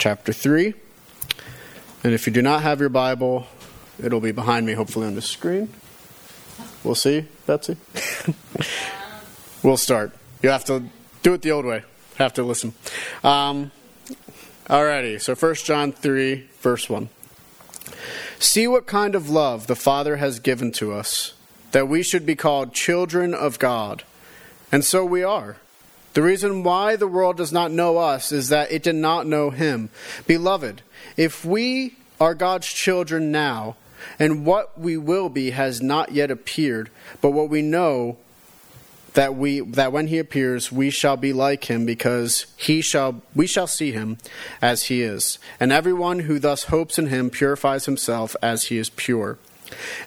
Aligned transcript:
chapter 0.00 0.32
3. 0.32 0.72
And 2.02 2.14
if 2.14 2.26
you 2.26 2.32
do 2.32 2.40
not 2.40 2.62
have 2.62 2.80
your 2.80 2.88
Bible, 2.88 3.46
it'll 4.02 4.20
be 4.20 4.32
behind 4.32 4.64
me, 4.66 4.72
hopefully, 4.72 5.06
on 5.06 5.14
the 5.14 5.22
screen. 5.22 5.68
We'll 6.82 6.94
see, 6.94 7.26
Betsy. 7.46 7.76
we'll 9.62 9.76
start. 9.76 10.12
You 10.42 10.48
have 10.48 10.64
to 10.64 10.84
do 11.22 11.34
it 11.34 11.42
the 11.42 11.52
old 11.52 11.66
way. 11.66 11.84
Have 12.16 12.32
to 12.34 12.42
listen. 12.42 12.72
Um, 13.22 13.72
alrighty, 14.68 15.20
so 15.20 15.34
1 15.34 15.54
John 15.56 15.92
3, 15.92 16.48
verse 16.60 16.88
1. 16.88 17.10
See 18.38 18.66
what 18.66 18.86
kind 18.86 19.14
of 19.14 19.28
love 19.28 19.66
the 19.66 19.76
Father 19.76 20.16
has 20.16 20.40
given 20.40 20.72
to 20.72 20.94
us, 20.94 21.34
that 21.72 21.88
we 21.88 22.02
should 22.02 22.24
be 22.24 22.34
called 22.34 22.72
children 22.72 23.34
of 23.34 23.58
God. 23.58 24.04
And 24.72 24.82
so 24.82 25.04
we 25.04 25.22
are. 25.22 25.58
The 26.12 26.22
reason 26.22 26.64
why 26.64 26.96
the 26.96 27.06
world 27.06 27.36
does 27.36 27.52
not 27.52 27.70
know 27.70 27.98
us 27.98 28.32
is 28.32 28.48
that 28.48 28.72
it 28.72 28.82
did 28.82 28.96
not 28.96 29.26
know 29.26 29.50
him. 29.50 29.90
Beloved, 30.26 30.82
if 31.16 31.44
we 31.44 31.96
are 32.20 32.34
God's 32.34 32.66
children 32.66 33.30
now, 33.30 33.76
and 34.18 34.44
what 34.44 34.78
we 34.78 34.96
will 34.96 35.28
be 35.28 35.50
has 35.50 35.82
not 35.82 36.12
yet 36.12 36.30
appeared, 36.30 36.90
but 37.20 37.30
what 37.30 37.48
we 37.50 37.62
know 37.62 38.16
that 39.14 39.34
we 39.34 39.60
that 39.60 39.92
when 39.92 40.06
he 40.06 40.18
appears 40.18 40.70
we 40.70 40.88
shall 40.88 41.16
be 41.16 41.32
like 41.32 41.68
him 41.68 41.84
because 41.84 42.46
he 42.56 42.80
shall 42.80 43.20
we 43.34 43.46
shall 43.46 43.66
see 43.66 43.92
him 43.92 44.18
as 44.62 44.84
he 44.84 45.02
is. 45.02 45.38
And 45.58 45.72
everyone 45.72 46.20
who 46.20 46.38
thus 46.38 46.64
hopes 46.64 46.98
in 46.98 47.08
him 47.08 47.28
purifies 47.28 47.86
himself 47.86 48.36
as 48.40 48.64
he 48.64 48.78
is 48.78 48.90
pure. 48.90 49.38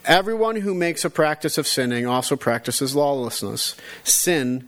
Everyone 0.05 0.58
who 0.58 0.73
makes 0.73 1.05
a 1.05 1.09
practice 1.09 1.58
of 1.58 1.67
sinning 1.67 2.05
also 2.05 2.35
practices 2.35 2.95
lawlessness. 2.95 3.75
Sin 4.03 4.67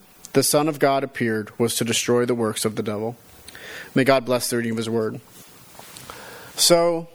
the 0.33 0.43
Son 0.43 0.67
of 0.67 0.79
God 0.79 1.03
appeared 1.03 1.57
was 1.59 1.75
to 1.75 1.83
destroy 1.83 2.25
the 2.25 2.35
works 2.35 2.65
of 2.65 2.75
the 2.75 2.83
devil. 2.83 3.17
May 3.93 4.03
God 4.03 4.25
bless 4.25 4.49
the 4.49 4.57
reading 4.57 4.71
of 4.71 4.77
his 4.77 4.89
word. 4.89 5.19
So, 6.55 7.09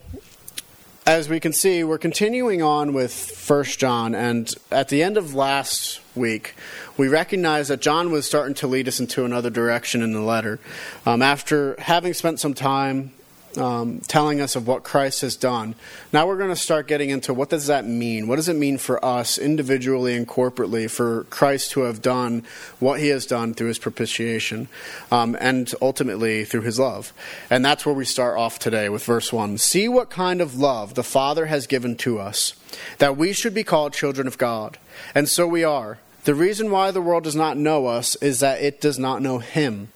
as 1.06 1.28
we 1.28 1.40
can 1.40 1.52
see, 1.52 1.84
we're 1.84 1.98
continuing 1.98 2.62
on 2.62 2.92
with 2.92 3.12
First 3.12 3.78
John, 3.78 4.14
and 4.14 4.52
at 4.70 4.88
the 4.88 5.02
end 5.02 5.16
of 5.16 5.34
last 5.34 6.00
week, 6.14 6.54
we 6.96 7.08
recognized 7.08 7.70
that 7.70 7.80
John 7.80 8.10
was 8.10 8.26
starting 8.26 8.54
to 8.56 8.66
lead 8.66 8.88
us 8.88 8.98
into 8.98 9.24
another 9.24 9.50
direction 9.50 10.02
in 10.02 10.12
the 10.12 10.20
letter. 10.20 10.58
Um, 11.04 11.22
after 11.22 11.76
having 11.78 12.12
spent 12.12 12.40
some 12.40 12.54
time 12.54 13.12
um, 13.56 14.00
telling 14.06 14.40
us 14.40 14.56
of 14.56 14.66
what 14.66 14.82
Christ 14.82 15.20
has 15.22 15.36
done. 15.36 15.74
Now 16.12 16.26
we're 16.26 16.36
going 16.36 16.50
to 16.50 16.56
start 16.56 16.88
getting 16.88 17.10
into 17.10 17.34
what 17.34 17.48
does 17.48 17.66
that 17.66 17.86
mean? 17.86 18.28
What 18.28 18.36
does 18.36 18.48
it 18.48 18.56
mean 18.56 18.78
for 18.78 19.02
us 19.04 19.38
individually 19.38 20.14
and 20.14 20.26
corporately 20.26 20.90
for 20.90 21.24
Christ 21.24 21.72
to 21.72 21.80
have 21.82 22.02
done 22.02 22.44
what 22.78 23.00
he 23.00 23.08
has 23.08 23.26
done 23.26 23.54
through 23.54 23.68
his 23.68 23.78
propitiation 23.78 24.68
um, 25.10 25.36
and 25.40 25.72
ultimately 25.80 26.44
through 26.44 26.62
his 26.62 26.78
love? 26.78 27.12
And 27.50 27.64
that's 27.64 27.86
where 27.86 27.94
we 27.94 28.04
start 28.04 28.38
off 28.38 28.58
today 28.58 28.88
with 28.88 29.04
verse 29.04 29.32
1. 29.32 29.58
See 29.58 29.88
what 29.88 30.10
kind 30.10 30.40
of 30.40 30.56
love 30.56 30.94
the 30.94 31.02
Father 31.02 31.46
has 31.46 31.66
given 31.66 31.96
to 31.96 32.18
us, 32.18 32.54
that 32.98 33.16
we 33.16 33.32
should 33.32 33.54
be 33.54 33.64
called 33.64 33.92
children 33.92 34.26
of 34.26 34.38
God. 34.38 34.78
And 35.14 35.28
so 35.28 35.46
we 35.46 35.64
are. 35.64 35.98
The 36.24 36.34
reason 36.34 36.72
why 36.72 36.90
the 36.90 37.00
world 37.00 37.22
does 37.22 37.36
not 37.36 37.56
know 37.56 37.86
us 37.86 38.16
is 38.16 38.40
that 38.40 38.60
it 38.60 38.80
does 38.80 38.98
not 38.98 39.22
know 39.22 39.38
him. 39.38 39.90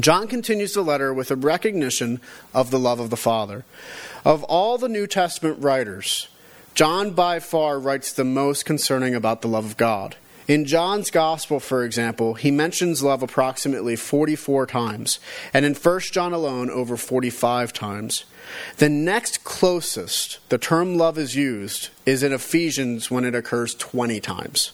John 0.00 0.26
continues 0.26 0.74
the 0.74 0.82
letter 0.82 1.14
with 1.14 1.30
a 1.30 1.36
recognition 1.36 2.20
of 2.52 2.70
the 2.70 2.78
love 2.78 2.98
of 2.98 3.10
the 3.10 3.16
Father. 3.16 3.64
Of 4.24 4.42
all 4.44 4.76
the 4.76 4.88
New 4.88 5.06
Testament 5.06 5.62
writers, 5.62 6.28
John 6.74 7.12
by 7.12 7.38
far 7.38 7.78
writes 7.78 8.12
the 8.12 8.24
most 8.24 8.64
concerning 8.64 9.14
about 9.14 9.42
the 9.42 9.48
love 9.48 9.64
of 9.64 9.76
God. 9.76 10.16
In 10.46 10.66
John's 10.66 11.10
Gospel, 11.10 11.60
for 11.60 11.84
example, 11.84 12.34
he 12.34 12.50
mentions 12.50 13.02
love 13.02 13.22
approximately 13.22 13.96
44 13.96 14.66
times, 14.66 15.18
and 15.54 15.64
in 15.64 15.74
1 15.74 16.00
John 16.12 16.32
alone, 16.32 16.68
over 16.70 16.96
45 16.96 17.72
times. 17.72 18.24
The 18.76 18.90
next 18.90 19.44
closest 19.44 20.46
the 20.50 20.58
term 20.58 20.98
love 20.98 21.16
is 21.16 21.34
used 21.34 21.88
is 22.04 22.22
in 22.22 22.32
Ephesians 22.32 23.10
when 23.10 23.24
it 23.24 23.34
occurs 23.34 23.74
20 23.74 24.20
times. 24.20 24.72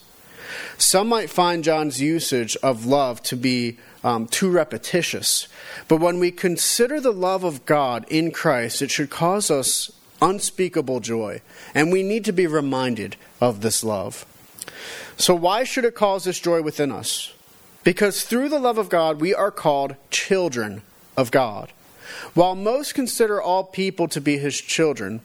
Some 0.76 1.08
might 1.08 1.30
find 1.30 1.62
John's 1.62 2.00
usage 2.00 2.56
of 2.62 2.86
love 2.86 3.22
to 3.24 3.36
be 3.36 3.78
um, 4.02 4.26
too 4.26 4.50
repetitious. 4.50 5.48
But 5.88 5.98
when 5.98 6.18
we 6.18 6.30
consider 6.30 7.00
the 7.00 7.12
love 7.12 7.44
of 7.44 7.66
God 7.66 8.04
in 8.08 8.30
Christ, 8.30 8.82
it 8.82 8.90
should 8.90 9.10
cause 9.10 9.50
us 9.50 9.92
unspeakable 10.22 11.00
joy. 11.00 11.40
And 11.74 11.92
we 11.92 12.02
need 12.02 12.24
to 12.26 12.32
be 12.32 12.46
reminded 12.46 13.16
of 13.40 13.60
this 13.60 13.84
love. 13.84 14.26
So, 15.16 15.34
why 15.34 15.64
should 15.64 15.84
it 15.84 15.94
cause 15.94 16.24
this 16.24 16.40
joy 16.40 16.62
within 16.62 16.90
us? 16.90 17.34
Because 17.84 18.24
through 18.24 18.48
the 18.48 18.58
love 18.58 18.78
of 18.78 18.88
God, 18.88 19.20
we 19.20 19.34
are 19.34 19.50
called 19.50 19.96
children 20.10 20.82
of 21.16 21.30
God. 21.30 21.72
While 22.34 22.54
most 22.54 22.94
consider 22.94 23.40
all 23.40 23.64
people 23.64 24.08
to 24.08 24.20
be 24.20 24.38
his 24.38 24.58
children, 24.58 25.20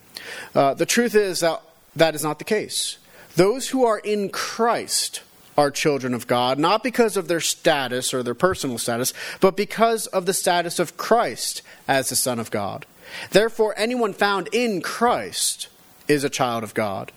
uh, 0.54 0.74
the 0.74 0.86
truth 0.86 1.16
is 1.16 1.40
that 1.40 1.62
that 1.96 2.16
is 2.16 2.24
not 2.24 2.40
the 2.40 2.46
case. 2.46 2.98
Those 3.36 3.70
who 3.70 3.86
are 3.86 4.00
in 4.00 4.30
Christ 4.30 5.22
are 5.58 5.72
children 5.72 6.14
of 6.14 6.28
God, 6.28 6.60
not 6.60 6.84
because 6.84 7.18
of 7.18 7.28
their 7.28 7.40
status 7.40 8.14
or 8.14 8.24
their 8.24 8.34
personal 8.34 8.78
status, 8.78 9.14
but 9.40 9.56
because 9.56 10.08
of 10.08 10.26
the 10.26 10.34
status 10.34 10.80
of 10.80 10.98
Christ 10.98 11.62
as 11.88 12.10
the 12.10 12.16
Son 12.16 12.40
of 12.40 12.52
God. 12.52 12.86
Therefore, 13.32 13.74
anyone 13.78 14.14
found 14.14 14.50
in 14.52 14.82
Christ 14.82 15.68
is 16.08 16.24
a 16.24 16.30
child 16.30 16.64
of 16.64 16.74
God. 16.74 17.12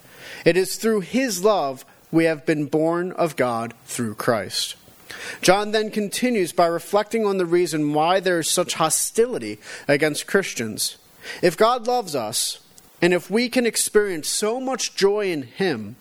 It 0.45 0.57
is 0.57 0.77
through 0.77 1.01
his 1.01 1.43
love 1.43 1.85
we 2.11 2.25
have 2.25 2.47
been 2.47 2.67
born 2.67 3.13
of 3.13 3.37
God 3.37 3.75
through 3.87 4.15
Christ. 4.15 4.77
John 5.41 5.73
then 5.73 5.91
continues 5.91 6.53
by 6.53 6.67
reflecting 6.67 7.25
on 7.25 7.39
the 7.39 7.47
reason 7.47 7.93
why 7.93 8.21
there 8.21 8.39
is 8.39 8.49
such 8.49 8.75
hostility 8.75 9.59
against 9.87 10.27
Christians. 10.27 10.97
If 11.43 11.57
God 11.57 11.87
loves 11.87 12.15
us, 12.15 12.61
and 13.01 13.13
if 13.13 13.31
we 13.31 13.49
can 13.49 13.67
experience 13.67 14.29
so 14.29 14.61
much 14.61 14.95
joy 14.95 15.31
in 15.31 15.43
him, 15.43 15.97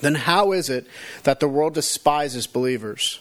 then 0.00 0.14
how 0.14 0.52
is 0.52 0.68
it 0.68 0.86
that 1.22 1.40
the 1.40 1.48
world 1.48 1.74
despises 1.74 2.46
believers? 2.46 3.20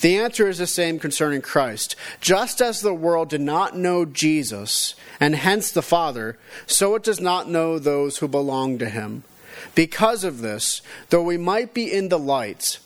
The 0.00 0.16
answer 0.16 0.48
is 0.48 0.58
the 0.58 0.66
same 0.66 0.98
concerning 0.98 1.42
Christ. 1.42 1.96
Just 2.20 2.60
as 2.60 2.80
the 2.80 2.94
world 2.94 3.28
did 3.28 3.40
not 3.40 3.76
know 3.76 4.04
Jesus, 4.04 4.94
and 5.20 5.34
hence 5.34 5.70
the 5.70 5.82
Father, 5.82 6.38
so 6.66 6.94
it 6.94 7.02
does 7.02 7.20
not 7.20 7.48
know 7.48 7.78
those 7.78 8.18
who 8.18 8.28
belong 8.28 8.78
to 8.78 8.88
him. 8.88 9.22
Because 9.74 10.24
of 10.24 10.40
this, 10.40 10.82
though 11.10 11.22
we 11.22 11.36
might 11.36 11.74
be 11.74 11.92
in 11.92 12.08
the 12.08 12.18
light, 12.18 12.78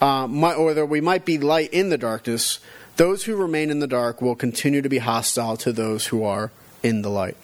uh, 0.00 0.26
or 0.26 0.74
though 0.74 0.84
we 0.84 1.00
might 1.00 1.24
be 1.24 1.38
light 1.38 1.72
in 1.72 1.88
the 1.88 1.98
darkness, 1.98 2.60
those 2.96 3.24
who 3.24 3.36
remain 3.36 3.70
in 3.70 3.80
the 3.80 3.86
dark 3.86 4.20
will 4.20 4.34
continue 4.34 4.82
to 4.82 4.88
be 4.88 4.98
hostile 4.98 5.56
to 5.58 5.72
those 5.72 6.06
who 6.06 6.24
are 6.24 6.50
in 6.82 7.02
the 7.02 7.10
light. 7.10 7.36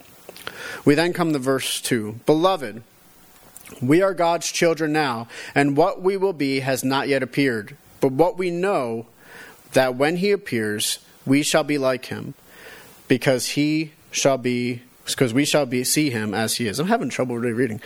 We 0.83 0.95
then 0.95 1.13
come 1.13 1.33
to 1.33 1.39
verse 1.39 1.81
2. 1.81 2.19
Beloved, 2.25 2.83
we 3.81 4.01
are 4.01 4.13
God's 4.13 4.51
children 4.51 4.93
now, 4.93 5.27
and 5.53 5.75
what 5.75 6.01
we 6.01 6.17
will 6.17 6.33
be 6.33 6.59
has 6.61 6.83
not 6.83 7.07
yet 7.07 7.23
appeared. 7.23 7.75
But 7.99 8.11
what 8.11 8.37
we 8.37 8.51
know, 8.51 9.07
that 9.73 9.95
when 9.95 10.17
he 10.17 10.31
appears, 10.31 10.99
we 11.25 11.43
shall 11.43 11.63
be 11.63 11.77
like 11.77 12.05
him, 12.05 12.33
because 13.07 13.49
he 13.49 13.91
shall 14.11 14.37
be, 14.37 14.81
because 15.05 15.33
we 15.33 15.45
shall 15.45 15.65
be 15.65 15.83
see 15.83 16.09
him 16.09 16.33
as 16.33 16.57
he 16.57 16.67
is. 16.67 16.79
I'm 16.79 16.87
having 16.87 17.09
trouble 17.09 17.37
really 17.37 17.53
reading. 17.53 17.81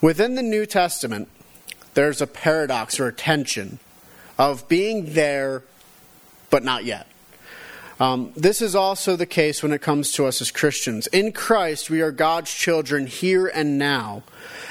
Within 0.00 0.34
the 0.34 0.42
New 0.42 0.66
Testament, 0.66 1.28
there's 1.94 2.20
a 2.20 2.26
paradox 2.26 2.98
or 2.98 3.08
a 3.08 3.12
tension 3.12 3.78
of 4.38 4.66
being 4.68 5.12
there, 5.12 5.62
but 6.48 6.64
not 6.64 6.84
yet. 6.84 7.06
Um, 8.00 8.32
this 8.34 8.62
is 8.62 8.74
also 8.74 9.14
the 9.14 9.26
case 9.26 9.62
when 9.62 9.72
it 9.72 9.82
comes 9.82 10.10
to 10.12 10.24
us 10.24 10.40
as 10.40 10.50
Christians. 10.50 11.06
In 11.08 11.32
Christ, 11.32 11.90
we 11.90 12.00
are 12.00 12.10
God's 12.10 12.50
children 12.50 13.06
here 13.06 13.46
and 13.46 13.78
now. 13.78 14.22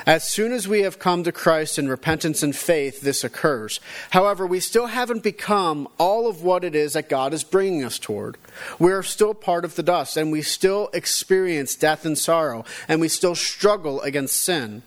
As 0.08 0.28
soon 0.28 0.52
as 0.52 0.68
we 0.68 0.82
have 0.82 0.98
come 0.98 1.24
to 1.24 1.32
Christ 1.32 1.78
in 1.78 1.88
repentance 1.88 2.42
and 2.42 2.56
faith, 2.56 3.02
this 3.02 3.24
occurs. 3.24 3.80
However, 4.10 4.48
we 4.48 4.60
still 4.60 4.88
haven't 4.88 5.22
become 5.22 5.88
all 6.00 6.28
of 6.28 6.42
what 6.42 6.64
it 6.64 6.74
is 6.74 6.94
that 6.94 7.08
God 7.08 7.32
is 7.32 7.44
bringing 7.44 7.84
us 7.84 8.00
toward. 8.00 8.36
We 8.80 8.92
are 8.92 9.04
still 9.04 9.36
part 9.36 9.64
of 9.64 9.76
the 9.76 9.84
dust, 9.84 10.18
and 10.18 10.32
we 10.32 10.42
still 10.42 10.90
experience 10.92 11.76
death 11.76 12.06
and 12.06 12.18
sorrow, 12.18 12.66
and 12.88 13.00
we 13.00 13.10
still 13.10 13.36
struggle 13.36 14.02
against 14.02 14.38
sin. 14.38 14.82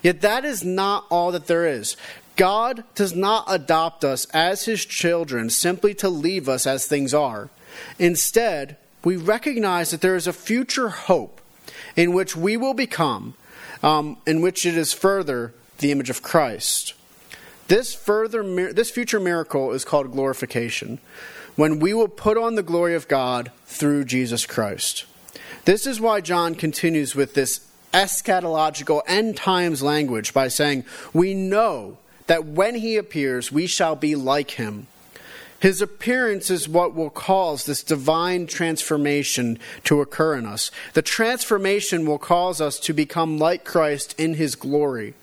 Yet 0.00 0.20
that 0.20 0.44
is 0.44 0.62
not 0.62 1.06
all 1.10 1.32
that 1.32 1.48
there 1.48 1.66
is. 1.66 1.96
God 2.36 2.84
does 2.94 3.16
not 3.16 3.46
adopt 3.48 4.04
us 4.04 4.26
as 4.26 4.64
his 4.64 4.84
children 4.84 5.50
simply 5.50 5.92
to 5.94 6.08
leave 6.08 6.48
us 6.48 6.68
as 6.68 6.86
things 6.86 7.12
are. 7.12 7.50
Instead, 7.98 8.76
we 9.04 9.16
recognize 9.16 9.90
that 9.90 10.00
there 10.00 10.16
is 10.16 10.26
a 10.26 10.32
future 10.32 10.88
hope 10.88 11.40
in 11.96 12.12
which 12.12 12.36
we 12.36 12.56
will 12.56 12.74
become, 12.74 13.34
um, 13.82 14.16
in 14.26 14.40
which 14.40 14.64
it 14.66 14.76
is 14.76 14.92
further 14.92 15.54
the 15.78 15.92
image 15.92 16.10
of 16.10 16.22
Christ. 16.22 16.94
This 17.68 17.94
further, 17.94 18.72
this 18.72 18.90
future 18.90 19.20
miracle 19.20 19.72
is 19.72 19.84
called 19.84 20.12
glorification, 20.12 20.98
when 21.56 21.78
we 21.78 21.94
will 21.94 22.08
put 22.08 22.36
on 22.36 22.56
the 22.56 22.62
glory 22.62 22.94
of 22.94 23.08
God 23.08 23.52
through 23.66 24.04
Jesus 24.04 24.44
Christ. 24.44 25.04
This 25.64 25.86
is 25.86 26.00
why 26.00 26.20
John 26.20 26.54
continues 26.54 27.14
with 27.14 27.34
this 27.34 27.60
eschatological 27.92 29.02
end 29.06 29.36
times 29.36 29.82
language 29.82 30.34
by 30.34 30.48
saying, 30.48 30.84
We 31.12 31.32
know 31.32 31.98
that 32.26 32.44
when 32.44 32.74
he 32.74 32.96
appears, 32.96 33.52
we 33.52 33.66
shall 33.66 33.96
be 33.96 34.14
like 34.14 34.52
him. 34.52 34.88
His 35.64 35.80
appearance 35.80 36.50
is 36.50 36.68
what 36.68 36.94
will 36.94 37.08
cause 37.08 37.64
this 37.64 37.82
divine 37.82 38.46
transformation 38.46 39.58
to 39.84 40.02
occur 40.02 40.36
in 40.36 40.44
us. 40.44 40.70
The 40.92 41.00
transformation 41.00 42.04
will 42.04 42.18
cause 42.18 42.60
us 42.60 42.78
to 42.80 42.92
become 42.92 43.38
like 43.38 43.64
Christ 43.64 44.14
in 44.18 44.34
his 44.34 44.56
glory. 44.56 45.14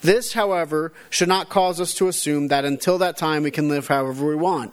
This, 0.00 0.32
however, 0.32 0.94
should 1.10 1.28
not 1.28 1.50
cause 1.50 1.82
us 1.82 1.92
to 1.96 2.08
assume 2.08 2.48
that 2.48 2.64
until 2.64 2.96
that 2.96 3.18
time 3.18 3.42
we 3.42 3.50
can 3.50 3.68
live 3.68 3.88
however 3.88 4.26
we 4.26 4.36
want. 4.36 4.72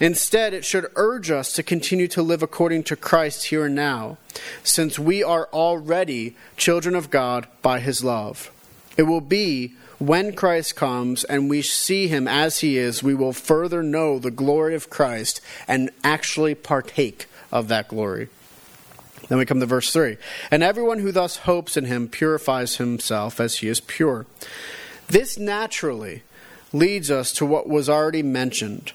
Instead, 0.00 0.52
it 0.52 0.66
should 0.66 0.92
urge 0.96 1.30
us 1.30 1.54
to 1.54 1.62
continue 1.62 2.08
to 2.08 2.20
live 2.20 2.42
according 2.42 2.82
to 2.82 2.94
Christ 2.94 3.46
here 3.46 3.64
and 3.64 3.74
now, 3.74 4.18
since 4.62 4.98
we 4.98 5.22
are 5.22 5.48
already 5.50 6.36
children 6.58 6.94
of 6.94 7.08
God 7.08 7.48
by 7.62 7.80
his 7.80 8.04
love. 8.04 8.50
It 8.98 9.04
will 9.04 9.22
be 9.22 9.76
when 9.98 10.34
Christ 10.34 10.76
comes 10.76 11.24
and 11.24 11.50
we 11.50 11.62
see 11.62 12.08
him 12.08 12.28
as 12.28 12.60
he 12.60 12.78
is, 12.78 13.02
we 13.02 13.14
will 13.14 13.32
further 13.32 13.82
know 13.82 14.18
the 14.18 14.30
glory 14.30 14.74
of 14.74 14.90
Christ 14.90 15.40
and 15.66 15.90
actually 16.04 16.54
partake 16.54 17.26
of 17.50 17.68
that 17.68 17.88
glory. 17.88 18.28
Then 19.28 19.38
we 19.38 19.44
come 19.44 19.60
to 19.60 19.66
verse 19.66 19.92
3. 19.92 20.16
And 20.50 20.62
everyone 20.62 21.00
who 21.00 21.12
thus 21.12 21.38
hopes 21.38 21.76
in 21.76 21.84
him 21.84 22.08
purifies 22.08 22.76
himself 22.76 23.40
as 23.40 23.56
he 23.56 23.68
is 23.68 23.80
pure. 23.80 24.26
This 25.08 25.38
naturally 25.38 26.22
leads 26.72 27.10
us 27.10 27.32
to 27.32 27.46
what 27.46 27.68
was 27.68 27.88
already 27.88 28.22
mentioned. 28.22 28.92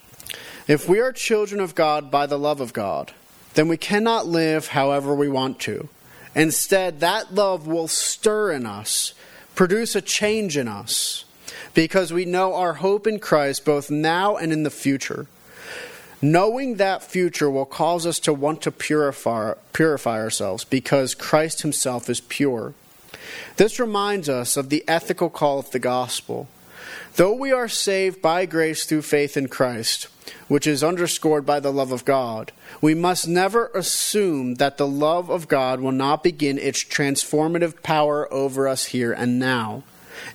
If 0.68 0.88
we 0.88 1.00
are 1.00 1.12
children 1.12 1.60
of 1.60 1.76
God 1.76 2.10
by 2.10 2.26
the 2.26 2.40
love 2.40 2.62
of 2.62 2.74
God, 2.74 3.12
then 3.56 3.68
we 3.68 3.78
cannot 3.78 4.26
live 4.26 4.68
however 4.68 5.14
we 5.14 5.28
want 5.28 5.60
to. 5.62 5.90
Instead, 6.36 7.02
that 7.02 7.34
love 7.34 7.68
will 7.68 7.88
stir 7.88 8.52
in 8.52 8.66
us, 8.66 9.14
produce 9.56 9.96
a 9.96 10.02
change 10.02 10.58
in 10.58 10.68
us, 10.68 11.26
because 11.74 12.14
we 12.14 12.26
know 12.26 12.56
our 12.56 12.76
hope 12.76 13.08
in 13.08 13.20
Christ 13.20 13.66
both 13.66 13.90
now 13.90 14.36
and 14.36 14.52
in 14.52 14.64
the 14.64 14.70
future. 14.70 15.28
Knowing 16.22 16.76
that 16.76 17.04
future 17.04 17.50
will 17.50 17.66
cause 17.66 18.06
us 18.06 18.18
to 18.20 18.34
want 18.34 18.62
to 18.62 18.72
purify, 18.72 19.54
purify 19.74 20.20
ourselves 20.20 20.64
because 20.64 21.16
Christ 21.16 21.64
Himself 21.64 22.10
is 22.10 22.22
pure. 22.22 22.74
This 23.58 23.80
reminds 23.80 24.30
us 24.30 24.56
of 24.56 24.70
the 24.70 24.86
ethical 24.88 25.30
call 25.30 25.60
of 25.60 25.72
the 25.72 25.80
gospel. 25.80 26.48
Though 27.16 27.34
we 27.34 27.52
are 27.52 27.68
saved 27.68 28.22
by 28.22 28.46
grace 28.46 28.86
through 28.86 29.02
faith 29.02 29.36
in 29.36 29.50
Christ, 29.50 30.08
which 30.48 30.68
is 30.68 30.84
underscored 30.84 31.46
by 31.46 31.60
the 31.60 31.72
love 31.72 31.92
of 31.92 32.06
God, 32.06 32.52
we 32.82 32.94
must 32.94 33.28
never 33.28 33.68
assume 33.74 34.56
that 34.56 34.78
the 34.78 34.88
love 34.88 35.30
of 35.30 35.48
God 35.48 35.80
will 35.80 35.92
not 35.92 36.24
begin 36.24 36.58
its 36.58 36.84
transformative 36.84 37.82
power 37.84 38.32
over 38.34 38.68
us 38.68 38.86
here 38.86 39.12
and 39.12 39.40
now. 39.40 39.84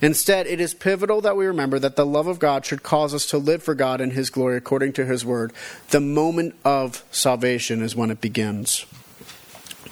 Instead, 0.01 0.47
it 0.47 0.59
is 0.59 0.73
pivotal 0.73 1.21
that 1.21 1.37
we 1.37 1.45
remember 1.45 1.79
that 1.79 1.95
the 1.95 2.05
love 2.05 2.27
of 2.27 2.39
God 2.39 2.65
should 2.65 2.83
cause 2.83 3.13
us 3.13 3.25
to 3.27 3.37
live 3.37 3.63
for 3.63 3.75
God 3.75 4.01
and 4.01 4.13
His 4.13 4.29
glory 4.29 4.57
according 4.57 4.93
to 4.93 5.05
His 5.05 5.25
word. 5.25 5.51
The 5.89 5.99
moment 5.99 6.55
of 6.63 7.03
salvation 7.11 7.81
is 7.81 7.95
when 7.95 8.11
it 8.11 8.21
begins. 8.21 8.85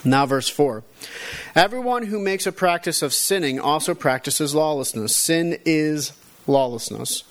Now, 0.04 0.26
verse 0.26 0.48
4. 0.48 0.84
Everyone 1.56 2.04
who 2.04 2.20
makes 2.20 2.46
a 2.46 2.52
practice 2.52 3.02
of 3.02 3.14
sinning 3.14 3.60
also 3.60 3.94
practices 3.96 4.54
lawlessness. 4.54 5.16
Sin 5.16 5.60
is 5.66 6.14
lawlessness. 6.46 7.24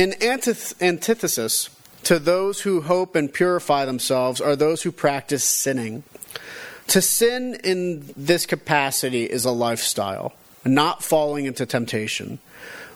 In 0.00 0.12
antith- 0.12 0.80
antithesis 0.80 1.68
to 2.04 2.18
those 2.18 2.62
who 2.62 2.80
hope 2.80 3.14
and 3.14 3.30
purify 3.30 3.84
themselves 3.84 4.40
are 4.40 4.56
those 4.56 4.80
who 4.82 4.92
practice 4.92 5.44
sinning. 5.44 6.04
To 6.86 7.02
sin 7.02 7.60
in 7.62 8.14
this 8.16 8.46
capacity 8.46 9.24
is 9.24 9.44
a 9.44 9.50
lifestyle 9.50 10.32
not 10.64 11.04
falling 11.04 11.44
into 11.44 11.66
temptation. 11.66 12.38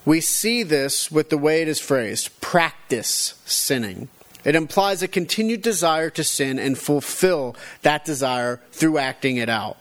We 0.07 0.23
see 0.23 0.63
this 0.63 1.11
with 1.11 1.29
the 1.29 1.37
way 1.37 1.61
it 1.61 1.69
is 1.69 1.79
phrased 1.79 2.41
practice 2.41 3.35
sinning. 3.45 4.09
It 4.43 4.55
implies 4.55 5.03
a 5.03 5.07
continued 5.07 5.61
desire 5.61 6.09
to 6.09 6.25
sin 6.25 6.59
and 6.59 6.79
fulfill 6.79 7.55
that 7.83 8.07
desire 8.07 8.63
through 8.73 8.97
acting 8.97 9.37
it 9.37 9.51
out. 9.51 9.77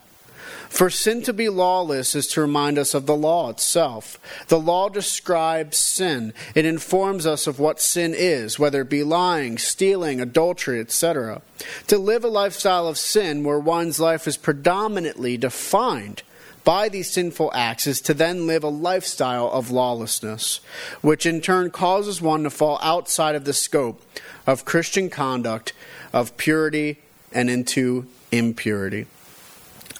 For 0.73 0.89
sin 0.89 1.21
to 1.21 1.33
be 1.33 1.49
lawless 1.49 2.15
is 2.15 2.25
to 2.29 2.41
remind 2.41 2.79
us 2.79 2.95
of 2.95 3.05
the 3.05 3.15
law 3.15 3.51
itself. 3.51 4.19
The 4.47 4.59
law 4.59 4.89
describes 4.89 5.77
sin. 5.77 6.33
It 6.55 6.65
informs 6.65 7.27
us 7.27 7.45
of 7.45 7.59
what 7.59 7.79
sin 7.79 8.15
is, 8.17 8.57
whether 8.57 8.81
it 8.81 8.89
be 8.89 9.03
lying, 9.03 9.59
stealing, 9.59 10.19
adultery, 10.19 10.79
etc. 10.79 11.43
To 11.87 11.99
live 11.99 12.23
a 12.23 12.27
lifestyle 12.27 12.87
of 12.87 12.97
sin 12.97 13.43
where 13.43 13.59
one's 13.59 13.99
life 13.99 14.27
is 14.27 14.35
predominantly 14.35 15.37
defined 15.37 16.23
by 16.63 16.89
these 16.89 17.11
sinful 17.11 17.51
acts 17.53 17.85
is 17.85 18.01
to 18.01 18.15
then 18.15 18.47
live 18.47 18.63
a 18.63 18.69
lifestyle 18.69 19.51
of 19.51 19.69
lawlessness, 19.69 20.59
which 21.01 21.27
in 21.27 21.39
turn 21.39 21.69
causes 21.69 22.19
one 22.19 22.41
to 22.45 22.49
fall 22.49 22.79
outside 22.81 23.35
of 23.35 23.45
the 23.45 23.53
scope 23.53 24.01
of 24.47 24.65
Christian 24.65 25.11
conduct, 25.11 25.71
of 26.11 26.35
purity, 26.35 26.97
and 27.31 27.47
into 27.47 28.07
impurity. 28.31 29.05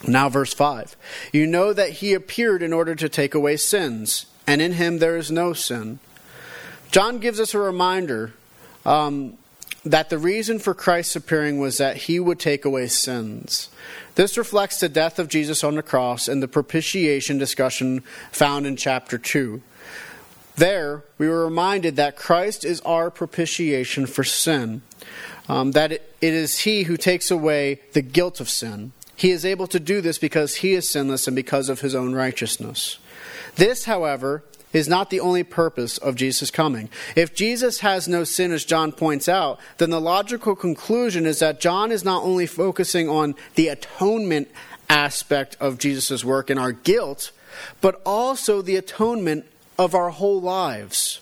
Now, 0.08 0.30
verse 0.30 0.54
5 0.54 0.96
You 1.32 1.48
know 1.48 1.74
that 1.74 1.92
he 1.92 2.14
appeared 2.14 2.62
in 2.62 2.74
order 2.74 2.96
to 2.96 3.10
take 3.10 3.34
away 3.34 3.58
sins, 3.58 4.26
and 4.46 4.62
in 4.62 4.74
him 4.74 5.00
there 5.00 5.18
is 5.18 5.32
no 5.32 5.54
sin. 5.54 6.00
John 6.92 7.20
gives 7.20 7.40
us 7.40 7.54
a 7.54 7.60
reminder 7.60 8.34
um, 8.86 9.38
that 9.86 10.10
the 10.10 10.18
reason 10.18 10.60
for 10.60 10.74
Christ's 10.74 11.16
appearing 11.16 11.60
was 11.60 11.78
that 11.78 11.98
he 11.98 12.20
would 12.20 12.40
take 12.40 12.66
away 12.66 12.88
sins. 12.88 13.70
This 14.16 14.38
reflects 14.38 14.80
the 14.80 14.90
death 14.90 15.20
of 15.20 15.28
Jesus 15.28 15.64
on 15.64 15.76
the 15.76 15.84
cross 15.84 16.28
and 16.28 16.42
the 16.42 16.48
propitiation 16.48 17.38
discussion 17.38 18.02
found 18.32 18.68
in 18.68 18.76
chapter 18.76 19.18
2. 19.18 19.62
There, 20.56 21.04
we 21.18 21.28
were 21.28 21.44
reminded 21.44 21.96
that 21.96 22.16
Christ 22.16 22.64
is 22.64 22.80
our 22.82 23.10
propitiation 23.10 24.06
for 24.06 24.24
sin, 24.24 24.84
um, 25.50 25.72
that 25.72 25.92
it, 25.92 26.16
it 26.22 26.34
is 26.34 26.60
He 26.60 26.84
who 26.84 26.96
takes 26.96 27.32
away 27.32 27.82
the 27.94 28.04
guilt 28.04 28.40
of 28.40 28.50
sin. 28.50 28.92
He 29.15 29.31
is 29.31 29.45
able 29.45 29.68
to 29.68 29.80
do 29.80 30.01
this 30.01 30.18
because 30.18 30.56
He 30.56 30.74
is 30.74 30.89
sinless 30.89 31.27
and 31.27 31.36
because 31.36 31.69
of 31.69 31.81
His 31.81 31.95
own 31.95 32.13
righteousness. 32.13 32.98
This, 33.55 33.86
however, 33.86 34.43
is 34.74 34.89
not 34.89 35.12
the 35.12 35.20
only 35.20 35.43
purpose 35.43 35.98
of 36.00 36.15
Jesus' 36.15 36.50
coming. 36.50 36.89
If 37.15 37.36
Jesus 37.36 37.79
has 37.82 38.08
no 38.08 38.24
sin, 38.24 38.51
as 38.51 38.65
John 38.65 38.91
points 38.91 39.29
out, 39.29 39.60
then 39.77 39.91
the 39.91 40.01
logical 40.01 40.55
conclusion 40.55 41.25
is 41.25 41.39
that 41.39 41.62
John 41.62 41.91
is 41.91 42.03
not 42.03 42.24
only 42.24 42.48
focusing 42.48 43.08
on 43.08 43.36
the 43.55 43.67
atonement 43.67 44.50
aspect 44.89 45.55
of 45.60 45.77
Jesus' 45.77 46.25
work 46.25 46.50
and 46.50 46.60
our 46.60 46.72
guilt, 46.72 47.32
but 47.82 48.01
also 48.05 48.62
the 48.62 48.75
atonement 48.75 49.46
of 49.77 49.93
our 49.93 50.10
whole 50.10 50.41
lives. 50.41 51.20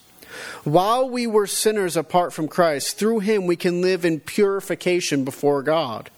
While 0.64 1.10
we 1.10 1.28
were 1.28 1.48
sinners 1.48 1.98
apart 1.98 2.34
from 2.34 2.48
Christ, 2.48 2.98
through 2.98 3.20
him 3.20 3.48
we 3.48 3.56
can 3.56 3.82
live 3.82 4.06
in 4.06 4.20
purification 4.20 5.24
before 5.24 5.64
God. 5.64 6.10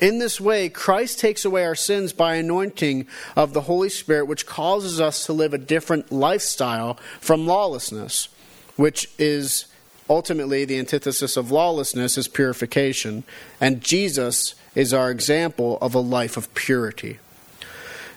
In 0.00 0.18
this 0.18 0.40
way, 0.40 0.68
Christ 0.68 1.18
takes 1.18 1.44
away 1.44 1.64
our 1.64 1.74
sins 1.74 2.12
by 2.12 2.34
anointing 2.34 3.06
of 3.36 3.54
the 3.54 3.62
Holy 3.62 3.88
Spirit, 3.88 4.26
which 4.26 4.46
causes 4.46 5.00
us 5.00 5.24
to 5.26 5.32
live 5.32 5.54
a 5.54 5.58
different 5.58 6.12
lifestyle 6.12 6.98
from 7.20 7.46
lawlessness, 7.46 8.28
which 8.76 9.08
is 9.18 9.66
ultimately 10.10 10.66
the 10.66 10.78
antithesis 10.78 11.38
of 11.38 11.50
lawlessness 11.50 12.18
is 12.18 12.28
purification. 12.28 13.24
And 13.60 13.80
Jesus 13.80 14.54
is 14.74 14.92
our 14.92 15.10
example 15.10 15.78
of 15.80 15.94
a 15.94 16.00
life 16.00 16.36
of 16.36 16.52
purity. 16.54 17.18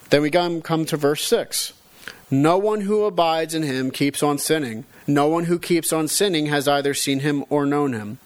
Then 0.10 0.22
we 0.22 0.30
come 0.30 0.62
to 0.62 0.98
verse 0.98 1.24
6. 1.24 1.74
No 2.30 2.58
one 2.58 2.82
who 2.82 3.06
abides 3.06 3.54
in 3.54 3.64
him 3.64 3.92
keeps 3.92 4.22
on 4.22 4.38
sinning. 4.40 4.84
No 5.08 5.28
one 5.28 5.46
who 5.46 5.60
keeps 5.60 5.94
on 5.94 6.08
sinning 6.08 6.48
has 6.48 6.68
either 6.68 6.94
seen 6.94 7.20
him 7.20 7.46
or 7.50 7.66
known 7.66 7.94
him. 7.94 8.18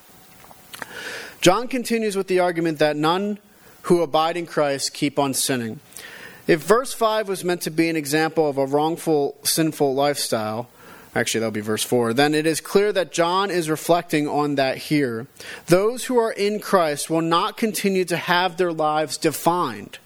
John 1.41 1.67
continues 1.67 2.15
with 2.15 2.27
the 2.27 2.39
argument 2.39 2.79
that 2.79 2.95
none 2.95 3.39
who 3.83 4.01
abide 4.01 4.38
in 4.38 4.45
Christ 4.45 4.93
keep 4.93 5.17
on 5.17 5.33
sinning. 5.33 5.79
If 6.48 6.62
verse 6.62 6.93
5 6.93 7.27
was 7.29 7.43
meant 7.43 7.62
to 7.62 7.69
be 7.69 7.89
an 7.89 7.95
example 7.95 8.50
of 8.50 8.57
a 8.57 8.65
wrongful, 8.65 9.38
sinful 9.43 9.93
lifestyle, 9.93 10.67
actually, 11.15 11.41
that'll 11.41 11.51
be 11.51 11.62
verse 11.62 11.83
4, 11.83 12.13
then 12.13 12.33
it 12.33 12.45
is 12.45 12.59
clear 12.59 12.91
that 12.91 13.12
John 13.12 13.51
is 13.51 13.69
reflecting 13.69 14.27
on 14.27 14.55
that 14.55 14.77
here. 14.77 15.27
Those 15.67 16.05
who 16.05 16.17
are 16.17 16.31
in 16.31 16.59
Christ 16.59 17.09
will 17.09 17.21
not 17.21 17.57
continue 17.57 18.03
to 18.05 18.17
have 18.17 18.57
their 18.57 18.74
lives 18.74 19.17
defined 19.17 20.00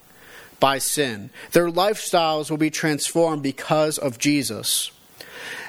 by 0.59 0.77
sin, 0.77 1.29
their 1.51 1.69
lifestyles 1.69 2.49
will 2.49 2.57
be 2.57 2.69
transformed 2.69 3.43
because 3.43 3.97
of 3.97 4.17
Jesus. 4.17 4.91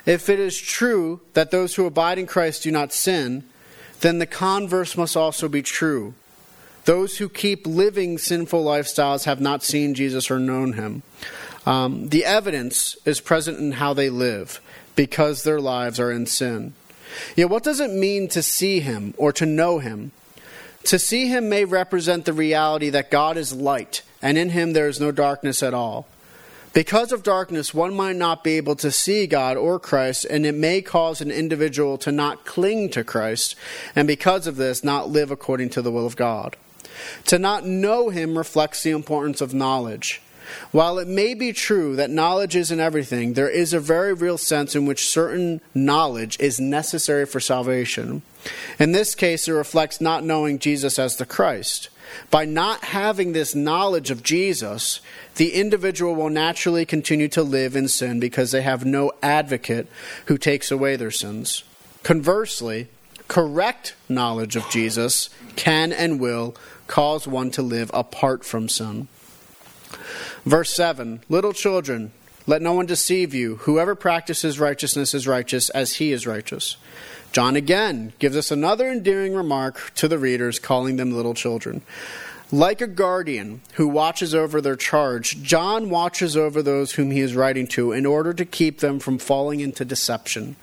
If 0.07 0.29
it 0.29 0.39
is 0.39 0.61
true 0.61 1.21
that 1.33 1.51
those 1.51 1.75
who 1.75 1.87
abide 1.87 2.19
in 2.19 2.27
Christ 2.27 2.63
do 2.63 2.71
not 2.71 2.93
sin, 2.93 3.45
then 4.01 4.19
the 4.19 4.27
converse 4.27 4.97
must 4.97 5.17
also 5.17 5.49
be 5.49 5.63
true. 5.63 6.15
Those 6.85 7.17
who 7.17 7.29
keep 7.31 7.67
living 7.67 8.19
sinful 8.19 8.63
lifestyles 8.63 9.25
have 9.25 9.41
not 9.41 9.63
seen 9.63 9.95
Jesus 9.95 10.31
or 10.31 10.39
known 10.39 10.75
him. 10.75 11.03
Um, 11.65 12.09
the 12.11 12.27
evidence 12.27 12.97
is 13.07 13.21
present 13.21 13.59
in 13.59 13.73
how 13.73 13.95
they 13.95 14.11
live 14.11 14.61
because 14.95 15.43
their 15.43 15.61
lives 15.61 15.99
are 15.99 16.13
in 16.13 16.27
sin. 16.27 16.75
Yet, 17.37 17.49
what 17.49 17.63
does 17.63 17.81
it 17.81 17.91
mean 17.91 18.29
to 18.29 18.43
see 18.43 18.81
him 18.81 19.15
or 19.17 19.33
to 19.33 19.47
know 19.47 19.79
him? 19.79 20.13
To 20.85 20.99
see 20.99 21.29
him 21.29 21.49
may 21.49 21.65
represent 21.65 22.27
the 22.27 22.35
reality 22.35 22.91
that 22.91 23.11
God 23.11 23.39
is 23.39 23.55
light, 23.55 24.03
and 24.21 24.37
in 24.37 24.51
him 24.51 24.75
there 24.75 24.89
is 24.89 25.01
no 25.01 25.11
darkness 25.11 25.63
at 25.63 25.73
all. 25.73 26.07
Because 26.75 27.13
of 27.13 27.23
darkness, 27.23 27.73
one 27.73 27.95
might 27.95 28.17
not 28.17 28.43
be 28.43 28.57
able 28.57 28.75
to 28.77 28.91
see 28.91 29.29
God 29.29 29.57
or 29.57 29.79
Christ, 29.79 30.27
and 30.29 30.45
it 30.45 30.57
may 30.57 30.83
cause 30.83 31.21
an 31.21 31.31
individual 31.31 31.97
to 31.99 32.11
not 32.11 32.45
cling 32.45 32.91
to 32.91 33.05
Christ, 33.05 33.55
and 33.95 34.09
because 34.09 34.49
of 34.49 34.57
this, 34.57 34.83
not 34.83 35.09
live 35.09 35.31
according 35.31 35.71
to 35.71 35.83
the 35.83 35.93
will 35.93 36.05
of 36.05 36.17
God. 36.17 36.57
To 37.27 37.39
not 37.39 37.65
know 37.65 38.09
Him 38.09 38.37
reflects 38.37 38.83
the 38.83 38.91
importance 38.91 39.41
of 39.41 39.55
knowledge. 39.55 40.21
While 40.73 40.99
it 40.99 41.09
may 41.09 41.35
be 41.35 41.53
true 41.53 41.97
that 41.97 42.11
knowledge 42.11 42.57
isn't 42.57 42.81
everything, 42.81 43.33
there 43.33 43.49
is 43.49 43.73
a 43.73 43.81
very 43.81 44.13
real 44.13 44.37
sense 44.37 44.75
in 44.75 44.85
which 44.85 45.09
certain 45.09 45.61
knowledge 45.75 46.39
is 46.41 46.61
necessary 46.61 47.25
for 47.25 47.41
salvation. 47.41 48.23
In 48.79 48.93
this 48.93 49.15
case, 49.15 49.49
it 49.49 49.53
reflects 49.53 50.01
not 50.01 50.25
knowing 50.25 50.59
Jesus 50.59 50.99
as 50.99 51.17
the 51.17 51.27
Christ. 51.27 51.89
By 52.31 52.45
not 52.45 52.85
having 52.85 53.33
this 53.33 53.55
knowledge 53.55 54.11
of 54.11 54.23
Jesus, 54.23 55.01
the 55.37 55.55
individual 55.55 56.15
will 56.15 56.31
naturally 56.31 56.85
continue 56.85 57.29
to 57.29 57.43
live 57.43 57.77
in 57.77 57.89
sin 57.89 58.21
because 58.21 58.51
they 58.51 58.63
have 58.63 58.85
no 58.85 59.13
advocate 59.23 59.89
who 60.27 60.39
takes 60.39 60.71
away 60.71 60.97
their 60.97 61.11
sins. 61.11 61.65
Conversely, 62.03 62.89
correct 63.29 63.95
knowledge 64.09 64.57
of 64.57 64.69
Jesus 64.71 65.31
can 65.57 65.93
and 65.93 66.21
will 66.21 66.55
cause 66.87 67.27
one 67.27 67.51
to 67.53 67.63
live 67.63 67.91
apart 67.95 68.45
from 68.45 68.69
sin. 68.69 69.09
Verse 70.45 70.71
7 70.71 71.23
Little 71.29 71.53
children, 71.53 72.13
let 72.47 72.61
no 72.61 72.75
one 72.75 72.87
deceive 72.87 73.33
you. 73.33 73.57
Whoever 73.57 73.95
practices 73.95 74.61
righteousness 74.61 75.15
is 75.15 75.27
righteous 75.27 75.71
as 75.71 75.95
he 75.95 76.13
is 76.13 76.27
righteous. 76.27 76.77
John 77.35 77.57
again 77.57 78.13
gives 78.21 78.37
us 78.37 78.53
another 78.53 78.89
endearing 78.89 79.35
remark 79.35 79.91
to 79.97 80.07
the 80.07 80.21
readers, 80.21 80.61
calling 80.61 80.95
them 80.95 81.11
little 81.11 81.35
children. 81.35 81.83
Like 82.53 82.81
a 82.81 82.87
guardian 82.87 83.61
who 83.73 83.89
watches 83.89 84.37
over 84.37 84.61
their 84.61 84.77
charge, 84.77 85.43
John 85.43 85.91
watches 85.91 86.37
over 86.37 86.63
those 86.63 86.93
whom 86.93 87.11
he 87.11 87.19
is 87.19 87.35
writing 87.35 87.67
to 87.69 87.91
in 87.91 88.07
order 88.07 88.33
to 88.35 88.45
keep 88.45 88.79
them 88.79 89.01
from 89.01 89.19
falling 89.19 89.59
into 89.59 89.85
deception. 89.85 90.55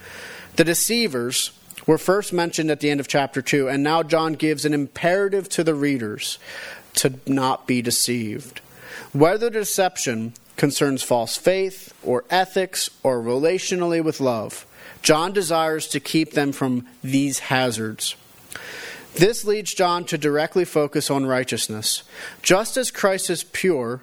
The 0.56 0.64
deceivers 0.64 1.52
were 1.86 1.98
first 1.98 2.32
mentioned 2.32 2.72
at 2.72 2.80
the 2.80 2.90
end 2.90 3.02
of 3.02 3.08
chapter 3.10 3.42
2, 3.42 3.68
and 3.68 3.84
now 3.84 4.02
John 4.02 4.36
gives 4.36 4.64
an 4.64 4.74
imperative 4.74 5.50
to 5.50 5.66
the 5.66 5.76
readers 5.76 6.40
to 6.94 7.20
not 7.28 7.68
be 7.68 7.82
deceived. 7.82 8.62
Whether 9.12 9.50
deception 9.50 10.36
concerns 10.56 11.04
false 11.04 11.36
faith 11.36 11.94
or 12.02 12.24
ethics 12.30 12.90
or 13.04 13.22
relationally 13.22 14.02
with 14.02 14.22
love, 14.22 14.66
John 15.02 15.34
desires 15.34 15.88
to 15.90 16.00
keep 16.00 16.32
them 16.32 16.52
from 16.52 16.88
these 17.04 17.40
hazards. 17.40 18.16
This 19.16 19.44
leads 19.44 19.74
John 19.74 20.06
to 20.06 20.18
directly 20.18 20.66
focus 20.66 21.12
on 21.12 21.26
righteousness. 21.26 22.04
Just 22.42 22.78
as 22.78 22.92
Christ 22.92 23.30
is 23.30 23.44
pure, 23.44 24.02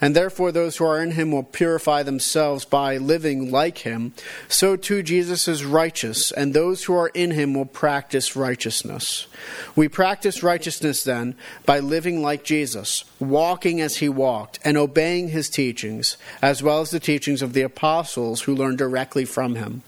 and 0.00 0.14
therefore 0.14 0.52
those 0.52 0.76
who 0.76 0.84
are 0.84 1.02
in 1.02 1.12
him 1.12 1.32
will 1.32 1.42
purify 1.42 2.02
themselves 2.02 2.64
by 2.64 2.96
living 2.96 3.50
like 3.50 3.78
him, 3.78 4.12
so 4.48 4.76
too 4.76 5.02
Jesus 5.02 5.48
is 5.48 5.64
righteous, 5.64 6.30
and 6.32 6.54
those 6.54 6.84
who 6.84 6.94
are 6.94 7.08
in 7.08 7.32
him 7.32 7.54
will 7.54 7.66
practice 7.66 8.36
righteousness. 8.36 9.26
We 9.74 9.88
practice 9.88 10.42
righteousness 10.42 11.04
then 11.04 11.34
by 11.66 11.80
living 11.80 12.22
like 12.22 12.44
Jesus, 12.44 13.04
walking 13.18 13.80
as 13.80 13.96
he 13.96 14.08
walked, 14.08 14.58
and 14.64 14.76
obeying 14.76 15.28
his 15.28 15.48
teachings, 15.48 16.16
as 16.42 16.62
well 16.62 16.80
as 16.80 16.90
the 16.90 17.00
teachings 17.00 17.42
of 17.42 17.52
the 17.52 17.62
apostles 17.62 18.42
who 18.42 18.54
learned 18.54 18.78
directly 18.78 19.24
from 19.24 19.56
him. 19.56 19.82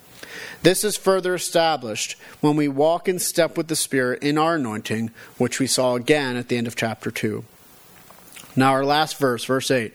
This 0.63 0.85
is 0.85 0.97
further 0.97 1.35
established 1.35 2.17
when 2.41 2.57
we 2.57 2.69
walk 2.69 3.09
in 3.09 3.19
step 3.19 3.57
with 3.57 3.69
the 3.69 3.77
Spirit 3.77 4.23
in 4.23 4.39
our 4.39 4.57
anointing, 4.57 5.11
which 5.39 5.59
we 5.59 5.67
saw 5.67 5.95
again 5.95 6.37
at 6.37 6.49
the 6.49 6.57
end 6.57 6.67
of 6.67 6.77
chapter 6.77 7.11
2. 7.11 7.45
Now, 8.57 8.73
our 8.73 8.85
last 8.85 9.19
verse, 9.19 9.45
verse 9.45 9.71
8. 9.71 9.95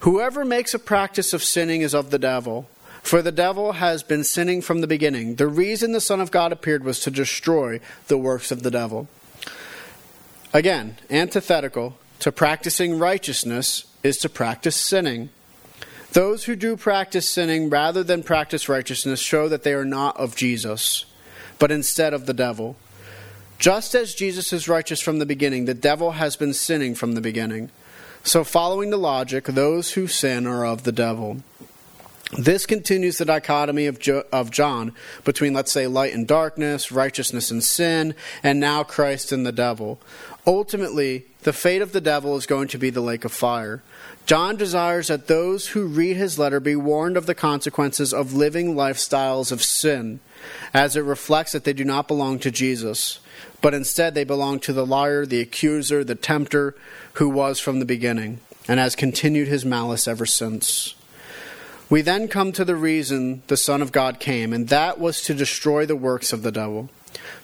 Whoever 0.00 0.44
makes 0.44 0.74
a 0.74 0.78
practice 0.78 1.32
of 1.32 1.42
sinning 1.42 1.82
is 1.82 1.94
of 1.94 2.10
the 2.10 2.18
devil, 2.18 2.68
for 3.02 3.22
the 3.22 3.32
devil 3.32 3.72
has 3.72 4.02
been 4.02 4.24
sinning 4.24 4.62
from 4.62 4.80
the 4.80 4.86
beginning. 4.86 5.36
The 5.36 5.46
reason 5.46 5.92
the 5.92 6.00
Son 6.00 6.20
of 6.20 6.30
God 6.30 6.52
appeared 6.52 6.84
was 6.84 7.00
to 7.00 7.10
destroy 7.10 7.80
the 8.08 8.18
works 8.18 8.50
of 8.50 8.62
the 8.62 8.70
devil. 8.70 9.08
Again, 10.52 10.96
antithetical 11.10 11.98
to 12.20 12.32
practicing 12.32 12.98
righteousness 12.98 13.84
is 14.02 14.16
to 14.18 14.28
practice 14.28 14.76
sinning. 14.76 15.30
Those 16.16 16.44
who 16.44 16.56
do 16.56 16.78
practice 16.78 17.28
sinning 17.28 17.68
rather 17.68 18.02
than 18.02 18.22
practice 18.22 18.70
righteousness 18.70 19.20
show 19.20 19.50
that 19.50 19.64
they 19.64 19.74
are 19.74 19.84
not 19.84 20.16
of 20.16 20.34
Jesus, 20.34 21.04
but 21.58 21.70
instead 21.70 22.14
of 22.14 22.24
the 22.24 22.32
devil. 22.32 22.74
Just 23.58 23.94
as 23.94 24.14
Jesus 24.14 24.50
is 24.50 24.66
righteous 24.66 25.02
from 25.02 25.18
the 25.18 25.26
beginning, 25.26 25.66
the 25.66 25.74
devil 25.74 26.12
has 26.12 26.34
been 26.34 26.54
sinning 26.54 26.94
from 26.94 27.12
the 27.12 27.20
beginning. 27.20 27.68
So, 28.24 28.44
following 28.44 28.88
the 28.88 28.96
logic, 28.96 29.44
those 29.44 29.92
who 29.92 30.06
sin 30.06 30.46
are 30.46 30.64
of 30.64 30.84
the 30.84 30.90
devil. 30.90 31.42
This 32.38 32.64
continues 32.64 33.18
the 33.18 33.26
dichotomy 33.26 33.84
of, 33.84 33.98
jo- 33.98 34.24
of 34.32 34.50
John 34.50 34.92
between, 35.22 35.52
let's 35.52 35.70
say, 35.70 35.86
light 35.86 36.14
and 36.14 36.26
darkness, 36.26 36.90
righteousness 36.90 37.50
and 37.50 37.62
sin, 37.62 38.14
and 38.42 38.58
now 38.58 38.84
Christ 38.84 39.32
and 39.32 39.44
the 39.44 39.52
devil. 39.52 40.00
Ultimately, 40.46 41.26
the 41.42 41.52
fate 41.52 41.82
of 41.82 41.92
the 41.92 42.00
devil 42.00 42.38
is 42.38 42.46
going 42.46 42.68
to 42.68 42.78
be 42.78 42.88
the 42.88 43.02
lake 43.02 43.26
of 43.26 43.32
fire. 43.32 43.82
John 44.26 44.56
desires 44.56 45.06
that 45.06 45.28
those 45.28 45.68
who 45.68 45.86
read 45.86 46.16
his 46.16 46.36
letter 46.36 46.58
be 46.58 46.74
warned 46.74 47.16
of 47.16 47.26
the 47.26 47.34
consequences 47.34 48.12
of 48.12 48.34
living 48.34 48.74
lifestyles 48.74 49.52
of 49.52 49.62
sin, 49.62 50.18
as 50.74 50.96
it 50.96 51.02
reflects 51.02 51.52
that 51.52 51.62
they 51.62 51.72
do 51.72 51.84
not 51.84 52.08
belong 52.08 52.40
to 52.40 52.50
Jesus, 52.50 53.20
but 53.62 53.72
instead 53.72 54.14
they 54.14 54.24
belong 54.24 54.58
to 54.60 54.72
the 54.72 54.84
liar, 54.84 55.24
the 55.24 55.40
accuser, 55.40 56.02
the 56.02 56.16
tempter, 56.16 56.74
who 57.14 57.28
was 57.28 57.60
from 57.60 57.78
the 57.78 57.84
beginning, 57.84 58.40
and 58.66 58.80
has 58.80 58.96
continued 58.96 59.46
his 59.46 59.64
malice 59.64 60.08
ever 60.08 60.26
since. 60.26 60.96
We 61.88 62.02
then 62.02 62.26
come 62.26 62.50
to 62.50 62.64
the 62.64 62.74
reason 62.74 63.42
the 63.46 63.56
Son 63.56 63.80
of 63.80 63.92
God 63.92 64.18
came, 64.18 64.52
and 64.52 64.66
that 64.68 64.98
was 64.98 65.22
to 65.22 65.34
destroy 65.34 65.86
the 65.86 65.94
works 65.94 66.32
of 66.32 66.42
the 66.42 66.50
devil. 66.50 66.90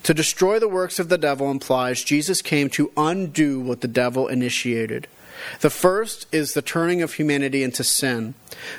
To 0.02 0.12
destroy 0.12 0.58
the 0.58 0.68
works 0.68 0.98
of 0.98 1.08
the 1.08 1.16
devil 1.18 1.48
implies 1.48 2.02
Jesus 2.02 2.42
came 2.42 2.68
to 2.70 2.90
undo 2.96 3.60
what 3.60 3.82
the 3.82 3.88
devil 3.88 4.26
initiated. 4.26 5.06
The 5.60 5.70
first 5.70 6.26
is 6.32 6.54
the 6.54 6.62
turning 6.62 7.02
of 7.02 7.14
humanity 7.14 7.62
into 7.62 7.84
sin. 7.84 8.34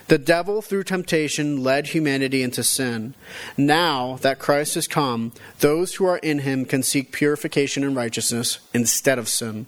The 0.08 0.18
devil, 0.18 0.62
through 0.62 0.84
temptation, 0.84 1.64
led 1.64 1.88
humanity 1.88 2.44
into 2.44 2.64
sin. 2.64 3.16
Now 3.58 4.18
that 4.22 4.40
Christ 4.40 4.76
has 4.76 4.88
come, 4.88 5.34
those 5.60 5.96
who 5.96 6.06
are 6.06 6.18
in 6.18 6.40
him 6.40 6.66
can 6.66 6.84
seek 6.84 7.12
purification 7.12 7.84
and 7.84 7.96
righteousness 7.96 8.60
instead 8.74 9.20
of 9.20 9.28
sin. 9.28 9.66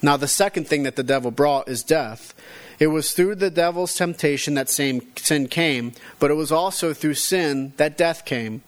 Now, 0.00 0.16
the 0.16 0.28
second 0.28 0.68
thing 0.68 0.84
that 0.84 0.96
the 0.96 1.02
devil 1.02 1.30
brought 1.30 1.68
is 1.68 1.82
death. 1.82 2.34
It 2.78 2.88
was 2.88 3.12
through 3.12 3.36
the 3.36 3.50
devil's 3.50 3.94
temptation 3.94 4.54
that 4.54 4.70
same 4.70 5.02
sin 5.16 5.48
came, 5.48 5.92
but 6.20 6.30
it 6.30 6.34
was 6.34 6.52
also 6.52 6.92
through 6.94 7.14
sin 7.14 7.72
that 7.76 7.98
death 7.98 8.24
came. 8.24 8.62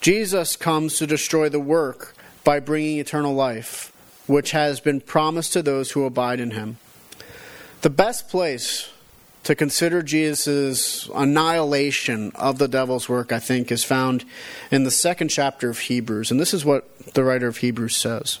Jesus 0.00 0.56
comes 0.56 0.96
to 0.98 1.06
destroy 1.06 1.48
the 1.48 1.60
work 1.60 2.14
by 2.42 2.60
bringing 2.60 2.98
eternal 2.98 3.34
life, 3.34 3.92
which 4.26 4.52
has 4.52 4.80
been 4.80 5.00
promised 5.00 5.52
to 5.52 5.62
those 5.62 5.90
who 5.90 6.04
abide 6.04 6.40
in 6.40 6.52
him. 6.52 6.78
The 7.84 7.90
best 7.90 8.30
place 8.30 8.88
to 9.42 9.54
consider 9.54 10.00
Jesus' 10.00 11.06
annihilation 11.14 12.32
of 12.34 12.56
the 12.56 12.66
devil's 12.66 13.10
work, 13.10 13.30
I 13.30 13.38
think, 13.38 13.70
is 13.70 13.84
found 13.84 14.24
in 14.70 14.84
the 14.84 14.90
second 14.90 15.28
chapter 15.28 15.68
of 15.68 15.80
Hebrews. 15.80 16.30
And 16.30 16.40
this 16.40 16.54
is 16.54 16.64
what 16.64 16.88
the 17.12 17.22
writer 17.22 17.46
of 17.46 17.58
Hebrews 17.58 17.94
says. 17.94 18.38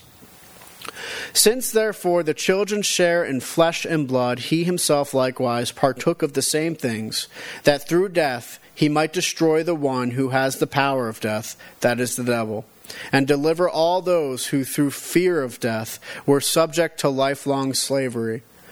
Since 1.34 1.72
therefore 1.72 2.22
the 2.22 2.32
children 2.32 2.80
share 2.80 3.22
in 3.22 3.40
flesh 3.40 3.84
and 3.84 4.08
blood, 4.08 4.38
he 4.38 4.64
himself 4.64 5.12
likewise 5.12 5.72
partook 5.72 6.22
of 6.22 6.32
the 6.32 6.40
same 6.40 6.74
things, 6.74 7.28
that 7.64 7.86
through 7.86 8.08
death 8.08 8.58
he 8.74 8.88
might 8.88 9.12
destroy 9.12 9.62
the 9.62 9.74
one 9.74 10.12
who 10.12 10.30
has 10.30 10.56
the 10.56 10.66
power 10.66 11.06
of 11.06 11.20
death, 11.20 11.54
that 11.80 12.00
is 12.00 12.16
the 12.16 12.24
devil, 12.24 12.64
and 13.12 13.26
deliver 13.26 13.68
all 13.68 14.00
those 14.00 14.46
who 14.46 14.64
through 14.64 14.92
fear 14.92 15.42
of 15.42 15.60
death 15.60 15.98
were 16.24 16.40
subject 16.40 16.98
to 17.00 17.10
lifelong 17.10 17.74
slavery. 17.74 18.42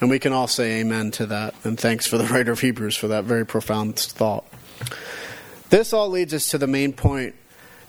And 0.00 0.10
we 0.10 0.18
can 0.18 0.32
all 0.32 0.46
say 0.46 0.80
amen 0.80 1.10
to 1.12 1.26
that. 1.26 1.54
And 1.64 1.78
thanks 1.78 2.06
for 2.06 2.18
the 2.18 2.24
writer 2.32 2.52
of 2.52 2.60
Hebrews 2.60 2.96
for 2.96 3.08
that 3.08 3.24
very 3.24 3.44
profound 3.44 3.98
thought. 3.98 4.44
This 5.70 5.92
all 5.92 6.08
leads 6.08 6.32
us 6.32 6.48
to 6.50 6.58
the 6.58 6.66
main 6.66 6.92
point. 6.92 7.34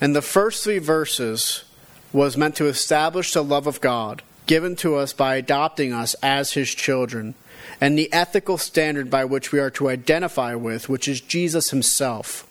And 0.02 0.16
the 0.16 0.22
first 0.22 0.64
three 0.64 0.80
verses 0.80 1.64
was 2.12 2.38
meant 2.38 2.56
to 2.56 2.68
establish 2.68 3.34
the 3.34 3.44
love 3.44 3.68
of 3.68 3.82
God 3.82 4.24
given 4.48 4.76
to 4.76 4.96
us 4.96 5.14
by 5.14 5.36
adopting 5.36 5.94
us 5.94 6.16
as 6.24 6.54
his 6.54 6.74
children 6.74 7.36
and 7.80 7.98
the 7.98 8.12
ethical 8.12 8.58
standard 8.58 9.10
by 9.10 9.24
which 9.24 9.52
we 9.52 9.60
are 9.60 9.70
to 9.70 9.90
identify 9.90 10.56
with, 10.56 10.90
which 10.90 11.08
is 11.08 11.22
Jesus 11.22 11.70
himself. 11.70 12.49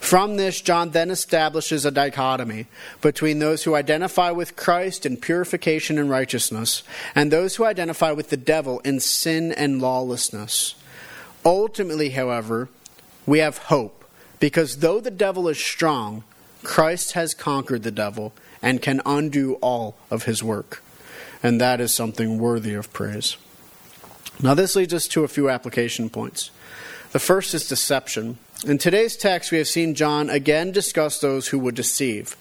From 0.00 0.36
this, 0.36 0.60
John 0.62 0.90
then 0.90 1.10
establishes 1.10 1.84
a 1.84 1.90
dichotomy 1.90 2.66
between 3.02 3.38
those 3.38 3.64
who 3.64 3.74
identify 3.74 4.30
with 4.30 4.56
Christ 4.56 5.04
in 5.04 5.18
purification 5.18 5.98
and 5.98 6.08
righteousness, 6.08 6.82
and 7.14 7.30
those 7.30 7.56
who 7.56 7.64
identify 7.64 8.12
with 8.12 8.30
the 8.30 8.36
devil 8.36 8.80
in 8.80 9.00
sin 9.00 9.52
and 9.52 9.82
lawlessness. 9.82 10.74
Ultimately, 11.44 12.10
however, 12.10 12.68
we 13.26 13.40
have 13.40 13.58
hope, 13.58 14.04
because 14.40 14.78
though 14.78 15.00
the 15.00 15.10
devil 15.10 15.48
is 15.48 15.58
strong, 15.58 16.24
Christ 16.62 17.12
has 17.12 17.34
conquered 17.34 17.82
the 17.82 17.90
devil 17.90 18.32
and 18.62 18.82
can 18.82 19.02
undo 19.04 19.54
all 19.54 19.96
of 20.10 20.24
his 20.24 20.42
work. 20.42 20.82
And 21.42 21.60
that 21.60 21.80
is 21.80 21.94
something 21.94 22.38
worthy 22.38 22.74
of 22.74 22.92
praise. 22.92 23.36
Now, 24.42 24.54
this 24.54 24.74
leads 24.74 24.94
us 24.94 25.06
to 25.08 25.24
a 25.24 25.28
few 25.28 25.50
application 25.50 26.08
points. 26.10 26.50
The 27.12 27.18
first 27.18 27.54
is 27.54 27.68
deception. 27.68 28.38
In 28.66 28.76
today's 28.76 29.16
text, 29.16 29.52
we 29.52 29.58
have 29.58 29.68
seen 29.68 29.94
John 29.94 30.28
again 30.28 30.72
discuss 30.72 31.20
those 31.20 31.46
who 31.46 31.60
would 31.60 31.76
deceive. 31.76 32.36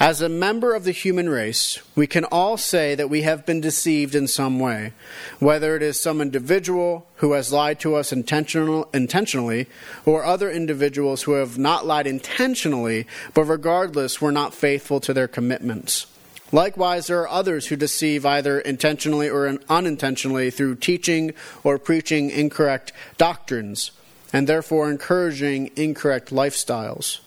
As 0.00 0.20
a 0.20 0.28
member 0.28 0.74
of 0.74 0.82
the 0.82 0.90
human 0.90 1.28
race, 1.28 1.78
we 1.94 2.08
can 2.08 2.24
all 2.24 2.56
say 2.56 2.96
that 2.96 3.08
we 3.08 3.22
have 3.22 3.46
been 3.46 3.60
deceived 3.60 4.16
in 4.16 4.26
some 4.26 4.58
way, 4.58 4.92
whether 5.38 5.76
it 5.76 5.82
is 5.82 6.00
some 6.00 6.20
individual 6.20 7.06
who 7.16 7.34
has 7.34 7.52
lied 7.52 7.78
to 7.80 7.94
us 7.94 8.12
intentional, 8.12 8.88
intentionally, 8.92 9.68
or 10.04 10.24
other 10.24 10.50
individuals 10.50 11.22
who 11.22 11.34
have 11.34 11.56
not 11.56 11.86
lied 11.86 12.08
intentionally, 12.08 13.06
but 13.32 13.44
regardless 13.44 14.20
were 14.20 14.32
not 14.32 14.54
faithful 14.54 14.98
to 14.98 15.14
their 15.14 15.28
commitments. 15.28 16.06
Likewise, 16.50 17.06
there 17.06 17.20
are 17.20 17.28
others 17.28 17.68
who 17.68 17.76
deceive 17.76 18.26
either 18.26 18.58
intentionally 18.58 19.30
or 19.30 19.56
unintentionally 19.68 20.50
through 20.50 20.74
teaching 20.74 21.32
or 21.62 21.78
preaching 21.78 22.30
incorrect 22.30 22.92
doctrines 23.18 23.92
and 24.34 24.48
therefore 24.48 24.90
encouraging 24.90 25.70
incorrect 25.76 26.30
lifestyles. 26.30 27.20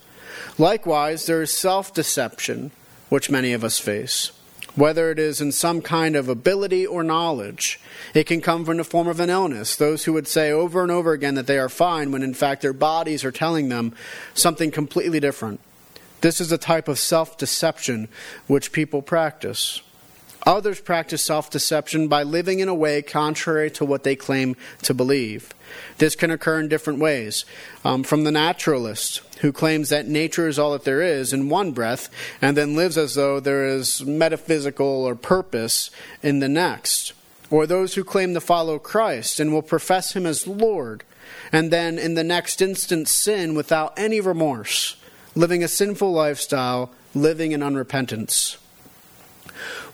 Likewise, 0.58 1.26
there 1.26 1.42
is 1.42 1.52
self 1.52 1.94
deception, 1.94 2.70
which 3.08 3.32
many 3.32 3.54
of 3.54 3.64
us 3.64 3.80
face. 3.80 4.34
Whether 4.76 5.10
it 5.10 5.18
is 5.18 5.40
in 5.42 5.54
some 5.54 5.82
kind 5.82 6.16
of 6.18 6.28
ability 6.30 6.86
or 6.86 7.04
knowledge, 7.04 7.80
it 8.14 8.26
can 8.26 8.42
come 8.42 8.66
from 8.66 8.78
the 8.78 8.84
form 8.84 9.08
of 9.08 9.22
an 9.22 9.30
illness. 9.30 9.76
Those 9.76 10.04
who 10.04 10.14
would 10.14 10.28
say 10.28 10.52
over 10.52 10.84
and 10.84 10.92
over 10.92 11.14
again 11.14 11.36
that 11.36 11.48
they 11.48 11.58
are 11.58 11.70
fine 11.70 12.12
when 12.12 12.22
in 12.22 12.34
fact 12.34 12.62
their 12.62 12.74
bodies 12.74 13.24
are 13.24 13.32
telling 13.32 13.70
them 13.70 13.96
something 14.34 14.70
completely 14.70 15.22
different. 15.22 15.62
This 16.20 16.42
is 16.42 16.52
a 16.52 16.58
type 16.58 16.90
of 16.90 17.00
self 17.00 17.38
deception 17.38 18.10
which 18.48 18.74
people 18.74 19.02
practice. 19.02 19.82
Others 20.46 20.82
practice 20.82 21.24
self 21.24 21.50
deception 21.50 22.10
by 22.10 22.24
living 22.24 22.60
in 22.60 22.68
a 22.68 22.76
way 22.76 23.02
contrary 23.02 23.72
to 23.72 23.86
what 23.86 24.04
they 24.04 24.18
claim 24.18 24.58
to 24.84 24.94
believe. 24.94 25.54
This 25.98 26.16
can 26.16 26.32
occur 26.32 26.60
in 26.60 26.68
different 26.68 27.00
ways. 27.00 27.46
Um, 27.84 28.04
from 28.04 28.24
the 28.24 28.32
naturalist, 28.32 29.22
who 29.42 29.52
claims 29.52 29.90
that 29.90 30.08
nature 30.08 30.48
is 30.48 30.58
all 30.58 30.72
that 30.72 30.84
there 30.84 31.02
is 31.02 31.34
in 31.34 31.50
one 31.50 31.72
breath, 31.72 32.10
and 32.42 32.58
then 32.58 32.76
lives 32.76 32.98
as 32.98 33.16
though 33.16 33.40
there 33.40 33.66
is 33.66 34.06
metaphysical 34.06 34.86
or 34.86 35.16
purpose 35.16 35.90
in 36.24 36.40
the 36.40 36.50
next. 36.50 37.14
Or 37.50 37.66
those 37.66 37.96
who 37.96 38.04
claim 38.04 38.34
to 38.34 38.42
follow 38.42 38.80
Christ 38.80 39.40
and 39.40 39.54
will 39.54 39.62
profess 39.62 40.14
him 40.14 40.26
as 40.26 40.48
Lord, 40.48 41.04
and 41.52 41.72
then 41.72 41.98
in 41.98 42.16
the 42.16 42.24
next 42.24 42.62
instant 42.62 43.08
sin 43.08 43.56
without 43.56 43.94
any 43.98 44.20
remorse 44.20 44.98
living 45.38 45.64
a 45.64 45.68
sinful 45.68 46.12
lifestyle, 46.12 46.92
living 47.14 47.52
in 47.52 47.62
unrepentance. 47.62 48.58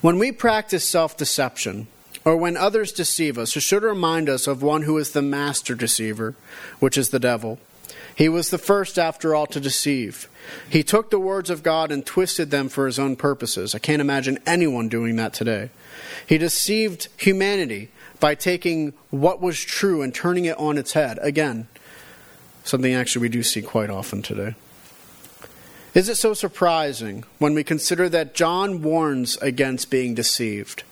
When 0.00 0.18
we 0.18 0.32
practice 0.32 0.88
self 0.88 1.16
deception, 1.16 1.86
or 2.24 2.36
when 2.36 2.56
others 2.56 2.92
deceive 2.92 3.38
us, 3.38 3.56
it 3.56 3.60
should 3.60 3.82
remind 3.82 4.28
us 4.28 4.46
of 4.46 4.62
one 4.62 4.82
who 4.82 4.96
is 4.98 5.10
the 5.10 5.22
master 5.22 5.74
deceiver, 5.74 6.34
which 6.80 6.96
is 6.96 7.10
the 7.10 7.18
devil. 7.18 7.58
He 8.16 8.28
was 8.28 8.50
the 8.50 8.58
first, 8.58 8.98
after 8.98 9.34
all, 9.34 9.46
to 9.48 9.60
deceive. 9.60 10.28
He 10.70 10.82
took 10.82 11.10
the 11.10 11.18
words 11.18 11.50
of 11.50 11.62
God 11.62 11.90
and 11.90 12.06
twisted 12.06 12.50
them 12.50 12.68
for 12.68 12.86
his 12.86 12.98
own 12.98 13.16
purposes. 13.16 13.74
I 13.74 13.78
can't 13.78 14.00
imagine 14.00 14.38
anyone 14.46 14.88
doing 14.88 15.16
that 15.16 15.34
today. 15.34 15.70
He 16.26 16.38
deceived 16.38 17.08
humanity 17.16 17.90
by 18.20 18.34
taking 18.34 18.92
what 19.10 19.40
was 19.40 19.60
true 19.60 20.00
and 20.00 20.14
turning 20.14 20.44
it 20.44 20.58
on 20.58 20.78
its 20.78 20.92
head. 20.92 21.18
Again, 21.20 21.66
something 22.62 22.94
actually 22.94 23.22
we 23.22 23.28
do 23.28 23.42
see 23.42 23.62
quite 23.62 23.90
often 23.90 24.22
today. 24.22 24.54
Is 25.92 26.08
it 26.08 26.16
so 26.16 26.34
surprising 26.34 27.24
when 27.38 27.54
we 27.54 27.64
consider 27.64 28.08
that 28.08 28.34
John 28.34 28.82
warns 28.82 29.36
against 29.38 29.90
being 29.90 30.14
deceived? 30.14 30.84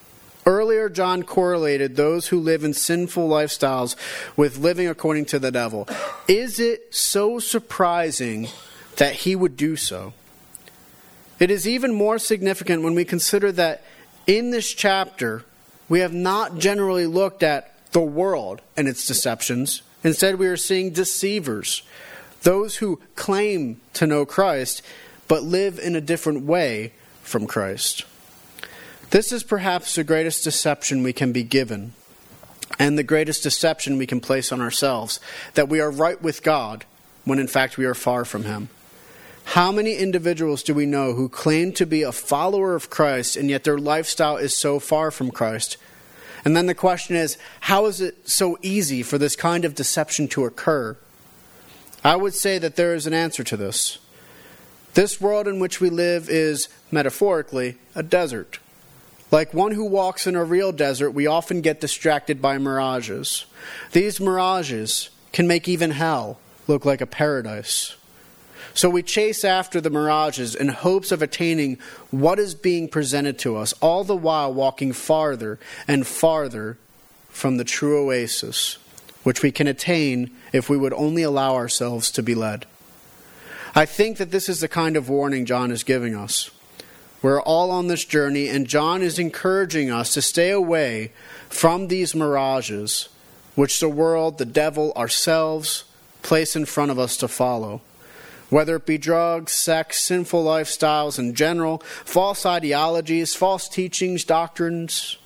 Earlier, 0.44 0.88
John 0.88 1.22
correlated 1.22 1.94
those 1.94 2.28
who 2.28 2.40
live 2.40 2.64
in 2.64 2.74
sinful 2.74 3.28
lifestyles 3.28 3.94
with 4.36 4.58
living 4.58 4.88
according 4.88 5.26
to 5.26 5.38
the 5.38 5.52
devil. 5.52 5.88
Is 6.26 6.58
it 6.58 6.94
so 6.94 7.38
surprising 7.38 8.48
that 8.96 9.14
he 9.14 9.36
would 9.36 9.56
do 9.56 9.76
so? 9.76 10.12
It 11.38 11.50
is 11.50 11.66
even 11.66 11.94
more 11.94 12.18
significant 12.18 12.82
when 12.82 12.94
we 12.94 13.04
consider 13.04 13.52
that 13.52 13.82
in 14.26 14.50
this 14.50 14.72
chapter, 14.72 15.44
we 15.88 16.00
have 16.00 16.12
not 16.12 16.58
generally 16.58 17.06
looked 17.06 17.42
at 17.42 17.74
the 17.92 18.00
world 18.00 18.60
and 18.76 18.88
its 18.88 19.06
deceptions. 19.06 19.82
Instead, 20.04 20.38
we 20.38 20.46
are 20.46 20.56
seeing 20.56 20.90
deceivers 20.90 21.82
those 22.42 22.76
who 22.76 23.00
claim 23.14 23.80
to 23.94 24.06
know 24.06 24.26
Christ, 24.26 24.82
but 25.28 25.44
live 25.44 25.78
in 25.78 25.94
a 25.94 26.00
different 26.00 26.44
way 26.44 26.92
from 27.22 27.46
Christ. 27.46 28.04
This 29.12 29.30
is 29.30 29.42
perhaps 29.42 29.94
the 29.94 30.04
greatest 30.04 30.42
deception 30.42 31.02
we 31.02 31.12
can 31.12 31.32
be 31.32 31.42
given, 31.42 31.92
and 32.78 32.96
the 32.96 33.02
greatest 33.02 33.42
deception 33.42 33.98
we 33.98 34.06
can 34.06 34.20
place 34.22 34.50
on 34.50 34.62
ourselves 34.62 35.20
that 35.52 35.68
we 35.68 35.80
are 35.80 35.90
right 35.90 36.20
with 36.22 36.42
God 36.42 36.86
when 37.26 37.38
in 37.38 37.46
fact 37.46 37.76
we 37.76 37.84
are 37.84 37.92
far 37.92 38.24
from 38.24 38.44
Him. 38.44 38.70
How 39.44 39.70
many 39.70 39.96
individuals 39.96 40.62
do 40.62 40.72
we 40.72 40.86
know 40.86 41.12
who 41.12 41.28
claim 41.28 41.72
to 41.72 41.84
be 41.84 42.02
a 42.02 42.10
follower 42.10 42.74
of 42.74 42.88
Christ 42.88 43.36
and 43.36 43.50
yet 43.50 43.64
their 43.64 43.76
lifestyle 43.76 44.38
is 44.38 44.56
so 44.56 44.80
far 44.80 45.10
from 45.10 45.30
Christ? 45.30 45.76
And 46.42 46.56
then 46.56 46.64
the 46.64 46.74
question 46.74 47.14
is 47.14 47.36
how 47.60 47.84
is 47.84 48.00
it 48.00 48.30
so 48.30 48.56
easy 48.62 49.02
for 49.02 49.18
this 49.18 49.36
kind 49.36 49.66
of 49.66 49.74
deception 49.74 50.26
to 50.28 50.46
occur? 50.46 50.96
I 52.02 52.16
would 52.16 52.32
say 52.32 52.56
that 52.56 52.76
there 52.76 52.94
is 52.94 53.06
an 53.06 53.12
answer 53.12 53.44
to 53.44 53.58
this. 53.58 53.98
This 54.94 55.20
world 55.20 55.46
in 55.46 55.60
which 55.60 55.82
we 55.82 55.90
live 55.90 56.30
is, 56.30 56.70
metaphorically, 56.90 57.76
a 57.94 58.02
desert. 58.02 58.58
Like 59.32 59.52
one 59.54 59.72
who 59.72 59.86
walks 59.86 60.26
in 60.26 60.36
a 60.36 60.44
real 60.44 60.70
desert, 60.70 61.10
we 61.10 61.26
often 61.26 61.62
get 61.62 61.80
distracted 61.80 62.40
by 62.40 62.58
mirages. 62.58 63.46
These 63.92 64.20
mirages 64.20 65.10
can 65.32 65.48
make 65.48 65.66
even 65.66 65.90
hell 65.90 66.38
look 66.68 66.84
like 66.84 67.00
a 67.00 67.06
paradise. 67.06 67.96
So 68.74 68.88
we 68.88 69.02
chase 69.02 69.44
after 69.44 69.80
the 69.80 69.90
mirages 69.90 70.54
in 70.54 70.68
hopes 70.68 71.10
of 71.10 71.22
attaining 71.22 71.78
what 72.10 72.38
is 72.38 72.54
being 72.54 72.88
presented 72.88 73.38
to 73.40 73.56
us, 73.56 73.72
all 73.80 74.04
the 74.04 74.16
while 74.16 74.52
walking 74.52 74.92
farther 74.92 75.58
and 75.88 76.06
farther 76.06 76.78
from 77.28 77.56
the 77.56 77.64
true 77.64 78.06
oasis 78.06 78.78
which 79.22 79.42
we 79.42 79.52
can 79.52 79.66
attain 79.66 80.30
if 80.52 80.68
we 80.68 80.76
would 80.76 80.92
only 80.92 81.22
allow 81.22 81.54
ourselves 81.54 82.10
to 82.10 82.22
be 82.22 82.34
led. 82.34 82.66
I 83.74 83.86
think 83.86 84.18
that 84.18 84.30
this 84.30 84.48
is 84.48 84.60
the 84.60 84.68
kind 84.68 84.96
of 84.96 85.08
warning 85.08 85.46
John 85.46 85.70
is 85.70 85.84
giving 85.84 86.14
us. 86.14 86.50
We're 87.22 87.40
all 87.40 87.70
on 87.70 87.86
this 87.86 88.04
journey, 88.04 88.48
and 88.48 88.66
John 88.66 89.00
is 89.00 89.18
encouraging 89.18 89.90
us 89.90 90.12
to 90.14 90.22
stay 90.22 90.50
away 90.50 91.12
from 91.48 91.86
these 91.86 92.14
mirages 92.14 93.08
which 93.54 93.80
the 93.80 93.88
world, 93.88 94.38
the 94.38 94.44
devil, 94.44 94.92
ourselves 94.96 95.84
place 96.22 96.56
in 96.56 96.64
front 96.64 96.90
of 96.90 96.98
us 96.98 97.16
to 97.18 97.28
follow. 97.28 97.80
Whether 98.50 98.76
it 98.76 98.86
be 98.86 98.98
drugs, 98.98 99.52
sex, 99.52 99.98
sinful 99.98 100.44
lifestyles 100.44 101.18
in 101.18 101.34
general, 101.34 101.78
false 102.04 102.44
ideologies, 102.44 103.34
false 103.34 103.68
teachings, 103.68 104.24
doctrines, 104.24 105.16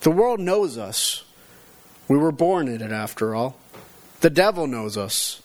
the 0.00 0.10
world 0.10 0.40
knows 0.40 0.76
us. 0.76 1.24
We 2.08 2.18
were 2.18 2.32
born 2.32 2.68
in 2.68 2.82
it, 2.82 2.92
after 2.92 3.34
all. 3.34 3.56
The 4.20 4.30
devil 4.30 4.66
knows 4.66 4.96
us. 4.96 5.42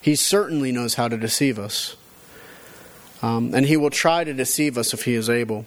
He 0.00 0.14
certainly 0.14 0.72
knows 0.72 0.94
how 0.94 1.08
to 1.08 1.16
deceive 1.16 1.58
us. 1.58 1.96
Um, 3.22 3.54
and 3.54 3.66
he 3.66 3.76
will 3.76 3.90
try 3.90 4.24
to 4.24 4.34
deceive 4.34 4.76
us 4.76 4.92
if 4.92 5.04
he 5.04 5.14
is 5.14 5.30
able. 5.30 5.64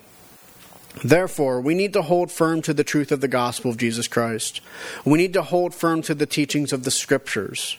Therefore, 1.03 1.59
we 1.61 1.73
need 1.73 1.93
to 1.93 2.01
hold 2.01 2.31
firm 2.31 2.61
to 2.63 2.73
the 2.73 2.83
truth 2.83 3.11
of 3.11 3.21
the 3.21 3.27
gospel 3.27 3.71
of 3.71 3.77
Jesus 3.77 4.07
Christ. 4.07 4.61
We 5.03 5.17
need 5.17 5.33
to 5.33 5.41
hold 5.41 5.73
firm 5.73 6.01
to 6.03 6.15
the 6.15 6.25
teachings 6.25 6.71
of 6.71 6.83
the 6.83 6.91
scriptures. 6.91 7.77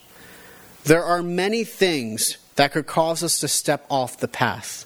There 0.85 1.05
are 1.05 1.23
many 1.23 1.65
things 1.65 2.39
that 2.57 2.73
could 2.73 2.87
cause 2.87 3.23
us 3.23 3.39
to 3.41 3.49
step 3.49 3.87
off 3.91 4.19
the 4.19 4.29
path. 4.29 4.85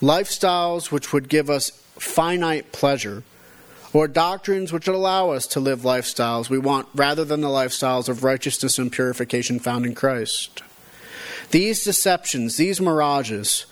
Lifestyles 0.00 0.90
which 0.90 1.12
would 1.12 1.28
give 1.28 1.50
us 1.50 1.70
finite 1.98 2.70
pleasure 2.72 3.24
or 3.92 4.06
doctrines 4.06 4.72
which 4.72 4.86
would 4.86 4.94
allow 4.94 5.30
us 5.30 5.46
to 5.48 5.60
live 5.60 5.80
lifestyles 5.80 6.48
we 6.48 6.58
want 6.58 6.88
rather 6.94 7.24
than 7.24 7.40
the 7.40 7.48
lifestyles 7.48 8.08
of 8.08 8.22
righteousness 8.22 8.78
and 8.78 8.92
purification 8.92 9.58
found 9.58 9.84
in 9.84 9.94
Christ. 9.94 10.62
These 11.50 11.84
deceptions, 11.84 12.56
these 12.56 12.80
mirages, 12.80 13.66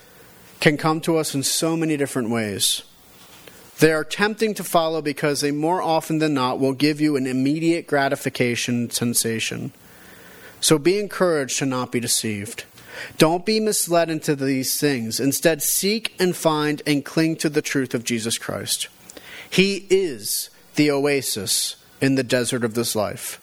can 0.61 0.77
come 0.77 1.01
to 1.03 1.16
us 1.16 1.35
in 1.35 1.42
so 1.42 1.77
many 1.77 1.97
different 1.97 2.31
ways. 2.31 2.83
They 3.79 3.92
are 3.92 4.05
tempting 4.05 4.55
to 4.55 4.64
follow 4.64 5.03
because 5.03 5.40
they 5.40 5.51
more 5.51 5.83
often 5.83 6.19
than 6.19 6.33
not 6.33 6.59
will 6.59 6.73
give 6.73 7.01
you 7.01 7.16
an 7.16 7.27
immediate 7.27 7.87
gratification 7.87 8.90
sensation. 8.90 9.73
So 10.61 10.79
be 10.79 10.99
encouraged 10.99 11.59
to 11.59 11.66
not 11.66 11.92
be 11.92 12.01
deceived. 12.01 12.64
Don't 13.19 13.45
be 13.45 13.61
misled 13.61 14.09
into 14.09 14.35
these 14.35 14.81
things. 14.81 15.21
Instead, 15.21 15.62
seek 15.62 16.14
and 16.19 16.35
find 16.35 16.81
and 16.87 17.05
cling 17.05 17.37
to 17.37 17.51
the 17.51 17.61
truth 17.61 17.95
of 17.95 18.05
Jesus 18.05 18.38
Christ. 18.38 18.88
He 19.51 19.87
is 19.90 20.49
the 20.77 20.90
oasis 20.90 21.77
in 22.01 22.14
the 22.14 22.23
desert 22.23 22.64
of 22.64 22.75
this 22.75 22.97
life. 22.97 23.40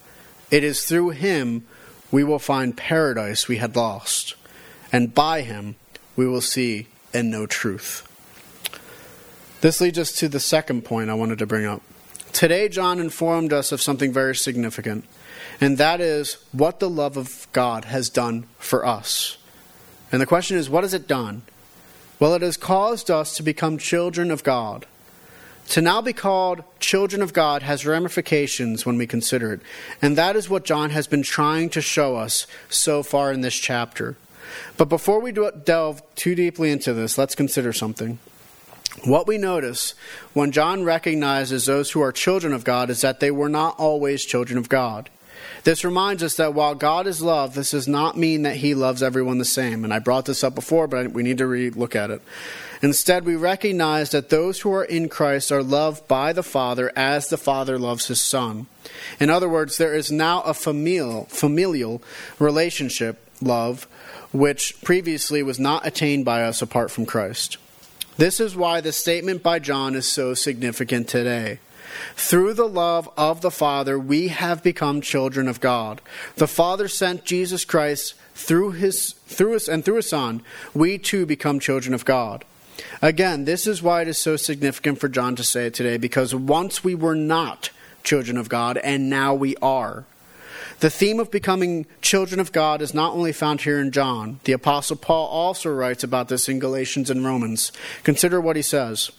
It 0.49 0.63
is 0.63 0.86
through 0.86 1.12
him 1.12 1.65
we 2.12 2.23
will 2.23 2.39
find 2.39 2.78
paradise 2.78 3.47
we 3.47 3.58
had 3.58 3.76
lost, 3.76 4.36
and 4.91 5.13
by 5.13 5.41
him 5.41 5.76
we 6.15 6.28
will 6.28 6.41
see 6.41 6.88
and 7.13 7.30
know 7.30 7.45
truth. 7.45 8.08
This 9.62 9.80
leads 9.80 9.97
us 9.97 10.12
to 10.13 10.28
the 10.28 10.39
second 10.39 10.84
point 10.84 11.10
I 11.10 11.13
wanted 11.13 11.39
to 11.39 11.45
bring 11.45 11.65
up. 11.65 11.82
Today, 12.34 12.67
John 12.67 12.99
informed 12.99 13.54
us 13.54 13.71
of 13.71 13.82
something 13.82 14.12
very 14.12 14.36
significant, 14.36 15.06
and 15.62 15.78
that 15.78 16.02
is 16.02 16.38
what 16.52 16.80
the 16.80 16.89
love 16.89 17.15
of 17.15 17.47
God 17.54 17.86
has 17.86 18.10
done 18.10 18.47
for 18.58 18.86
us. 18.86 19.38
And 20.12 20.19
the 20.19 20.26
question 20.26 20.58
is, 20.58 20.69
what 20.69 20.84
has 20.84 20.93
it 20.93 21.08
done? 21.08 21.43
Well, 22.19 22.34
it 22.34 22.41
has 22.41 22.58
caused 22.58 23.12
us 23.12 23.36
to 23.36 23.43
become 23.43 23.78
children 23.78 24.32
of 24.32 24.43
God. 24.43 24.86
To 25.69 25.82
now 25.82 26.02
be 26.02 26.12
called 26.12 26.63
children 26.80 27.21
of 27.21 27.34
God 27.34 27.63
has 27.63 27.86
ramifications 27.86 28.86
when 28.86 28.97
we 28.97 29.08
consider 29.08 29.54
it, 29.54 29.62
and 30.02 30.17
that 30.17 30.36
is 30.36 30.49
what 30.49 30.65
John 30.65 30.89
has 30.89 31.08
been 31.08 31.23
trying 31.23 31.69
to 31.69 31.82
show 31.82 32.15
us 32.17 32.47
so 32.69 33.02
far 33.02 33.32
in 33.32 33.41
this 33.41 33.56
chapter. 33.56 34.17
But 34.78 34.89
before 34.89 35.20
we 35.20 35.32
delve 35.32 36.02
too 36.16 36.36
deeply 36.36 36.72
into 36.72 36.94
this, 36.94 37.18
let's 37.18 37.36
consider 37.36 37.74
something. 37.74 38.20
What 39.06 39.28
we 39.28 39.38
notice 39.38 39.96
when 40.34 40.52
John 40.52 40.84
recognizes 40.84 41.66
those 41.66 41.92
who 41.92 42.02
are 42.02 42.12
children 42.12 42.54
of 42.54 42.63
God 42.63 42.89
is 42.89 43.02
that 43.02 43.20
they 43.20 43.32
were 43.32 43.50
not 43.50 43.80
always 43.80 44.24
children 44.24 44.58
of 44.58 44.70
God. 44.70 45.10
This 45.63 45.84
reminds 45.84 46.24
us 46.24 46.36
that 46.36 46.54
while 46.54 46.76
God 46.76 47.08
is 47.08 47.22
love, 47.22 47.56
this 47.56 47.72
does 47.72 47.88
not 47.88 48.18
mean 48.18 48.44
that 48.44 48.58
he 48.58 48.76
loves 48.76 49.02
everyone 49.02 49.38
the 49.38 49.46
same. 49.46 49.84
And 49.84 49.94
I 49.94 50.00
brought 50.00 50.26
this 50.26 50.44
up 50.44 50.56
before, 50.56 50.88
but 50.88 51.12
we 51.12 51.24
need 51.24 51.38
to 51.39 51.48
re 51.48 51.70
look 51.70 51.96
at 51.96 52.12
it. 52.12 52.22
Instead, 52.82 53.24
we 53.26 53.38
recognize 53.38 54.12
that 54.12 54.30
those 54.30 54.60
who 54.60 54.74
are 54.74 54.84
in 54.84 55.08
Christ 55.08 55.52
are 55.52 55.63
loved 55.63 56.08
by 56.08 56.34
the 56.34 56.44
Father 56.44 56.92
as 56.98 57.30
the 57.30 57.38
Father 57.38 57.80
loves 57.80 58.08
his 58.08 58.22
Son. 58.22 58.68
In 59.20 59.30
other 59.30 59.48
words, 59.48 59.78
there 59.78 59.94
is 59.94 60.12
now 60.12 60.42
a 60.42 60.54
familial, 60.54 61.26
familial 61.26 62.04
relationship, 62.39 63.26
love, 63.43 63.84
which 64.32 64.82
previously 64.84 65.43
was 65.43 65.60
not 65.60 65.86
attained 65.86 66.25
by 66.25 66.43
us 66.43 66.62
apart 66.62 66.91
from 66.91 67.06
Christ. 67.06 67.58
This 68.17 68.39
is 68.39 68.56
why 68.56 68.82
the 68.82 68.91
statement 68.91 69.43
by 69.43 69.60
John 69.60 69.95
is 69.95 70.08
so 70.08 70.34
significant 70.34 71.08
today. 71.08 71.60
Through 72.15 72.53
the 72.53 72.67
love 72.67 73.10
of 73.17 73.41
the 73.41 73.51
Father, 73.51 73.99
we 73.99 74.29
have 74.29 74.63
become 74.63 75.01
children 75.01 75.47
of 75.47 75.60
God. 75.60 76.01
The 76.36 76.47
Father 76.47 76.88
sent 76.88 77.25
Jesus 77.25 77.65
Christ 77.65 78.15
through 78.36 78.71
his 78.71 79.13
through 79.27 79.56
us 79.56 79.67
and 79.67 79.86
through 79.86 79.97
his 79.97 80.10
Son, 80.10 80.41
we 80.73 80.97
too 80.97 81.25
become 81.25 81.60
children 81.60 81.93
of 81.93 82.06
God. 82.06 82.45
Again, 83.01 83.45
this 83.45 83.67
is 83.67 83.84
why 83.84 84.01
it 84.01 84.08
is 84.08 84.17
so 84.17 84.36
significant 84.38 84.99
for 84.99 85.08
John 85.08 85.36
to 85.36 85.43
say 85.43 85.67
it 85.67 85.73
today, 85.73 85.97
because 85.97 86.34
once 86.34 86.84
we 86.84 86.95
were 86.95 87.15
not 87.15 87.69
children 88.03 88.38
of 88.38 88.49
God, 88.49 88.77
and 88.77 89.10
now 89.10 89.34
we 89.34 89.56
are. 89.58 90.06
The 90.79 90.89
theme 90.89 91.19
of 91.19 91.31
becoming 91.31 91.86
children 92.01 92.39
of 92.39 92.51
God 92.51 92.81
is 92.81 92.93
not 92.93 93.13
only 93.13 93.31
found 93.31 93.62
here 93.62 93.79
in 93.79 93.91
John. 93.91 94.39
The 94.43 94.53
Apostle 94.53 94.97
Paul 94.97 95.27
also 95.27 95.73
writes 95.73 96.03
about 96.03 96.27
this 96.27 96.49
in 96.49 96.59
Galatians 96.59 97.09
and 97.09 97.25
Romans. 97.25 97.71
Consider 98.03 98.41
what 98.41 98.55
he 98.55 98.62
says. 98.62 99.12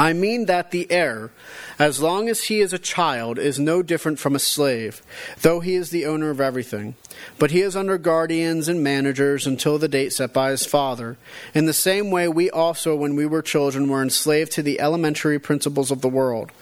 I 0.00 0.12
mean 0.12 0.46
that 0.46 0.70
the 0.70 0.88
heir, 0.92 1.32
as 1.76 2.00
long 2.00 2.28
as 2.28 2.44
he 2.44 2.60
is 2.60 2.72
a 2.72 2.78
child, 2.78 3.36
is 3.36 3.58
no 3.58 3.82
different 3.82 4.20
from 4.20 4.36
a 4.36 4.38
slave, 4.38 5.02
though 5.42 5.58
he 5.58 5.74
is 5.74 5.90
the 5.90 6.06
owner 6.06 6.30
of 6.30 6.40
everything. 6.40 6.94
But 7.36 7.50
he 7.50 7.62
is 7.62 7.74
under 7.74 7.98
guardians 7.98 8.68
and 8.68 8.80
managers 8.80 9.44
until 9.44 9.76
the 9.76 9.88
date 9.88 10.12
set 10.12 10.32
by 10.32 10.50
his 10.50 10.64
father. 10.64 11.18
In 11.52 11.66
the 11.66 11.72
same 11.72 12.12
way, 12.12 12.28
we 12.28 12.48
also, 12.48 12.94
when 12.94 13.16
we 13.16 13.26
were 13.26 13.42
children, 13.42 13.88
were 13.88 14.00
enslaved 14.00 14.52
to 14.52 14.62
the 14.62 14.78
elementary 14.78 15.40
principles 15.40 15.90
of 15.90 16.00
the 16.00 16.08
world. 16.08 16.52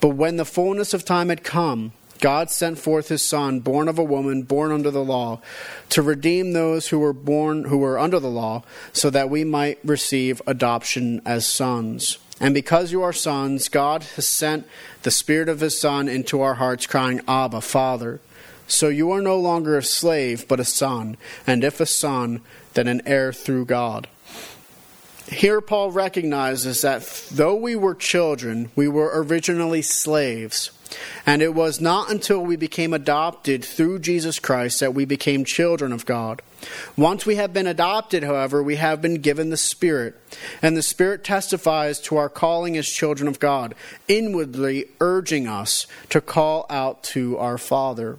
But 0.00 0.10
when 0.10 0.36
the 0.36 0.44
fullness 0.44 0.94
of 0.94 1.04
time 1.04 1.28
had 1.28 1.42
come, 1.42 1.92
God 2.20 2.50
sent 2.50 2.78
forth 2.78 3.08
his 3.08 3.22
son, 3.22 3.60
born 3.60 3.88
of 3.88 3.98
a 3.98 4.04
woman, 4.04 4.42
born 4.42 4.72
under 4.72 4.90
the 4.90 5.04
law, 5.04 5.40
to 5.90 6.02
redeem 6.02 6.52
those 6.52 6.88
who 6.88 6.98
were 6.98 7.12
born 7.12 7.64
who 7.64 7.78
were 7.78 7.98
under 7.98 8.18
the 8.20 8.30
law, 8.30 8.62
so 8.92 9.10
that 9.10 9.30
we 9.30 9.44
might 9.44 9.78
receive 9.84 10.42
adoption 10.46 11.20
as 11.24 11.46
sons. 11.46 12.18
And 12.40 12.52
because 12.52 12.92
you 12.92 13.02
are 13.02 13.12
sons, 13.12 13.68
God 13.68 14.02
has 14.16 14.28
sent 14.28 14.66
the 15.02 15.10
Spirit 15.10 15.48
of 15.48 15.60
his 15.60 15.78
Son 15.78 16.08
into 16.08 16.42
our 16.42 16.54
hearts, 16.54 16.86
crying, 16.86 17.20
Abba, 17.26 17.62
Father. 17.62 18.20
So 18.68 18.88
you 18.88 19.10
are 19.12 19.22
no 19.22 19.38
longer 19.38 19.78
a 19.78 19.82
slave, 19.82 20.48
but 20.48 20.60
a 20.60 20.64
son, 20.64 21.16
and 21.46 21.62
if 21.62 21.80
a 21.80 21.86
son, 21.86 22.40
then 22.74 22.88
an 22.88 23.00
heir 23.06 23.32
through 23.32 23.66
God. 23.66 24.08
Here, 25.28 25.60
Paul 25.60 25.92
recognizes 25.92 26.82
that 26.82 27.02
though 27.32 27.54
we 27.54 27.74
were 27.74 27.94
children, 27.94 28.70
we 28.76 28.86
were 28.88 29.10
originally 29.14 29.82
slaves. 29.82 30.70
And 31.24 31.42
it 31.42 31.54
was 31.54 31.80
not 31.80 32.10
until 32.10 32.40
we 32.40 32.56
became 32.56 32.92
adopted 32.92 33.64
through 33.64 34.00
Jesus 34.00 34.38
Christ 34.38 34.80
that 34.80 34.94
we 34.94 35.04
became 35.04 35.44
children 35.44 35.92
of 35.92 36.06
God. 36.06 36.42
Once 36.96 37.26
we 37.26 37.36
have 37.36 37.52
been 37.52 37.66
adopted, 37.66 38.22
however, 38.22 38.62
we 38.62 38.76
have 38.76 39.02
been 39.02 39.20
given 39.20 39.50
the 39.50 39.56
Spirit. 39.56 40.14
And 40.62 40.76
the 40.76 40.82
Spirit 40.82 41.24
testifies 41.24 42.00
to 42.00 42.16
our 42.16 42.28
calling 42.28 42.76
as 42.76 42.88
children 42.88 43.28
of 43.28 43.38
God, 43.38 43.74
inwardly 44.08 44.86
urging 45.00 45.46
us 45.46 45.86
to 46.10 46.20
call 46.20 46.66
out 46.70 47.02
to 47.04 47.36
our 47.38 47.58
Father. 47.58 48.18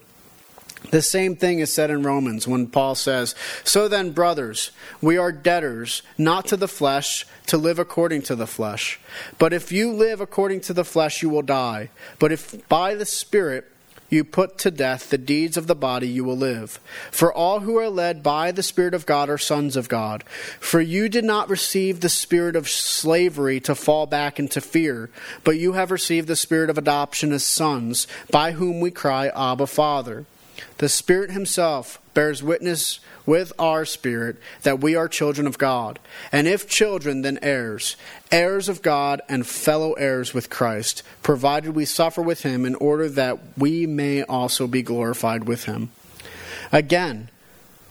The 0.92 1.02
same 1.02 1.36
thing 1.36 1.60
is 1.60 1.74
said 1.74 1.90
in 1.90 2.04
Romans 2.04 2.48
when 2.48 2.68
Paul 2.68 2.96
says, 2.96 3.36
So 3.64 3.88
then, 3.88 4.12
brothers, 4.12 4.72
we 5.02 5.18
are 5.18 5.32
debtors, 5.32 6.02
not 6.18 6.46
to 6.48 6.58
the 6.58 6.68
flesh, 6.68 7.26
to 7.48 7.58
live 7.58 7.80
according 7.80 8.22
to 8.24 8.36
the 8.36 8.48
flesh. 8.48 9.00
But 9.38 9.54
if 9.54 9.72
you 9.72 9.92
live 9.92 10.22
according 10.22 10.62
to 10.62 10.74
the 10.74 10.86
flesh, 10.86 11.22
you 11.22 11.30
will 11.30 11.42
die. 11.42 11.90
But 12.20 12.32
if 12.32 12.68
by 12.70 12.96
the 12.96 13.06
Spirit 13.06 13.72
you 14.10 14.24
put 14.24 14.58
to 14.60 14.72
death 14.72 15.10
the 15.10 15.18
deeds 15.18 15.58
of 15.58 15.68
the 15.68 15.76
body, 15.76 16.08
you 16.08 16.24
will 16.24 16.38
live. 16.38 16.80
For 17.12 17.34
all 17.34 17.62
who 17.62 17.78
are 17.78 17.90
led 17.90 18.24
by 18.24 18.52
the 18.54 18.64
Spirit 18.64 18.94
of 18.94 19.06
God 19.06 19.30
are 19.30 19.38
sons 19.38 19.76
of 19.76 19.90
God. 19.90 20.24
For 20.62 20.80
you 20.80 21.10
did 21.10 21.26
not 21.26 21.50
receive 21.50 22.00
the 22.00 22.08
spirit 22.08 22.56
of 22.56 22.70
slavery 22.70 23.60
to 23.62 23.76
fall 23.76 24.06
back 24.06 24.40
into 24.40 24.62
fear, 24.62 25.10
but 25.44 25.58
you 25.58 25.74
have 25.74 25.92
received 25.92 26.30
the 26.30 26.38
spirit 26.38 26.70
of 26.70 26.78
adoption 26.78 27.34
as 27.34 27.44
sons, 27.44 28.08
by 28.32 28.54
whom 28.54 28.80
we 28.80 28.92
cry, 28.92 29.28
Abba, 29.36 29.68
Father. 29.68 30.26
The 30.78 30.90
Spirit 30.90 31.32
Himself 31.32 32.00
bears 32.14 32.42
witness 32.42 33.00
with 33.26 33.52
our 33.60 33.86
spirit 33.86 34.38
that 34.64 34.80
we 34.80 34.96
are 34.96 35.08
children 35.08 35.46
of 35.46 35.58
God. 35.58 36.00
And 36.32 36.48
if 36.48 36.68
children, 36.68 37.22
then 37.22 37.40
heirs, 37.42 37.96
heirs 38.32 38.70
of 38.70 38.82
God 38.82 39.22
and 39.30 39.46
fellow 39.46 39.94
heirs 39.94 40.34
with 40.34 40.50
Christ, 40.50 41.04
provided 41.22 41.76
we 41.76 41.86
suffer 41.86 42.22
with 42.22 42.42
Him 42.44 42.66
in 42.66 42.76
order 42.76 43.10
that 43.10 43.40
we 43.58 43.86
may 43.86 44.24
also 44.24 44.66
be 44.66 44.82
glorified 44.82 45.44
with 45.44 45.66
Him. 45.66 45.92
Again, 46.72 47.30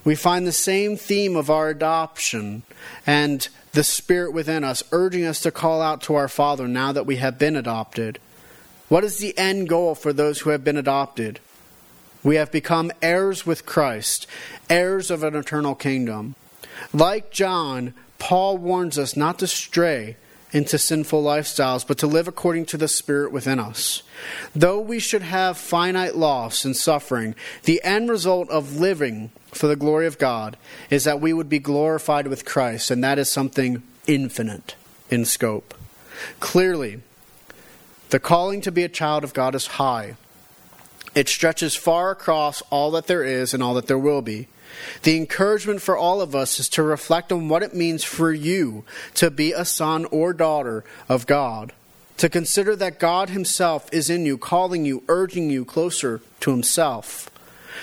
we 0.05 0.15
find 0.15 0.47
the 0.47 0.53
same 0.53 0.97
theme 0.97 1.37
of 1.37 1.51
our 1.51 1.69
adoption 1.69 2.63
and 3.07 3.49
the 3.73 3.85
Spirit 3.85 4.33
within 4.33 4.65
us, 4.65 4.83
urging 4.91 5.25
us 5.25 5.41
to 5.41 5.51
call 5.51 5.83
out 5.83 6.01
to 6.03 6.15
our 6.15 6.29
Father 6.29 6.67
now 6.67 6.93
that 6.93 7.07
we 7.07 7.17
have 7.17 7.39
been 7.39 7.57
adopted. 7.57 8.19
What 8.89 9.05
is 9.05 9.19
the 9.19 9.37
end 9.37 9.69
goal 9.69 9.95
for 9.95 10.13
those 10.13 10.41
who 10.41 10.51
have 10.51 10.65
been 10.65 10.77
adopted? 10.77 11.41
We 12.27 12.35
have 12.35 12.51
become 12.51 12.91
heirs 13.01 13.47
with 13.47 13.67
Christ, 13.67 14.27
heirs 14.69 15.13
of 15.13 15.23
an 15.23 15.37
eternal 15.37 15.77
kingdom. 15.77 16.35
Like 16.93 17.31
John, 17.31 17.95
Paul 18.19 18.59
warns 18.59 18.99
us 18.99 19.17
not 19.17 19.39
to 19.39 19.47
stray 19.47 20.17
into 20.51 20.77
sinful 20.77 21.23
lifestyles, 21.23 21.87
but 21.87 21.99
to 21.99 22.09
live 22.09 22.27
according 22.27 22.67
to 22.67 22.77
the 22.77 22.89
Spirit 22.89 23.31
within 23.31 23.61
us. 23.61 24.03
Though 24.57 24.81
we 24.81 24.99
should 24.99 25.23
have 25.23 25.57
finite 25.57 26.17
loss 26.17 26.65
and 26.65 26.77
suffering, 26.77 27.37
the 27.63 27.81
end 27.85 28.11
result 28.11 28.51
of 28.51 28.77
living 28.77 29.31
for 29.53 29.69
the 29.69 29.77
glory 29.77 30.09
of 30.09 30.19
God 30.19 30.57
is 30.91 31.05
that 31.05 31.21
we 31.21 31.33
would 31.33 31.49
be 31.49 31.61
glorified 31.61 32.27
with 32.27 32.45
Christ, 32.45 32.91
and 32.91 33.05
that 33.05 33.21
is 33.21 33.29
something 33.29 33.85
infinite 34.09 34.75
in 35.11 35.27
scope. 35.27 35.75
Clearly, 36.41 37.03
the 38.11 38.19
calling 38.19 38.61
to 38.63 38.73
be 38.73 38.83
a 38.83 38.89
child 38.89 39.23
of 39.23 39.33
God 39.33 39.55
is 39.55 39.69
high. 39.69 40.17
It 41.17 41.29
stretches 41.29 41.75
far 41.75 42.13
across 42.13 42.63
all 42.71 42.93
that 42.93 43.09
there 43.09 43.25
is 43.25 43.53
and 43.53 43.63
all 43.63 43.75
that 43.75 43.89
there 43.89 43.99
will 43.99 44.23
be. 44.23 44.47
The 45.03 45.17
encouragement 45.17 45.81
for 45.81 45.97
all 45.97 46.21
of 46.21 46.35
us 46.37 46.61
is 46.61 46.69
to 46.71 46.83
reflect 46.83 47.33
on 47.33 47.49
what 47.49 47.63
it 47.63 47.75
means 47.75 48.05
for 48.05 48.33
you 48.33 48.85
to 49.15 49.31
be 49.31 49.53
a 49.53 49.65
son 49.65 50.05
or 50.07 50.33
daughter 50.35 50.85
of 51.09 51.27
God. 51.27 51.73
to 52.17 52.29
consider 52.29 52.75
that 52.77 52.99
God 52.99 53.31
Himself 53.31 53.89
is 53.93 54.09
in 54.09 54.25
you, 54.25 54.39
calling 54.39 54.85
you, 54.85 55.03
urging 55.09 55.51
you 55.51 55.65
closer 55.65 56.21
to 56.41 56.51
Himself. 56.51 57.31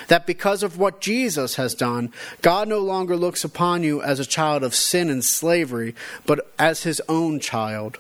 That 0.08 0.26
because 0.26 0.64
of 0.64 0.78
what 0.78 1.02
Jesus 1.02 1.56
has 1.56 1.76
done, 1.76 2.12
God 2.42 2.68
no 2.68 2.80
longer 2.80 3.16
looks 3.16 3.44
upon 3.44 3.84
you 3.84 4.02
as 4.02 4.20
a 4.20 4.26
child 4.26 4.64
of 4.64 4.76
sin 4.76 5.10
and 5.10 5.24
slavery, 5.24 5.96
but 6.26 6.52
as 6.58 6.84
His 6.84 7.02
own 7.08 7.40
child. 7.40 8.00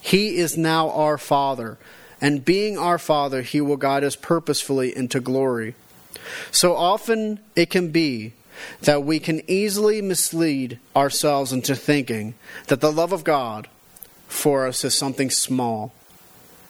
He 0.00 0.36
is 0.36 0.56
now 0.56 0.90
our 0.90 1.18
Father, 1.18 1.78
and 2.20 2.44
being 2.44 2.78
our 2.78 2.98
Father, 2.98 3.42
He 3.42 3.60
will 3.60 3.76
guide 3.76 4.04
us 4.04 4.16
purposefully 4.16 4.96
into 4.96 5.20
glory. 5.20 5.74
So 6.50 6.74
often 6.74 7.40
it 7.54 7.70
can 7.70 7.90
be 7.90 8.32
that 8.82 9.04
we 9.04 9.18
can 9.18 9.42
easily 9.48 10.00
mislead 10.00 10.78
ourselves 10.94 11.52
into 11.52 11.74
thinking 11.76 12.34
that 12.68 12.80
the 12.80 12.92
love 12.92 13.12
of 13.12 13.24
God 13.24 13.68
for 14.28 14.66
us 14.66 14.84
is 14.84 14.94
something 14.94 15.30
small. 15.30 15.92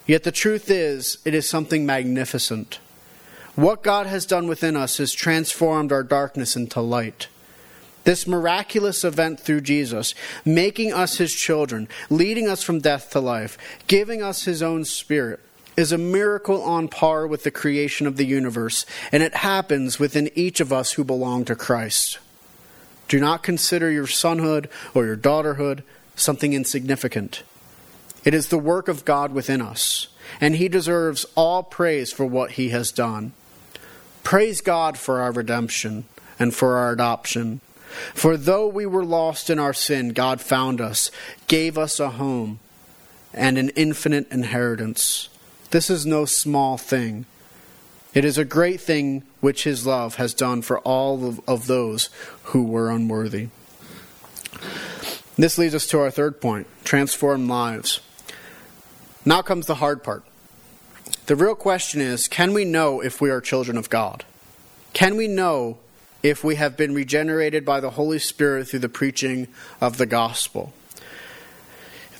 Yet 0.07 0.25
the 0.25 0.33
truth 0.33 0.71
is, 0.71 1.19
it 1.25 1.35
is 1.35 1.49
something 1.49 1.87
magnificent. 1.87 2.79
What 3.55 3.83
God 3.83 4.07
has 4.07 4.27
done 4.27 4.47
within 4.47 4.77
us 4.77 4.99
has 4.99 5.13
transformed 5.13 5.91
our 5.91 6.03
darkness 6.03 6.57
into 6.57 6.81
light. 6.81 7.29
This 8.07 8.25
miraculous 8.25 9.03
event 9.03 9.41
through 9.41 9.63
Jesus, 9.63 10.15
making 10.45 10.93
us 10.93 11.17
his 11.17 11.35
children, 11.35 11.89
leading 12.09 12.47
us 12.49 12.63
from 12.63 12.79
death 12.79 13.11
to 13.11 13.19
life, 13.19 13.59
giving 13.89 14.23
us 14.23 14.45
his 14.45 14.63
own 14.63 14.85
spirit, 14.85 15.41
is 15.77 15.91
a 15.91 15.99
miracle 15.99 16.63
on 16.63 16.87
par 16.87 17.27
with 17.27 17.43
the 17.43 17.51
creation 17.51 18.07
of 18.07 18.17
the 18.17 18.25
universe, 18.25 18.87
and 19.11 19.25
it 19.25 19.35
happens 19.35 19.99
within 19.99 20.31
each 20.37 20.61
of 20.61 20.73
us 20.73 20.93
who 20.93 21.03
belong 21.03 21.45
to 21.47 21.57
Christ. 21.57 22.21
Do 23.09 23.19
not 23.19 23.43
consider 23.43 23.91
your 23.91 24.07
sonhood 24.07 24.69
or 24.95 25.05
your 25.05 25.17
daughterhood 25.17 25.83
something 26.15 26.53
insignificant. 26.53 27.43
It 28.25 28.35
is 28.35 28.51
the 28.51 28.57
work 28.57 28.87
of 28.87 29.05
God 29.05 29.33
within 29.33 29.61
us, 29.61 30.07
and 30.41 30.55
He 30.55 30.69
deserves 30.69 31.27
all 31.35 31.65
praise 31.65 32.13
for 32.13 32.25
what 32.25 32.53
He 32.53 32.69
has 32.69 32.93
done. 32.93 33.33
Praise 34.23 34.61
God 34.61 34.97
for 34.97 35.21
our 35.21 35.33
redemption 35.33 36.05
and 36.39 36.55
for 36.55 36.77
our 36.77 36.93
adoption. 36.93 37.61
For 38.15 38.37
though 38.37 38.67
we 38.67 38.87
were 38.87 39.05
lost 39.05 39.51
in 39.51 39.59
our 39.59 39.73
sin, 39.73 40.11
God 40.11 40.41
found 40.41 40.81
us, 40.81 41.11
gave 41.49 41.77
us 41.79 42.01
a 42.01 42.11
home, 42.11 42.59
and 43.33 43.59
an 43.59 43.71
infinite 43.71 44.31
inheritance. 44.31 45.29
This 45.71 45.91
is 45.91 46.07
no 46.07 46.25
small 46.25 46.79
thing. 46.79 47.27
It 48.15 48.25
is 48.25 48.39
a 48.39 48.45
great 48.45 48.81
thing 48.81 49.25
which 49.41 49.65
His 49.65 49.87
love 49.87 50.17
has 50.17 50.33
done 50.33 50.63
for 50.63 50.79
all 50.81 51.27
of, 51.27 51.41
of 51.47 51.67
those 51.67 52.09
who 52.45 52.65
were 52.65 52.91
unworthy. 52.91 53.49
This 55.37 55.59
leads 55.59 55.75
us 55.75 55.87
to 55.89 56.01
our 56.01 56.11
third 56.11 56.41
point 56.41 56.67
transform 56.83 57.49
lives. 57.49 58.01
Now 59.25 59.43
comes 59.43 59.67
the 59.67 59.75
hard 59.77 60.03
part. 60.03 60.25
The 61.27 61.37
real 61.37 61.55
question 61.55 62.01
is 62.01 62.29
can 62.29 62.55
we 62.55 62.65
know 62.65 63.01
if 63.01 63.21
we 63.21 63.31
are 63.31 63.41
children 63.41 63.77
of 63.77 63.91
God? 63.91 64.25
Can 64.93 65.17
we 65.17 65.29
know 65.29 65.79
if 66.23 66.43
we 66.43 66.57
have 66.57 66.77
been 66.77 66.95
regenerated 66.95 67.65
by 67.65 67.81
the 67.81 67.91
Holy 67.91 68.19
Spirit 68.19 68.69
through 68.69 68.81
the 68.81 68.89
preaching 68.89 69.49
of 69.81 69.99
the 69.99 70.07
gospel? 70.07 70.73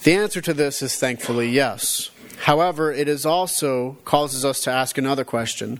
The 0.03 0.13
answer 0.13 0.41
to 0.41 0.53
this 0.53 0.81
is 0.81 0.95
thankfully 0.95 1.49
yes. 1.49 2.11
However, 2.41 2.91
it 2.91 3.07
is 3.07 3.25
also 3.25 3.97
causes 4.05 4.45
us 4.45 4.61
to 4.61 4.71
ask 4.71 4.97
another 4.97 5.23
question. 5.23 5.79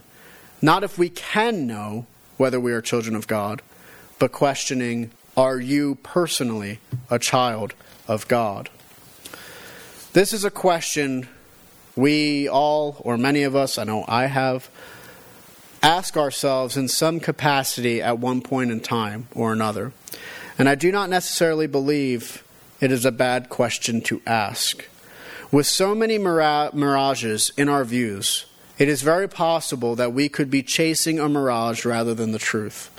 Not 0.60 0.84
if 0.84 0.98
we 0.98 1.08
can 1.08 1.66
know 1.66 2.06
whether 2.36 2.60
we 2.60 2.72
are 2.72 2.82
children 2.82 3.14
of 3.14 3.26
God, 3.26 3.62
but 4.18 4.32
questioning 4.32 5.10
are 5.36 5.60
you 5.60 5.94
personally 6.02 6.80
a 7.10 7.18
child 7.18 7.74
of 8.08 8.26
God? 8.26 8.68
This 10.12 10.32
is 10.32 10.44
a 10.44 10.50
question 10.50 11.28
we 11.94 12.48
all, 12.48 12.96
or 13.00 13.16
many 13.16 13.44
of 13.44 13.54
us, 13.54 13.78
I 13.78 13.84
know 13.84 14.04
I 14.08 14.26
have, 14.26 14.68
ask 15.82 16.16
ourselves 16.16 16.76
in 16.76 16.88
some 16.88 17.20
capacity 17.20 18.02
at 18.02 18.18
one 18.18 18.40
point 18.40 18.70
in 18.70 18.80
time 18.80 19.28
or 19.34 19.52
another. 19.52 19.92
And 20.58 20.68
I 20.68 20.74
do 20.74 20.90
not 20.90 21.10
necessarily 21.10 21.66
believe 21.66 22.42
it 22.80 22.90
is 22.90 23.04
a 23.04 23.12
bad 23.12 23.48
question 23.48 24.00
to 24.02 24.20
ask. 24.26 24.84
With 25.50 25.66
so 25.66 25.94
many 25.94 26.18
mirages 26.18 27.52
in 27.56 27.68
our 27.68 27.84
views, 27.84 28.44
it 28.76 28.88
is 28.88 29.02
very 29.02 29.28
possible 29.28 29.96
that 29.96 30.12
we 30.12 30.28
could 30.28 30.50
be 30.50 30.62
chasing 30.62 31.18
a 31.18 31.28
mirage 31.28 31.84
rather 31.84 32.14
than 32.14 32.32
the 32.32 32.38
truth. 32.38 32.90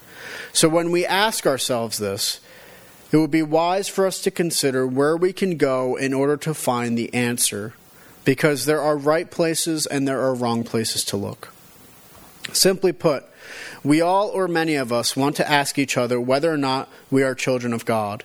So 0.52 0.68
when 0.68 0.92
we 0.92 1.06
ask 1.06 1.46
ourselves 1.46 1.98
this, 1.98 2.40
it 3.12 3.18
would 3.18 3.32
be 3.32 3.42
wise 3.42 3.88
for 3.88 4.06
us 4.06 4.22
to 4.22 4.32
consider 4.32 4.86
where 4.86 5.18
we 5.18 5.34
can 5.34 5.58
go 5.58 5.96
in 5.96 6.14
order 6.14 6.38
to 6.38 6.54
find 6.54 6.98
the 6.98 7.14
answer, 7.14 7.74
because 8.26 8.66
there 8.66 8.82
are 8.82 8.98
right 8.98 9.30
places 9.30 9.86
and 9.86 10.08
there 10.08 10.22
are 10.22 10.34
wrong 10.34 10.64
places 10.64 11.04
to 11.06 11.18
look. 11.18 11.54
Simply 12.54 12.92
put, 12.92 13.24
we 13.84 14.02
all 14.02 14.30
or 14.30 14.48
many 14.48 14.76
of 14.76 14.92
us 14.92 15.16
want 15.16 15.36
to 15.38 15.50
ask 15.50 15.78
each 15.78 15.98
other 15.98 16.20
whether 16.20 16.52
or 16.52 16.58
not 16.58 16.90
we 17.10 17.24
are 17.24 17.36
children 17.36 17.74
of 17.74 17.86
God. 17.86 18.24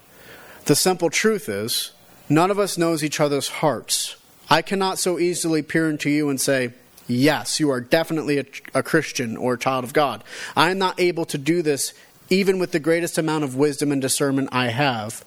The 0.67 0.77
simple 0.77 1.11
truth 1.11 1.49
is, 1.49 1.93
None 2.29 2.51
of 2.51 2.59
us 2.59 2.79
knows 2.79 3.05
each 3.05 3.21
other's 3.21 3.49
hearts. 3.49 4.17
I 4.49 4.63
cannot 4.63 4.99
so 4.99 5.19
easily 5.19 5.63
peer 5.63 5.91
into 5.91 6.09
you 6.09 6.31
and 6.31 6.41
say, 6.41 6.73
Yes, 7.07 7.61
you 7.61 7.71
are 7.71 7.83
definitely 7.83 8.39
a, 8.39 8.45
a, 8.73 8.83
Christian 8.83 9.37
or 9.37 9.55
a 9.55 9.59
child 9.59 9.85
of 9.85 9.93
God. 9.93 10.25
I 10.57 10.71
am 10.71 10.79
not 10.79 10.99
able 10.99 11.27
to 11.27 11.37
do 11.37 11.61
this 11.61 11.93
even 12.31 12.59
with 12.59 12.73
the 12.73 12.79
greatest 12.79 13.19
amount 13.19 13.45
of 13.45 13.57
wisdom 13.57 13.93
and 13.93 14.01
discernment 14.01 14.49
I 14.53 14.69
have. 14.69 15.23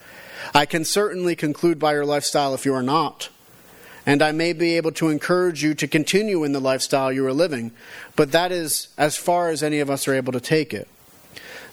I 0.55 0.65
can 0.65 0.83
certainly 0.83 1.35
conclude 1.35 1.77
by 1.77 1.93
your 1.93 2.05
lifestyle 2.05 2.55
if 2.55 2.65
you 2.65 2.73
are 2.73 2.81
not. 2.81 3.29
And 4.07 4.23
I 4.23 4.31
may 4.31 4.53
be 4.53 4.77
able 4.77 4.93
to 4.93 5.09
encourage 5.09 5.61
you 5.61 5.75
to 5.75 5.87
continue 5.87 6.45
in 6.45 6.53
the 6.53 6.61
lifestyle 6.61 7.11
you 7.11 7.25
are 7.27 7.33
living, 7.33 7.71
but 8.15 8.31
that 8.31 8.53
is 8.53 8.87
as 8.97 9.17
far 9.17 9.49
as 9.49 9.61
any 9.61 9.79
of 9.79 9.89
us 9.89 10.07
are 10.07 10.15
able 10.15 10.31
to 10.31 10.39
take 10.39 10.73
it. 10.73 10.87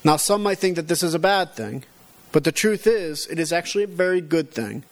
Now, 0.03 0.17
some 0.17 0.43
might 0.43 0.59
think 0.59 0.75
that 0.77 0.89
this 0.89 1.05
is 1.05 1.15
a 1.15 1.21
bad 1.21 1.55
thing, 1.55 1.85
but 2.33 2.43
the 2.43 2.53
truth 2.53 2.89
is, 2.89 3.29
it 3.29 3.39
is 3.39 3.53
actually 3.53 3.85
a 3.85 3.87
very 3.87 4.21
good 4.21 4.51
thing. 4.51 4.83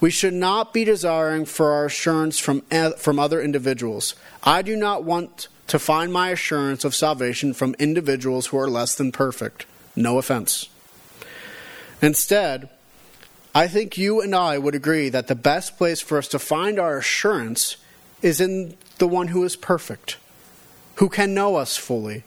We 0.00 0.10
should 0.10 0.34
not 0.34 0.74
be 0.74 0.84
desiring 0.84 1.44
for 1.44 1.72
our 1.72 1.86
assurance 1.86 2.40
from, 2.40 2.62
eh, 2.72 2.90
from 2.98 3.18
other 3.20 3.40
individuals. 3.40 4.16
I 4.42 4.60
do 4.60 4.74
not 4.74 5.04
want 5.04 5.46
to 5.68 5.78
find 5.78 6.12
my 6.12 6.30
assurance 6.30 6.84
of 6.84 6.94
salvation 6.94 7.54
from 7.54 7.76
individuals 7.78 8.46
who 8.46 8.58
are 8.58 8.68
less 8.68 8.96
than 8.96 9.12
perfect. 9.12 9.64
No 9.94 10.18
offense. 10.18 10.68
Instead, 12.02 12.68
I 13.54 13.68
think 13.68 13.96
you 13.96 14.20
and 14.20 14.34
I 14.34 14.58
would 14.58 14.74
agree 14.74 15.08
that 15.10 15.28
the 15.28 15.36
best 15.36 15.78
place 15.78 16.00
for 16.00 16.18
us 16.18 16.26
to 16.28 16.40
find 16.40 16.78
our 16.78 16.98
assurance 16.98 17.76
is 18.20 18.40
in 18.40 18.76
the 18.98 19.06
one 19.06 19.28
who 19.28 19.44
is 19.44 19.54
perfect, 19.54 20.16
who 20.96 21.08
can 21.08 21.34
know 21.34 21.56
us 21.56 21.76
fully. 21.76 22.24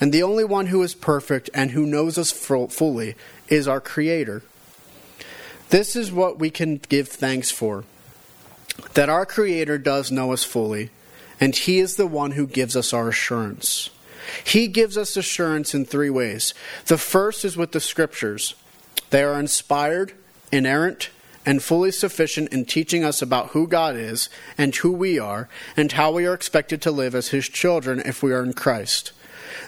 And 0.00 0.14
the 0.14 0.22
only 0.22 0.44
one 0.44 0.66
who 0.66 0.82
is 0.82 0.94
perfect 0.94 1.50
and 1.52 1.72
who 1.72 1.84
knows 1.84 2.16
us 2.16 2.32
fully 2.32 3.16
is 3.48 3.68
our 3.68 3.82
Creator. 3.82 4.42
This 5.68 5.94
is 5.94 6.10
what 6.10 6.38
we 6.38 6.48
can 6.48 6.78
give 6.88 7.08
thanks 7.08 7.50
for 7.50 7.84
that 8.94 9.10
our 9.10 9.26
Creator 9.26 9.76
does 9.76 10.10
know 10.10 10.32
us 10.32 10.42
fully, 10.42 10.88
and 11.38 11.54
He 11.54 11.80
is 11.80 11.96
the 11.96 12.06
one 12.06 12.30
who 12.30 12.46
gives 12.46 12.74
us 12.74 12.94
our 12.94 13.08
assurance. 13.08 13.90
He 14.42 14.68
gives 14.68 14.96
us 14.96 15.18
assurance 15.18 15.74
in 15.74 15.84
three 15.84 16.08
ways. 16.08 16.54
The 16.86 16.96
first 16.96 17.44
is 17.44 17.58
with 17.58 17.72
the 17.72 17.80
Scriptures, 17.80 18.54
they 19.10 19.22
are 19.22 19.38
inspired, 19.38 20.14
inerrant, 20.52 21.10
and 21.46 21.62
fully 21.62 21.90
sufficient 21.90 22.52
in 22.52 22.64
teaching 22.64 23.02
us 23.04 23.22
about 23.22 23.48
who 23.48 23.66
God 23.66 23.96
is 23.96 24.28
and 24.58 24.74
who 24.76 24.92
we 24.92 25.18
are, 25.18 25.48
and 25.76 25.92
how 25.92 26.12
we 26.12 26.26
are 26.26 26.34
expected 26.34 26.82
to 26.82 26.90
live 26.90 27.14
as 27.14 27.28
His 27.28 27.48
children 27.48 28.00
if 28.04 28.22
we 28.22 28.32
are 28.32 28.42
in 28.42 28.52
Christ. 28.52 29.12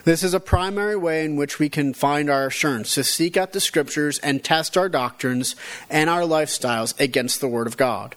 This 0.05 0.23
is 0.23 0.33
a 0.33 0.39
primary 0.39 0.95
way 0.95 1.25
in 1.25 1.35
which 1.35 1.59
we 1.59 1.69
can 1.69 1.93
find 1.93 2.29
our 2.29 2.47
assurance 2.47 2.93
to 2.95 3.03
seek 3.03 3.37
out 3.37 3.53
the 3.53 3.59
scriptures 3.59 4.19
and 4.19 4.43
test 4.43 4.77
our 4.77 4.89
doctrines 4.89 5.55
and 5.89 6.09
our 6.09 6.21
lifestyles 6.21 6.97
against 6.99 7.41
the 7.41 7.47
Word 7.47 7.67
of 7.67 7.77
God. 7.77 8.15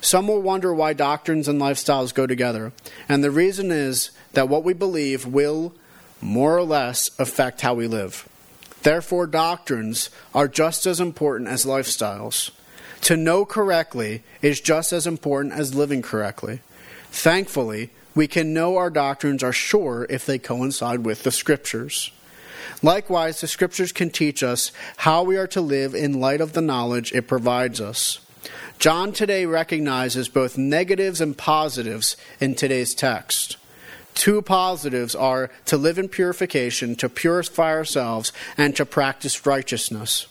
Some 0.00 0.28
will 0.28 0.42
wonder 0.42 0.72
why 0.72 0.92
doctrines 0.92 1.48
and 1.48 1.60
lifestyles 1.60 2.14
go 2.14 2.26
together, 2.26 2.72
and 3.08 3.22
the 3.22 3.30
reason 3.30 3.70
is 3.70 4.10
that 4.32 4.48
what 4.48 4.64
we 4.64 4.72
believe 4.72 5.26
will, 5.26 5.72
more 6.20 6.56
or 6.56 6.62
less, 6.62 7.10
affect 7.18 7.62
how 7.62 7.74
we 7.74 7.86
live. 7.86 8.27
Therefore, 8.82 9.26
doctrines 9.26 10.10
are 10.34 10.48
just 10.48 10.86
as 10.86 11.00
important 11.00 11.48
as 11.48 11.64
lifestyles. 11.64 12.50
To 13.02 13.16
know 13.16 13.44
correctly 13.44 14.22
is 14.42 14.60
just 14.60 14.92
as 14.92 15.06
important 15.06 15.54
as 15.54 15.74
living 15.74 16.02
correctly. 16.02 16.60
Thankfully, 17.10 17.90
we 18.14 18.26
can 18.26 18.52
know 18.52 18.76
our 18.76 18.90
doctrines 18.90 19.42
are 19.42 19.52
sure 19.52 20.06
if 20.10 20.26
they 20.26 20.38
coincide 20.38 21.04
with 21.04 21.22
the 21.22 21.30
Scriptures. 21.30 22.10
Likewise, 22.82 23.40
the 23.40 23.46
Scriptures 23.46 23.92
can 23.92 24.10
teach 24.10 24.42
us 24.42 24.72
how 24.98 25.22
we 25.22 25.36
are 25.36 25.46
to 25.48 25.60
live 25.60 25.94
in 25.94 26.20
light 26.20 26.40
of 26.40 26.52
the 26.52 26.60
knowledge 26.60 27.12
it 27.12 27.28
provides 27.28 27.80
us. 27.80 28.20
John 28.78 29.12
today 29.12 29.46
recognizes 29.46 30.28
both 30.28 30.58
negatives 30.58 31.20
and 31.20 31.36
positives 31.36 32.16
in 32.40 32.54
today's 32.54 32.94
text. 32.94 33.56
Two 34.18 34.42
positives 34.42 35.14
are 35.14 35.48
to 35.66 35.76
live 35.76 35.96
in 35.96 36.08
purification, 36.08 36.96
to 36.96 37.08
purify 37.08 37.70
ourselves, 37.70 38.32
and 38.56 38.74
to 38.74 38.84
practice 38.84 39.46
righteousness. 39.46 40.26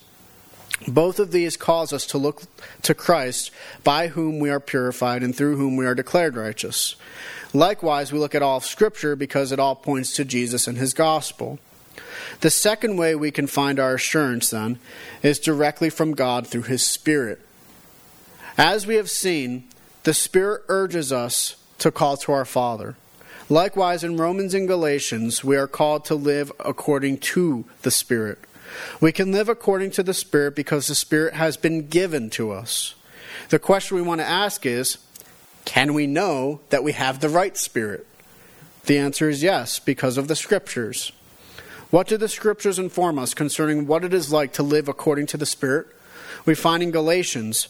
Both 0.89 1.19
of 1.19 1.31
these 1.31 1.55
cause 1.55 1.93
us 1.93 2.05
to 2.07 2.17
look 2.17 2.43
to 2.81 2.93
Christ, 2.93 3.49
by 3.85 4.09
whom 4.09 4.39
we 4.39 4.49
are 4.49 4.59
purified 4.59 5.23
and 5.23 5.33
through 5.33 5.55
whom 5.55 5.77
we 5.77 5.85
are 5.85 5.95
declared 5.95 6.35
righteous. 6.35 6.97
Likewise, 7.53 8.11
we 8.11 8.19
look 8.19 8.35
at 8.35 8.41
all 8.41 8.57
of 8.57 8.65
Scripture 8.65 9.15
because 9.15 9.53
it 9.53 9.59
all 9.59 9.73
points 9.73 10.13
to 10.17 10.25
Jesus 10.25 10.67
and 10.67 10.77
his 10.77 10.93
gospel. 10.93 11.57
The 12.41 12.49
second 12.49 12.97
way 12.97 13.15
we 13.15 13.31
can 13.31 13.47
find 13.47 13.79
our 13.79 13.93
assurance, 13.93 14.49
then, 14.49 14.79
is 15.23 15.39
directly 15.39 15.89
from 15.89 16.11
God 16.11 16.45
through 16.45 16.63
his 16.63 16.85
Spirit. 16.85 17.39
As 18.57 18.85
we 18.85 18.95
have 18.95 19.09
seen, 19.09 19.63
the 20.03 20.13
Spirit 20.13 20.63
urges 20.67 21.13
us 21.13 21.55
to 21.77 21.89
call 21.89 22.17
to 22.17 22.33
our 22.33 22.43
Father. 22.43 22.97
Likewise, 23.49 24.03
in 24.03 24.17
Romans 24.17 24.53
and 24.53 24.67
Galatians, 24.67 25.41
we 25.41 25.55
are 25.55 25.67
called 25.67 26.03
to 26.05 26.15
live 26.15 26.51
according 26.59 27.19
to 27.19 27.63
the 27.83 27.91
Spirit. 27.91 28.39
We 28.99 29.13
can 29.13 29.31
live 29.31 29.47
according 29.47 29.91
to 29.91 30.03
the 30.03 30.13
Spirit 30.13 30.53
because 30.53 30.87
the 30.87 30.95
Spirit 30.95 31.33
has 31.33 31.55
been 31.55 31.87
given 31.87 32.29
to 32.31 32.51
us. 32.51 32.95
The 33.49 33.59
question 33.59 33.95
we 33.95 34.03
want 34.03 34.19
to 34.19 34.27
ask 34.27 34.65
is 34.65 34.97
can 35.63 35.93
we 35.93 36.07
know 36.07 36.59
that 36.69 36.83
we 36.83 36.91
have 36.91 37.19
the 37.19 37.29
right 37.29 37.55
Spirit? 37.55 38.05
The 38.85 38.97
answer 38.97 39.29
is 39.29 39.43
yes, 39.43 39.79
because 39.79 40.17
of 40.17 40.27
the 40.27 40.35
Scriptures. 40.35 41.13
What 41.89 42.07
do 42.07 42.17
the 42.17 42.27
Scriptures 42.27 42.79
inform 42.79 43.17
us 43.17 43.33
concerning 43.33 43.87
what 43.87 44.03
it 44.03 44.13
is 44.13 44.31
like 44.31 44.51
to 44.53 44.63
live 44.63 44.89
according 44.89 45.27
to 45.27 45.37
the 45.37 45.45
Spirit? 45.45 45.87
We 46.45 46.55
find 46.55 46.83
in 46.83 46.91
Galatians 46.91 47.69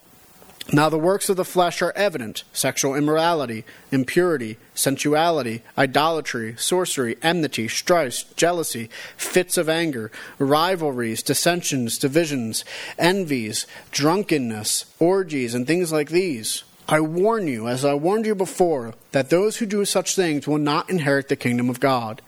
Now, 0.71 0.89
the 0.89 0.97
works 0.97 1.27
of 1.27 1.37
the 1.37 1.43
flesh 1.43 1.81
are 1.81 1.91
evident 1.95 2.43
sexual 2.53 2.95
immorality, 2.95 3.65
impurity, 3.91 4.57
sensuality, 4.73 5.63
idolatry, 5.77 6.55
sorcery, 6.57 7.17
enmity, 7.21 7.67
strife, 7.67 8.33
jealousy, 8.35 8.89
fits 9.17 9.57
of 9.57 9.67
anger, 9.67 10.11
rivalries, 10.37 11.23
dissensions, 11.23 11.97
divisions, 11.97 12.63
envies, 12.97 13.65
drunkenness, 13.91 14.85
orgies, 14.99 15.53
and 15.53 15.67
things 15.67 15.91
like 15.91 16.09
these. 16.09 16.63
I 16.87 17.01
warn 17.01 17.47
you, 17.47 17.67
as 17.67 17.83
I 17.83 17.93
warned 17.95 18.25
you 18.25 18.35
before, 18.35 18.93
that 19.11 19.29
those 19.29 19.57
who 19.57 19.65
do 19.65 19.83
such 19.83 20.15
things 20.15 20.47
will 20.47 20.57
not 20.57 20.89
inherit 20.89 21.27
the 21.27 21.35
kingdom 21.35 21.69
of 21.69 21.79
God. 21.79 22.21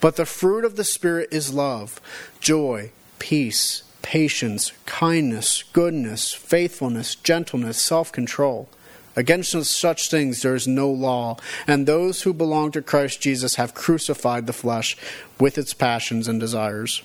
But 0.00 0.16
the 0.16 0.26
fruit 0.26 0.64
of 0.64 0.76
the 0.76 0.84
Spirit 0.84 1.28
is 1.32 1.54
love, 1.54 2.00
joy, 2.40 2.90
peace 3.18 3.82
patience, 4.08 4.72
kindness, 4.86 5.62
goodness, 5.74 6.32
faithfulness, 6.32 7.14
gentleness, 7.16 7.76
self 7.76 8.10
control. 8.10 8.66
Against 9.14 9.52
such 9.64 10.08
things 10.08 10.40
there 10.40 10.54
is 10.54 10.66
no 10.66 10.90
law, 10.90 11.36
and 11.66 11.84
those 11.84 12.22
who 12.22 12.32
belong 12.32 12.72
to 12.72 12.80
Christ 12.80 13.20
Jesus 13.20 13.56
have 13.56 13.74
crucified 13.74 14.46
the 14.46 14.54
flesh 14.54 14.96
with 15.38 15.58
its 15.58 15.74
passions 15.74 16.26
and 16.26 16.40
desires. 16.40 17.02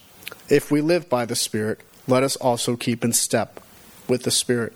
If 0.47 0.71
we 0.71 0.79
live 0.79 1.09
by 1.09 1.25
the 1.25 1.35
Spirit, 1.35 1.81
let 2.07 2.23
us 2.23 2.37
also 2.37 2.77
keep 2.77 3.03
in 3.03 3.11
step 3.11 3.59
with 4.07 4.23
the 4.23 4.31
Spirit. 4.31 4.71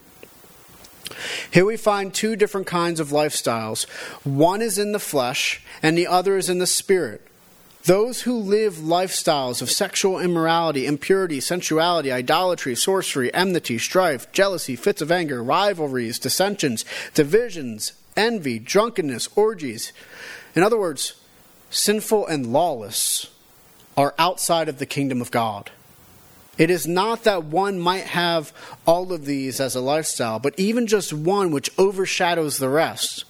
Here 1.50 1.64
we 1.64 1.78
find 1.78 2.14
two 2.14 2.36
different 2.36 2.68
kinds 2.68 3.00
of 3.00 3.12
lifestyles. 3.12 3.88
One 4.26 4.62
is 4.62 4.78
in 4.78 4.92
the 4.92 5.00
flesh, 5.00 5.62
and 5.82 5.98
the 5.98 6.08
other 6.08 6.36
is 6.36 6.50
in 6.50 6.58
the 6.58 6.68
spirit. 6.68 7.27
Those 7.88 8.24
who 8.24 8.38
live 8.38 8.74
lifestyles 8.74 9.62
of 9.62 9.72
sexual 9.72 10.20
immorality, 10.20 10.86
impurity, 10.86 11.40
sensuality, 11.40 12.12
idolatry, 12.12 12.76
sorcery, 12.76 13.34
enmity, 13.34 13.78
strife, 13.78 14.30
jealousy, 14.34 14.76
fits 14.76 15.02
of 15.02 15.10
anger, 15.10 15.42
rivalries, 15.42 16.20
dissensions, 16.20 16.84
divisions, 17.14 17.94
envy, 18.18 18.60
drunkenness, 18.60 19.30
orgies. 19.38 19.94
In 20.54 20.64
other 20.64 20.78
words, 20.78 21.14
sinful 21.70 22.28
and 22.28 22.52
lawless 22.52 23.28
are 23.96 24.14
outside 24.20 24.68
of 24.68 24.80
the 24.80 24.86
kingdom 24.86 25.22
of 25.22 25.32
God. 25.32 25.72
It 26.58 26.70
is 26.70 26.86
not 26.88 27.24
that 27.24 27.46
one 27.46 27.80
might 27.80 28.04
have 28.04 28.52
all 28.86 29.14
of 29.14 29.24
these 29.24 29.62
as 29.62 29.76
a 29.76 29.82
lifestyle, 29.82 30.40
but 30.40 30.60
even 30.60 30.88
just 30.88 31.14
one 31.14 31.52
which 31.52 31.72
overshadows 31.78 32.58
the 32.58 32.68
rest. 32.68 33.24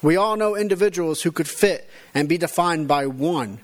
We 0.00 0.16
all 0.16 0.38
know 0.38 0.56
individuals 0.56 1.20
who 1.20 1.32
could 1.32 1.48
fit 1.48 1.86
and 2.14 2.30
be 2.30 2.38
defined 2.38 2.88
by 2.88 3.08
one 3.08 3.60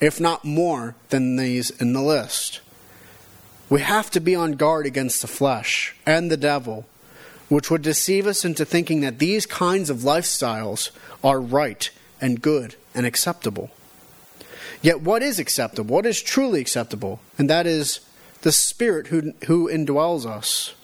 if 0.00 0.20
not 0.20 0.44
more 0.44 0.94
than 1.08 1.36
these 1.36 1.70
in 1.70 1.92
the 1.92 2.02
list. 2.02 2.60
We 3.68 3.80
have 3.80 4.10
to 4.10 4.20
be 4.20 4.34
on 4.34 4.52
guard 4.52 4.86
against 4.86 5.22
the 5.22 5.28
flesh 5.28 5.96
and 6.06 6.30
the 6.30 6.36
devil, 6.36 6.86
which 7.48 7.70
would 7.70 7.82
deceive 7.82 8.26
us 8.26 8.44
into 8.44 8.64
thinking 8.64 9.00
that 9.00 9.18
these 9.18 9.46
kinds 9.46 9.90
of 9.90 9.98
lifestyles 9.98 10.90
are 11.24 11.40
right 11.40 11.90
and 12.20 12.40
good 12.40 12.76
and 12.94 13.06
acceptable. 13.06 13.70
Yet, 14.82 15.00
what 15.00 15.22
is 15.22 15.38
acceptable? 15.38 15.94
What 15.94 16.06
is 16.06 16.22
truly 16.22 16.60
acceptable? 16.60 17.20
And 17.38 17.50
that 17.50 17.66
is 17.66 18.00
the 18.42 18.52
Spirit 18.52 19.08
who, 19.08 19.32
who 19.46 19.68
indwells 19.68 20.26
us. 20.26 20.74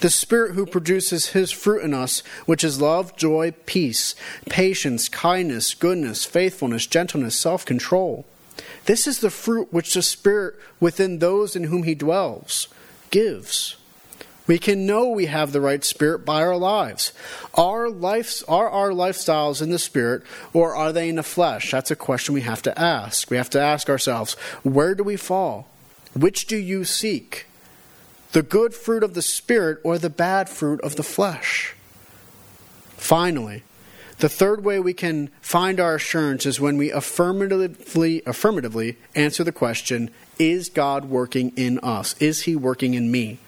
The 0.00 0.10
Spirit 0.10 0.54
who 0.54 0.66
produces 0.66 1.28
His 1.28 1.52
fruit 1.52 1.82
in 1.82 1.92
us, 1.94 2.20
which 2.46 2.64
is 2.64 2.80
love, 2.80 3.16
joy, 3.16 3.52
peace, 3.66 4.14
patience, 4.48 5.08
kindness, 5.08 5.74
goodness, 5.74 6.24
faithfulness, 6.24 6.86
gentleness, 6.86 7.38
self 7.38 7.64
control. 7.64 8.24
This 8.86 9.06
is 9.06 9.20
the 9.20 9.30
fruit 9.30 9.72
which 9.72 9.94
the 9.94 10.02
Spirit 10.02 10.54
within 10.80 11.18
those 11.18 11.54
in 11.54 11.64
whom 11.64 11.82
He 11.82 11.94
dwells 11.94 12.68
gives. 13.10 13.76
We 14.46 14.58
can 14.58 14.86
know 14.86 15.08
we 15.08 15.26
have 15.26 15.50
the 15.50 15.60
right 15.60 15.84
spirit 15.84 16.24
by 16.24 16.42
our 16.42 16.56
lives. 16.56 17.12
Our 17.54 17.88
lives 17.88 18.44
are 18.46 18.70
our 18.70 18.90
lifestyles 18.90 19.60
in 19.60 19.70
the 19.70 19.78
spirit 19.78 20.22
or 20.52 20.74
are 20.76 20.92
they 20.92 21.08
in 21.08 21.16
the 21.16 21.24
flesh? 21.24 21.72
That's 21.72 21.90
a 21.90 21.96
question 21.96 22.34
we 22.34 22.42
have 22.42 22.62
to 22.62 22.78
ask. 22.78 23.28
We 23.28 23.38
have 23.38 23.50
to 23.50 23.60
ask 23.60 23.88
ourselves, 23.88 24.34
where 24.62 24.94
do 24.94 25.02
we 25.02 25.16
fall? 25.16 25.68
Which 26.14 26.46
do 26.46 26.56
you 26.56 26.84
seek? 26.84 27.46
The 28.32 28.42
good 28.42 28.72
fruit 28.72 29.02
of 29.02 29.14
the 29.14 29.22
spirit 29.22 29.78
or 29.82 29.98
the 29.98 30.10
bad 30.10 30.48
fruit 30.48 30.80
of 30.82 30.94
the 30.94 31.02
flesh? 31.02 31.74
Finally, 32.96 33.64
the 34.18 34.28
third 34.28 34.64
way 34.64 34.80
we 34.80 34.94
can 34.94 35.28
find 35.40 35.78
our 35.78 35.96
assurance 35.96 36.46
is 36.46 36.58
when 36.58 36.78
we 36.78 36.90
affirmatively, 36.90 38.22
affirmatively 38.24 38.96
answer 39.14 39.44
the 39.44 39.52
question 39.52 40.10
Is 40.38 40.68
God 40.68 41.06
working 41.06 41.52
in 41.56 41.78
us? 41.80 42.14
Is 42.18 42.42
He 42.42 42.56
working 42.56 42.94
in 42.94 43.10
me? 43.10 43.38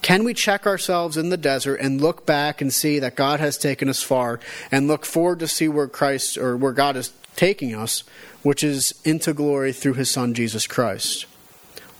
Can 0.00 0.24
we 0.24 0.34
check 0.34 0.66
ourselves 0.66 1.16
in 1.16 1.30
the 1.30 1.36
desert 1.36 1.76
and 1.76 2.00
look 2.00 2.26
back 2.26 2.60
and 2.60 2.72
see 2.72 2.98
that 2.98 3.16
God 3.16 3.40
has 3.40 3.56
taken 3.56 3.88
us 3.88 4.02
far 4.02 4.38
and 4.70 4.86
look 4.86 5.06
forward 5.06 5.38
to 5.38 5.48
see 5.48 5.66
where 5.66 5.88
Christ 5.88 6.36
or 6.36 6.56
where 6.58 6.72
God 6.72 6.96
is 6.96 7.12
taking 7.36 7.74
us, 7.74 8.04
which 8.42 8.62
is 8.62 8.94
into 9.04 9.32
glory 9.32 9.72
through 9.72 9.94
His 9.94 10.10
Son 10.10 10.34
Jesus 10.34 10.66
Christ? 10.66 11.24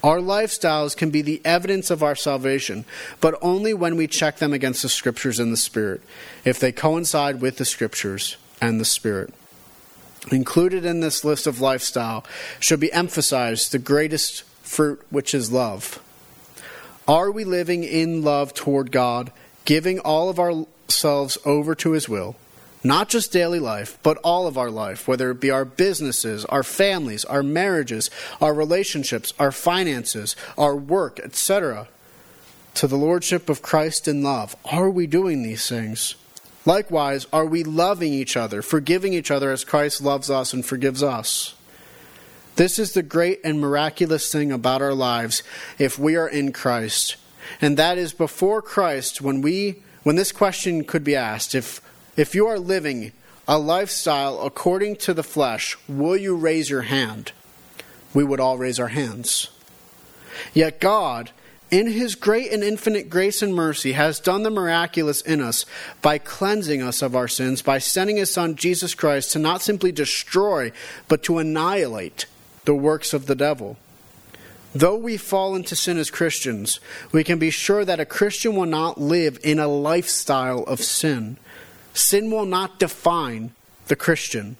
Our 0.05 0.19
lifestyles 0.19 0.95
can 0.95 1.09
be 1.09 1.23
the 1.23 1.41
evidence 1.47 1.91
of 1.91 2.03
our 2.03 2.15
salvation, 2.15 2.85
but 3.23 3.39
only 3.41 3.73
when 3.73 3.97
we 3.97 4.07
check 4.07 4.37
them 4.37 4.53
against 4.53 4.83
the 4.83 4.91
Scriptures 4.91 5.41
and 5.41 5.51
the 5.51 5.57
Spirit, 5.57 6.03
if 6.45 6.61
they 6.61 6.73
coincide 6.73 7.41
with 7.41 7.57
the 7.57 7.65
Scriptures 7.65 8.37
and 8.61 8.79
the 8.79 8.85
Spirit. 8.85 9.33
Included 10.31 10.85
in 10.85 11.01
this 11.01 11.25
list 11.25 11.47
of 11.47 11.63
lifestyle 11.63 12.23
should 12.61 12.81
be 12.81 12.93
emphasized 12.93 13.73
the 13.73 13.79
greatest 13.79 14.43
fruit, 14.61 15.03
which 15.09 15.33
is 15.33 15.51
love. 15.51 16.03
Are 17.09 17.31
we 17.31 17.45
living 17.45 17.83
in 17.83 18.23
love 18.23 18.53
toward 18.53 18.93
God, 18.93 19.33
giving 19.65 20.01
all 20.01 20.29
of 20.29 20.39
ourselves 20.39 21.39
over 21.47 21.75
to 21.77 21.93
His 21.93 22.11
will? 22.11 22.37
Not 22.85 23.09
just 23.09 23.33
daily 23.33 23.59
life, 23.59 23.99
but 24.03 24.19
all 24.19 24.47
of 24.47 24.59
our 24.59 24.71
life, 24.71 25.09
whether 25.09 25.31
it 25.31 25.41
be 25.41 25.51
our 25.51 25.65
businesses, 25.65 26.45
our 26.45 26.63
families, 26.63 27.25
our 27.25 27.43
marriages, 27.43 28.11
our 28.43 28.53
relationships, 28.53 29.33
our 29.39 29.51
finances, 29.51 30.37
our 30.59 30.77
work, 30.77 31.19
etc., 31.19 31.89
to 32.75 32.87
the 32.87 32.97
Lordship 32.97 33.49
of 33.49 33.63
Christ 33.63 34.07
in 34.07 34.23
love. 34.23 34.55
Are 34.71 34.91
we 34.91 35.07
doing 35.07 35.43
these 35.43 35.69
things? 35.69 36.17
Likewise, 36.67 37.27
are 37.33 37.47
we 37.47 37.63
loving 37.63 38.13
each 38.13 38.37
other, 38.37 38.63
forgiving 38.63 39.15
each 39.15 39.31
other 39.31 39.51
as 39.51 39.65
Christ 39.65 40.03
loves 40.03 40.31
us 40.31 40.53
and 40.53 40.65
forgives 40.65 41.03
us? 41.03 41.55
This 42.57 42.79
is 42.79 42.93
the 42.93 43.03
great 43.03 43.41
and 43.45 43.61
miraculous 43.61 44.31
thing 44.31 44.53
about 44.53 44.83
our 44.83 44.95
lives 44.95 45.43
if 45.79 45.99
we 45.99 46.17
are 46.17 46.29
in 46.29 46.53
Christ. 46.53 47.17
And 47.61 47.77
that 47.77 47.99
is 47.99 48.13
before 48.13 48.63
Christ 48.63 49.21
when 49.21 49.41
we 49.41 49.83
when 50.03 50.17
this 50.17 50.33
question 50.33 50.85
could 50.85 51.03
be 51.03 51.17
asked 51.17 51.55
if 51.55 51.81
if 52.17 52.35
you 52.35 52.47
are 52.47 52.59
living 52.59 53.13
a 53.47 53.59
lifestyle 53.59 54.43
according 54.43 54.97
to 54.97 55.15
the 55.15 55.23
flesh, 55.23 55.77
will 55.89 56.17
you 56.17 56.37
raise 56.37 56.71
your 56.71 56.83
hand? 56.83 57.33
We 58.13 58.25
would 58.25 58.41
all 58.41 58.57
raise 58.57 58.81
our 58.81 58.89
hands. 58.89 59.51
Yet 60.53 60.81
God, 60.81 61.31
in 61.71 61.89
His 61.89 62.15
great 62.15 62.53
and 62.53 62.63
infinite 62.63 63.11
grace 63.11 63.43
and 63.43 63.55
mercy, 63.55 63.93
has 63.93 64.21
done 64.21 64.45
the 64.45 64.51
miraculous 64.51 65.21
in 65.21 65.41
us 65.41 65.67
by 66.01 66.19
cleansing 66.19 66.83
us 66.83 67.03
of 67.03 67.17
our 67.17 67.29
sins, 67.29 67.63
by 67.63 67.79
sending 67.79 68.17
His 68.17 68.33
Son, 68.33 68.55
Jesus 68.57 68.95
Christ, 68.95 69.33
to 69.33 69.39
not 69.39 69.63
simply 69.63 69.93
destroy, 69.93 70.73
but 71.09 71.23
to 71.25 71.39
annihilate 71.39 72.27
the 72.65 72.75
works 72.75 73.13
of 73.13 73.27
the 73.27 73.35
devil. 73.35 73.77
Though 74.75 74.97
we 74.97 75.17
fall 75.17 75.55
into 75.55 75.77
sin 75.77 75.99
as 75.99 76.11
Christians, 76.11 76.81
we 77.13 77.23
can 77.23 77.39
be 77.39 77.51
sure 77.51 77.85
that 77.85 78.01
a 78.01 78.05
Christian 78.05 78.57
will 78.57 78.67
not 78.67 79.01
live 79.01 79.39
in 79.45 79.59
a 79.59 79.69
lifestyle 79.69 80.65
of 80.65 80.81
sin. 80.81 81.37
Sin 81.95 82.31
will 82.31 82.45
not 82.45 82.79
define 82.79 83.53
the 83.87 83.97
Christian. 83.97 84.57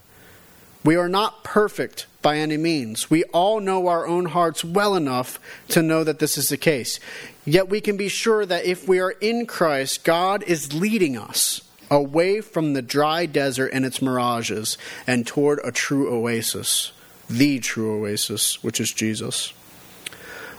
We 0.83 0.97
are 0.97 1.09
not 1.09 1.45
perfect 1.45 2.07
by 2.23 2.39
any 2.39 2.57
means. 2.57 3.11
We 3.11 3.25
all 3.25 3.61
know 3.61 3.89
our 3.89 4.07
own 4.07 4.27
hearts 4.27 4.65
well 4.65 4.95
enough 4.95 5.39
to 5.69 5.83
know 5.83 6.05
that 6.05 6.21
this 6.21 6.39
is 6.39 6.49
the 6.49 6.57
case. 6.57 7.01
Yet 7.45 7.69
we 7.69 7.81
can 7.81 7.97
be 7.97 8.09
sure 8.09 8.47
that 8.47 8.65
if 8.65 8.89
we 8.89 9.01
are 9.01 9.11
in 9.11 9.47
Christ, 9.47 10.05
God 10.05 10.43
is 10.45 10.73
leading 10.73 11.19
us 11.19 11.61
away 11.91 12.41
from 12.41 12.73
the 12.73 12.83
dry 12.83 13.27
desert 13.27 13.71
and 13.73 13.85
its 13.85 14.01
mirages 14.01 14.79
and 15.07 15.27
toward 15.27 15.61
a 15.63 15.73
true 15.73 16.09
oasis, 16.09 16.93
the 17.29 17.59
true 17.59 18.01
oasis, 18.01 18.63
which 18.63 18.81
is 18.81 18.93
Jesus. 18.93 19.53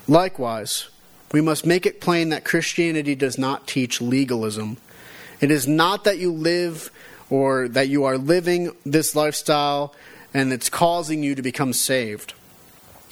Likewise, 0.08 0.90
we 1.32 1.42
must 1.42 1.66
make 1.66 1.86
it 1.86 2.02
plain 2.02 2.30
that 2.30 2.46
Christianity 2.46 3.16
does 3.16 3.38
not 3.38 3.68
teach 3.68 4.02
legalism. 4.02 4.78
It 5.42 5.52
is 5.52 5.68
not 5.68 6.04
that 6.06 6.18
you 6.18 6.32
live 6.32 6.92
or 7.30 7.68
that 7.70 7.90
you 7.90 8.06
are 8.06 8.18
living 8.18 8.76
this 8.86 9.16
lifestyle 9.16 9.94
and 10.34 10.52
it's 10.52 10.70
causing 10.70 11.24
you 11.24 11.36
to 11.36 11.42
become 11.42 11.74
saved. 11.74 12.34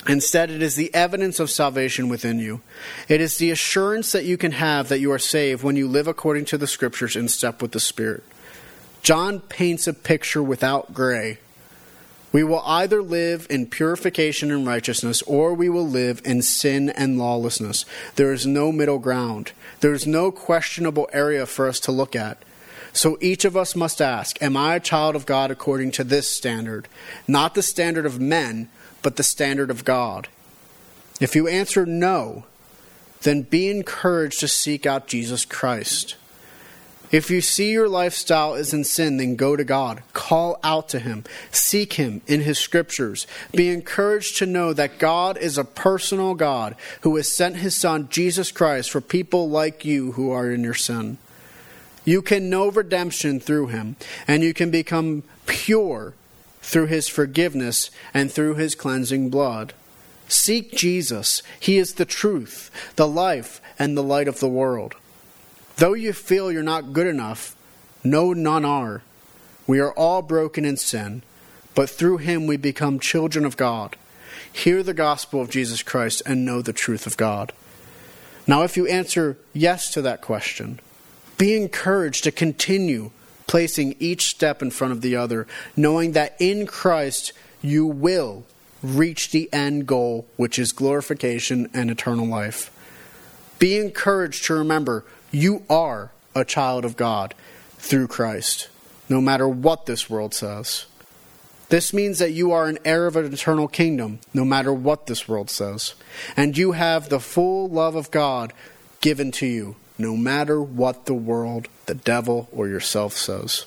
Instead, 0.07 0.49
it 0.49 0.61
is 0.61 0.75
the 0.75 0.93
evidence 0.93 1.39
of 1.39 1.49
salvation 1.49 2.09
within 2.09 2.37
you. 2.37 2.61
It 3.07 3.21
is 3.21 3.37
the 3.37 3.51
assurance 3.51 4.11
that 4.11 4.25
you 4.25 4.37
can 4.37 4.51
have 4.51 4.89
that 4.89 4.99
you 4.99 5.11
are 5.13 5.19
saved 5.19 5.63
when 5.63 5.77
you 5.77 5.87
live 5.87 6.07
according 6.07 6.45
to 6.45 6.57
the 6.57 6.67
Scriptures 6.67 7.15
in 7.15 7.29
step 7.29 7.61
with 7.61 7.71
the 7.71 7.79
Spirit. 7.79 8.23
John 9.01 9.39
paints 9.39 9.87
a 9.87 9.93
picture 9.93 10.43
without 10.43 10.93
gray. 10.93 11.39
We 12.33 12.43
will 12.43 12.63
either 12.65 13.01
live 13.01 13.45
in 13.49 13.67
purification 13.67 14.51
and 14.51 14.65
righteousness, 14.67 15.21
or 15.21 15.53
we 15.53 15.69
will 15.69 15.87
live 15.87 16.21
in 16.25 16.41
sin 16.41 16.89
and 16.89 17.19
lawlessness. 17.19 17.85
There 18.15 18.33
is 18.33 18.47
no 18.47 18.71
middle 18.71 18.97
ground. 18.97 19.51
There 19.79 19.93
is 19.93 20.07
no 20.07 20.31
questionable 20.31 21.07
area 21.13 21.45
for 21.45 21.67
us 21.67 21.79
to 21.81 21.91
look 21.91 22.15
at. 22.15 22.43
So 22.91 23.17
each 23.21 23.45
of 23.45 23.55
us 23.55 23.75
must 23.75 24.01
ask 24.01 24.41
Am 24.41 24.57
I 24.57 24.75
a 24.75 24.79
child 24.79 25.15
of 25.15 25.27
God 25.27 25.51
according 25.51 25.91
to 25.91 26.03
this 26.03 26.27
standard? 26.27 26.87
Not 27.27 27.53
the 27.53 27.61
standard 27.61 28.05
of 28.05 28.19
men 28.19 28.67
but 29.03 29.15
the 29.15 29.23
standard 29.23 29.69
of 29.69 29.85
God? 29.85 30.27
If 31.21 31.35
you 31.35 31.47
answer 31.47 31.85
no, 31.85 32.45
then 33.21 33.43
be 33.43 33.69
encouraged 33.69 34.39
to 34.39 34.47
seek 34.47 34.85
out 34.85 35.07
Jesus 35.07 35.45
Christ. 35.45 36.15
If 37.13 37.31
you 37.31 37.39
see 37.39 37.71
your 37.71 37.87
lifestyle 37.87 38.55
is 38.55 38.73
in 38.73 38.83
sin, 38.83 39.15
then 39.15 39.37
go 39.37 39.55
to 39.55 39.63
God. 39.63 40.03
Call 40.11 40.59
out 40.63 40.89
to 40.89 40.99
Him. 40.99 41.23
Seek 41.49 41.93
Him 41.93 42.21
in 42.27 42.41
His 42.41 42.59
scriptures. 42.59 43.25
Be 43.53 43.69
encouraged 43.69 44.37
to 44.39 44.45
know 44.45 44.73
that 44.73 44.99
God 44.99 45.37
is 45.37 45.57
a 45.57 45.63
personal 45.63 46.33
God 46.33 46.75
who 47.01 47.15
has 47.15 47.31
sent 47.31 47.55
His 47.55 47.75
Son, 47.75 48.09
Jesus 48.09 48.51
Christ, 48.51 48.91
for 48.91 48.99
people 48.99 49.49
like 49.49 49.85
you 49.85 50.11
who 50.11 50.31
are 50.31 50.51
in 50.51 50.61
your 50.61 50.73
sin. 50.73 51.17
You 52.03 52.21
can 52.21 52.49
know 52.49 52.69
redemption 52.69 53.39
through 53.39 53.67
Him, 53.67 53.95
and 54.27 54.43
you 54.43 54.53
can 54.53 54.71
become 54.71 55.23
pure 55.45 56.15
through 56.63 56.87
his 56.87 57.07
forgiveness 57.07 57.91
and 58.13 58.31
through 58.31 58.55
his 58.55 58.73
cleansing 58.73 59.29
blood. 59.29 59.73
Seek 60.27 60.71
Jesus. 60.71 61.43
He 61.59 61.77
is 61.77 61.95
the 61.95 62.05
truth, 62.05 62.71
the 62.95 63.07
life, 63.07 63.61
and 63.77 63.95
the 63.95 64.03
light 64.03 64.27
of 64.27 64.39
the 64.39 64.47
world. 64.47 64.95
Though 65.77 65.93
you 65.93 66.13
feel 66.13 66.51
you're 66.51 66.63
not 66.63 66.93
good 66.93 67.07
enough, 67.07 67.55
no, 68.03 68.33
none 68.33 68.65
are. 68.65 69.01
We 69.65 69.79
are 69.79 69.93
all 69.93 70.21
broken 70.21 70.65
in 70.65 70.77
sin, 70.77 71.23
but 71.73 71.89
through 71.89 72.17
him 72.17 72.47
we 72.47 72.57
become 72.57 72.99
children 72.99 73.45
of 73.45 73.57
God. 73.57 73.95
Hear 74.51 74.83
the 74.83 74.93
gospel 74.93 75.41
of 75.41 75.49
Jesus 75.49 75.81
Christ 75.81 76.21
and 76.25 76.45
know 76.45 76.61
the 76.61 76.73
truth 76.73 77.07
of 77.07 77.17
God. 77.17 77.53
Now, 78.45 78.63
if 78.63 78.75
you 78.75 78.85
answer 78.87 79.37
yes 79.53 79.89
to 79.91 80.01
that 80.01 80.21
question, 80.21 80.79
be 81.37 81.55
encouraged 81.55 82.23
to 82.25 82.31
continue 82.31 83.11
placing 83.47 83.95
each 83.99 84.25
step 84.25 84.61
in 84.61 84.69
front 84.69 84.93
of 84.93 85.01
the 85.01 85.15
other, 85.15 85.47
knowing 85.75 86.11
that 86.11 86.35
in 86.39 86.67
Christ 86.67 87.33
you 87.61 87.85
will 87.85 88.43
reach 88.81 89.31
the 89.31 89.51
end 89.53 89.87
goal, 89.87 90.27
which 90.35 90.59
is 90.59 90.71
glorification 90.71 91.69
and 91.73 91.89
eternal 91.89 92.27
life. 92.27 92.69
Be 93.59 93.77
encouraged 93.77 94.45
to 94.45 94.55
remember 94.55 95.05
you 95.33 95.63
are 95.69 96.11
a 96.35 96.45
child 96.45 96.85
of 96.85 96.95
God 96.95 97.33
through 97.77 98.07
Christ, 98.07 98.69
no 99.09 99.19
matter 99.19 99.49
what 99.49 99.85
this 99.85 100.09
world 100.09 100.33
says. 100.33 100.85
This 101.69 101.91
means 101.91 102.19
that 102.19 102.31
you 102.31 102.51
are 102.51 102.67
an 102.67 102.77
heir 102.85 103.07
of 103.07 103.15
an 103.15 103.33
eternal 103.33 103.67
kingdom, 103.67 104.19
no 104.33 104.45
matter 104.45 104.71
what 104.71 105.07
this 105.07 105.27
world 105.27 105.49
says. 105.49 105.95
And 106.37 106.55
you 106.55 106.73
have 106.73 107.09
the 107.09 107.19
full 107.19 107.67
love 107.67 107.95
of 107.95 108.11
God 108.11 108.53
given 109.01 109.31
to 109.33 109.47
you, 109.47 109.75
no 109.97 110.15
matter 110.15 110.61
what 110.61 111.07
the 111.07 111.15
world, 111.15 111.67
the 111.87 111.95
devil, 111.95 112.47
or 112.51 112.67
yourself 112.67 113.13
says. 113.13 113.65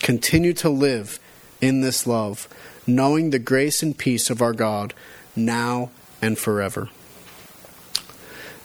Continue 0.00 0.52
to 0.54 0.68
live 0.68 1.18
in 1.62 1.80
this 1.80 2.06
love, 2.06 2.46
knowing 2.86 3.30
the 3.30 3.38
grace 3.38 3.82
and 3.82 3.96
peace 3.96 4.28
of 4.28 4.42
our 4.42 4.52
God 4.52 4.92
now 5.34 5.90
and 6.20 6.36
forever. 6.36 6.90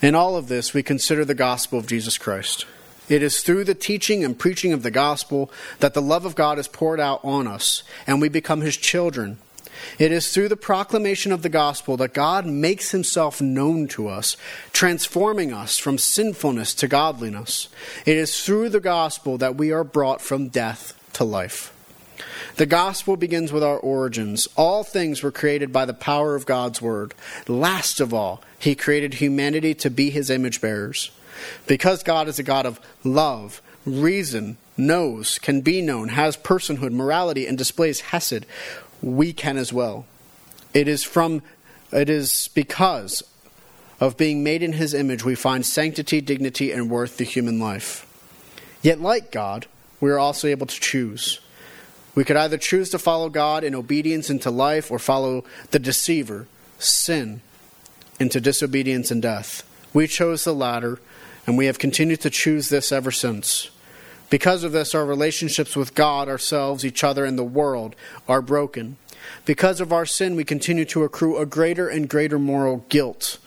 In 0.01 0.15
all 0.15 0.35
of 0.35 0.47
this, 0.47 0.73
we 0.73 0.83
consider 0.83 1.25
the 1.25 1.35
gospel 1.35 1.79
of 1.79 1.87
Jesus 1.87 2.17
Christ. 2.17 2.65
It 3.09 3.23
is 3.23 3.41
through 3.41 3.63
the 3.63 3.75
teaching 3.75 4.23
and 4.23 4.37
preaching 4.37 4.71
of 4.71 4.83
the 4.83 4.91
gospel 4.91 5.51
that 5.79 5.93
the 5.93 6.01
love 6.01 6.25
of 6.25 6.35
God 6.35 6.59
is 6.59 6.67
poured 6.67 6.99
out 6.99 7.19
on 7.23 7.47
us, 7.47 7.83
and 8.05 8.21
we 8.21 8.29
become 8.29 8.61
his 8.61 8.77
children 8.77 9.39
it 9.97 10.11
is 10.11 10.31
through 10.31 10.49
the 10.49 10.57
proclamation 10.57 11.31
of 11.31 11.41
the 11.41 11.49
gospel 11.49 11.97
that 11.97 12.13
God 12.13 12.45
makes 12.45 12.91
himself 12.91 13.41
known 13.41 13.87
to 13.89 14.07
us, 14.07 14.37
transforming 14.73 15.53
us 15.53 15.77
from 15.77 15.97
sinfulness 15.97 16.73
to 16.75 16.87
godliness. 16.87 17.69
It 18.05 18.17
is 18.17 18.43
through 18.43 18.69
the 18.69 18.79
gospel 18.79 19.37
that 19.37 19.55
we 19.55 19.71
are 19.71 19.83
brought 19.83 20.21
from 20.21 20.49
death 20.49 20.93
to 21.13 21.23
life. 21.23 21.73
The 22.55 22.65
gospel 22.65 23.15
begins 23.17 23.51
with 23.51 23.63
our 23.63 23.77
origins. 23.77 24.47
All 24.55 24.83
things 24.83 25.23
were 25.23 25.31
created 25.31 25.71
by 25.71 25.85
the 25.85 25.93
power 25.93 26.35
of 26.35 26.45
God's 26.45 26.81
word. 26.81 27.13
Last 27.47 27.99
of 27.99 28.13
all, 28.13 28.41
he 28.57 28.75
created 28.75 29.15
humanity 29.15 29.73
to 29.75 29.89
be 29.89 30.09
his 30.09 30.29
image 30.29 30.61
bearers. 30.61 31.11
Because 31.67 32.03
God 32.03 32.27
is 32.27 32.39
a 32.39 32.43
God 32.43 32.65
of 32.65 32.79
love, 33.03 33.61
reason, 33.85 34.57
knows, 34.75 35.39
can 35.39 35.61
be 35.61 35.81
known, 35.81 36.09
has 36.09 36.35
personhood, 36.37 36.91
morality, 36.91 37.47
and 37.47 37.57
displays 37.57 38.01
hesed, 38.01 38.45
we 39.01 39.33
can 39.33 39.57
as 39.57 39.71
well. 39.71 40.05
It 40.73 40.87
is 40.87 41.03
from 41.03 41.41
it 41.91 42.09
is 42.09 42.49
because 42.53 43.23
of 43.99 44.15
being 44.15 44.43
made 44.43 44.61
in 44.63 44.73
his 44.73 44.93
image 44.93 45.25
we 45.25 45.35
find 45.35 45.65
sanctity, 45.65 46.21
dignity, 46.21 46.71
and 46.71 46.89
worth 46.89 47.17
to 47.17 47.23
human 47.23 47.59
life. 47.59 48.05
Yet 48.81 49.01
like 49.01 49.31
God, 49.31 49.65
we 49.99 50.09
are 50.11 50.19
also 50.19 50.47
able 50.47 50.67
to 50.67 50.79
choose. 50.79 51.39
We 52.15 52.23
could 52.23 52.37
either 52.37 52.57
choose 52.57 52.89
to 52.89 52.99
follow 52.99 53.29
God 53.29 53.63
in 53.63 53.75
obedience 53.75 54.29
into 54.29 54.51
life 54.51 54.91
or 54.91 54.99
follow 54.99 55.43
the 55.71 55.79
deceiver, 55.79 56.47
sin, 56.77 57.41
into 58.19 58.41
disobedience 58.41 59.11
and 59.11 59.21
death. 59.21 59.63
We 59.93 60.07
chose 60.07 60.43
the 60.43 60.53
latter, 60.53 60.99
and 61.47 61.57
we 61.57 61.67
have 61.67 61.79
continued 61.79 62.21
to 62.21 62.29
choose 62.29 62.69
this 62.69 62.91
ever 62.91 63.11
since. 63.11 63.69
Because 64.29 64.63
of 64.63 64.71
this, 64.71 64.93
our 64.93 65.05
relationships 65.05 65.75
with 65.75 65.95
God, 65.95 66.27
ourselves, 66.27 66.85
each 66.85 67.03
other, 67.03 67.25
and 67.25 67.37
the 67.37 67.43
world 67.43 67.95
are 68.27 68.41
broken. 68.41 68.97
Because 69.45 69.81
of 69.81 69.91
our 69.91 70.05
sin, 70.05 70.35
we 70.35 70.43
continue 70.43 70.85
to 70.85 71.03
accrue 71.03 71.37
a 71.37 71.45
greater 71.45 71.87
and 71.87 72.09
greater 72.09 72.37
moral 72.37 72.85
guilt 72.89 73.39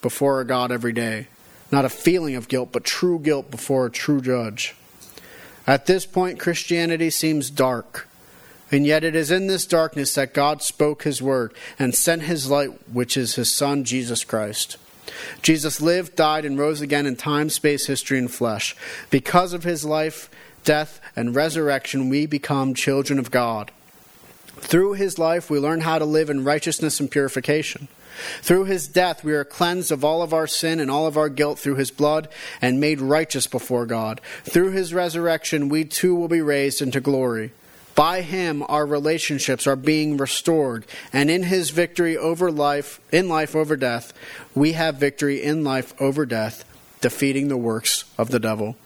before 0.00 0.36
our 0.36 0.44
God 0.44 0.72
every 0.72 0.92
day. 0.92 1.28
Not 1.70 1.84
a 1.84 1.90
feeling 1.90 2.34
of 2.34 2.48
guilt, 2.48 2.70
but 2.72 2.84
true 2.84 3.18
guilt 3.18 3.50
before 3.50 3.86
a 3.86 3.90
true 3.90 4.20
judge. 4.20 4.74
At 5.66 5.86
this 5.86 6.06
point, 6.06 6.40
Christianity 6.40 7.10
seems 7.10 7.50
dark. 7.50 8.08
And 8.70 8.86
yet 8.86 9.04
it 9.04 9.14
is 9.14 9.30
in 9.30 9.48
this 9.48 9.66
darkness 9.66 10.14
that 10.14 10.32
God 10.32 10.62
spoke 10.62 11.02
his 11.02 11.20
word 11.20 11.52
and 11.78 11.94
sent 11.94 12.22
his 12.22 12.50
light, 12.50 12.70
which 12.90 13.16
is 13.16 13.34
his 13.34 13.52
Son, 13.52 13.84
Jesus 13.84 14.24
Christ. 14.24 14.78
Jesus 15.42 15.80
lived, 15.80 16.16
died, 16.16 16.46
and 16.46 16.58
rose 16.58 16.80
again 16.80 17.06
in 17.06 17.16
time, 17.16 17.50
space, 17.50 17.86
history, 17.86 18.18
and 18.18 18.30
flesh. 18.30 18.74
Because 19.10 19.52
of 19.52 19.64
his 19.64 19.84
life, 19.84 20.30
death, 20.64 21.00
and 21.14 21.34
resurrection, 21.34 22.08
we 22.08 22.24
become 22.24 22.72
children 22.72 23.18
of 23.18 23.30
God. 23.30 23.70
Through 24.56 24.94
his 24.94 25.18
life, 25.18 25.50
we 25.50 25.58
learn 25.58 25.82
how 25.82 25.98
to 25.98 26.04
live 26.04 26.30
in 26.30 26.44
righteousness 26.44 26.98
and 26.98 27.10
purification. 27.10 27.88
Through 28.42 28.64
his 28.64 28.88
death, 28.88 29.24
we 29.24 29.32
are 29.32 29.44
cleansed 29.44 29.92
of 29.92 30.04
all 30.04 30.22
of 30.22 30.32
our 30.32 30.46
sin 30.46 30.80
and 30.80 30.90
all 30.90 31.06
of 31.06 31.16
our 31.16 31.28
guilt 31.28 31.58
through 31.58 31.76
his 31.76 31.90
blood 31.90 32.28
and 32.60 32.80
made 32.80 33.00
righteous 33.00 33.46
before 33.46 33.86
God. 33.86 34.20
Through 34.44 34.70
his 34.70 34.94
resurrection, 34.94 35.68
we 35.68 35.84
too 35.84 36.14
will 36.14 36.28
be 36.28 36.40
raised 36.42 36.82
into 36.82 37.00
glory. 37.00 37.52
By 37.94 38.22
him 38.22 38.64
our 38.68 38.86
relationships 38.86 39.66
are 39.66 39.76
being 39.76 40.16
restored, 40.16 40.86
and 41.12 41.30
in 41.30 41.42
his 41.42 41.70
victory 41.70 42.16
over 42.16 42.50
life, 42.50 43.00
in 43.10 43.28
life 43.28 43.54
over 43.54 43.76
death, 43.76 44.12
we 44.54 44.72
have 44.72 44.96
victory 44.96 45.42
in 45.42 45.62
life 45.62 45.92
over 46.00 46.24
death, 46.24 46.64
defeating 47.00 47.48
the 47.48 47.56
works 47.56 48.04
of 48.16 48.30
the 48.30 48.40
devil. 48.40 48.76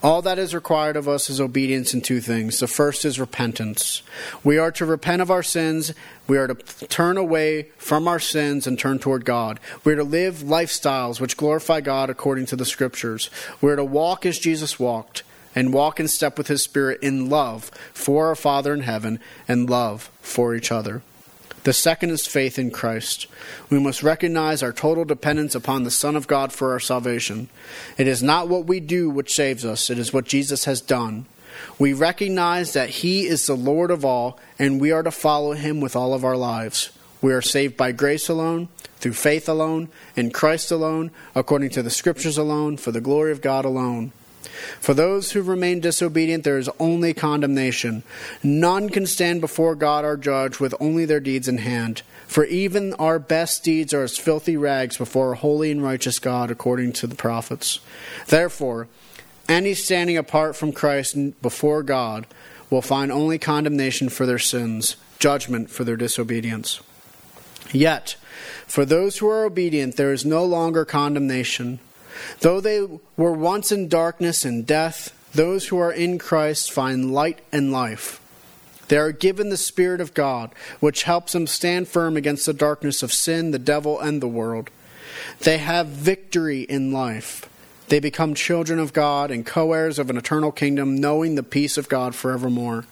All 0.00 0.22
that 0.22 0.38
is 0.38 0.54
required 0.54 0.96
of 0.96 1.08
us 1.08 1.28
is 1.28 1.40
obedience 1.40 1.92
in 1.92 2.02
two 2.02 2.20
things. 2.20 2.60
The 2.60 2.68
first 2.68 3.04
is 3.04 3.18
repentance. 3.18 4.02
We 4.44 4.56
are 4.56 4.70
to 4.72 4.86
repent 4.86 5.22
of 5.22 5.30
our 5.30 5.42
sins. 5.42 5.92
We 6.28 6.38
are 6.38 6.46
to 6.46 6.54
turn 6.86 7.16
away 7.16 7.70
from 7.78 8.06
our 8.06 8.20
sins 8.20 8.68
and 8.68 8.78
turn 8.78 9.00
toward 9.00 9.24
God. 9.24 9.58
We 9.82 9.94
are 9.94 9.96
to 9.96 10.04
live 10.04 10.36
lifestyles 10.36 11.20
which 11.20 11.36
glorify 11.36 11.80
God 11.80 12.10
according 12.10 12.46
to 12.46 12.56
the 12.56 12.64
Scriptures. 12.64 13.28
We 13.60 13.72
are 13.72 13.76
to 13.76 13.84
walk 13.84 14.24
as 14.24 14.38
Jesus 14.38 14.78
walked 14.78 15.24
and 15.56 15.74
walk 15.74 15.98
in 15.98 16.06
step 16.06 16.38
with 16.38 16.46
His 16.46 16.62
Spirit 16.62 17.02
in 17.02 17.28
love 17.28 17.72
for 17.92 18.28
our 18.28 18.36
Father 18.36 18.72
in 18.72 18.82
heaven 18.82 19.18
and 19.48 19.68
love 19.68 20.12
for 20.22 20.54
each 20.54 20.70
other. 20.70 21.02
The 21.64 21.72
second 21.72 22.10
is 22.10 22.26
faith 22.26 22.58
in 22.58 22.70
Christ. 22.70 23.26
We 23.68 23.78
must 23.78 24.02
recognize 24.02 24.62
our 24.62 24.72
total 24.72 25.04
dependence 25.04 25.54
upon 25.54 25.84
the 25.84 25.90
Son 25.90 26.16
of 26.16 26.26
God 26.26 26.52
for 26.52 26.72
our 26.72 26.80
salvation. 26.80 27.48
It 27.96 28.06
is 28.06 28.22
not 28.22 28.48
what 28.48 28.66
we 28.66 28.80
do 28.80 29.10
which 29.10 29.34
saves 29.34 29.64
us, 29.64 29.90
it 29.90 29.98
is 29.98 30.12
what 30.12 30.24
Jesus 30.24 30.64
has 30.64 30.80
done. 30.80 31.26
We 31.78 31.92
recognize 31.92 32.72
that 32.72 32.90
He 32.90 33.26
is 33.26 33.46
the 33.46 33.56
Lord 33.56 33.90
of 33.90 34.04
all, 34.04 34.38
and 34.58 34.80
we 34.80 34.92
are 34.92 35.02
to 35.02 35.10
follow 35.10 35.52
Him 35.52 35.80
with 35.80 35.96
all 35.96 36.14
of 36.14 36.24
our 36.24 36.36
lives. 36.36 36.90
We 37.20 37.32
are 37.32 37.42
saved 37.42 37.76
by 37.76 37.92
grace 37.92 38.28
alone, 38.28 38.68
through 38.98 39.14
faith 39.14 39.48
alone, 39.48 39.88
in 40.14 40.30
Christ 40.30 40.70
alone, 40.70 41.10
according 41.34 41.70
to 41.70 41.82
the 41.82 41.90
Scriptures 41.90 42.38
alone, 42.38 42.76
for 42.76 42.92
the 42.92 43.00
glory 43.00 43.32
of 43.32 43.40
God 43.40 43.64
alone. 43.64 44.12
For 44.80 44.94
those 44.94 45.32
who 45.32 45.42
remain 45.42 45.80
disobedient, 45.80 46.44
there 46.44 46.58
is 46.58 46.70
only 46.78 47.14
condemnation. 47.14 48.02
None 48.42 48.88
can 48.90 49.06
stand 49.06 49.40
before 49.40 49.74
God 49.74 50.04
our 50.04 50.16
judge 50.16 50.60
with 50.60 50.74
only 50.80 51.04
their 51.04 51.20
deeds 51.20 51.48
in 51.48 51.58
hand. 51.58 52.02
For 52.26 52.44
even 52.44 52.94
our 52.94 53.18
best 53.18 53.64
deeds 53.64 53.94
are 53.94 54.02
as 54.02 54.18
filthy 54.18 54.56
rags 54.56 54.98
before 54.98 55.32
a 55.32 55.36
holy 55.36 55.70
and 55.70 55.82
righteous 55.82 56.18
God, 56.18 56.50
according 56.50 56.92
to 56.94 57.06
the 57.06 57.14
prophets. 57.14 57.80
Therefore, 58.26 58.88
any 59.48 59.74
standing 59.74 60.18
apart 60.18 60.54
from 60.56 60.72
Christ 60.72 61.16
before 61.40 61.82
God 61.82 62.26
will 62.70 62.82
find 62.82 63.10
only 63.10 63.38
condemnation 63.38 64.10
for 64.10 64.26
their 64.26 64.38
sins, 64.38 64.96
judgment 65.18 65.70
for 65.70 65.84
their 65.84 65.96
disobedience. 65.96 66.80
Yet, 67.72 68.16
for 68.66 68.84
those 68.84 69.18
who 69.18 69.28
are 69.28 69.44
obedient, 69.44 69.96
there 69.96 70.12
is 70.12 70.24
no 70.24 70.44
longer 70.44 70.84
condemnation. 70.84 71.80
Though 72.40 72.60
they 72.60 72.86
were 73.16 73.32
once 73.32 73.72
in 73.72 73.88
darkness 73.88 74.44
and 74.44 74.66
death, 74.66 75.14
those 75.34 75.68
who 75.68 75.78
are 75.78 75.92
in 75.92 76.18
Christ 76.18 76.72
find 76.72 77.12
light 77.12 77.40
and 77.52 77.70
life. 77.72 78.20
They 78.88 78.96
are 78.96 79.12
given 79.12 79.50
the 79.50 79.56
Spirit 79.56 80.00
of 80.00 80.14
God, 80.14 80.50
which 80.80 81.02
helps 81.02 81.32
them 81.32 81.46
stand 81.46 81.88
firm 81.88 82.16
against 82.16 82.46
the 82.46 82.54
darkness 82.54 83.02
of 83.02 83.12
sin, 83.12 83.50
the 83.50 83.58
devil, 83.58 84.00
and 84.00 84.22
the 84.22 84.28
world. 84.28 84.70
They 85.40 85.58
have 85.58 85.88
victory 85.88 86.62
in 86.62 86.92
life. 86.92 87.48
They 87.88 88.00
become 88.00 88.34
children 88.34 88.78
of 88.78 88.92
God 88.92 89.30
and 89.30 89.44
co 89.44 89.72
heirs 89.72 89.98
of 89.98 90.10
an 90.10 90.16
eternal 90.16 90.52
kingdom, 90.52 90.96
knowing 90.96 91.34
the 91.34 91.42
peace 91.42 91.76
of 91.76 91.88
God 91.88 92.14
forevermore. 92.14 92.86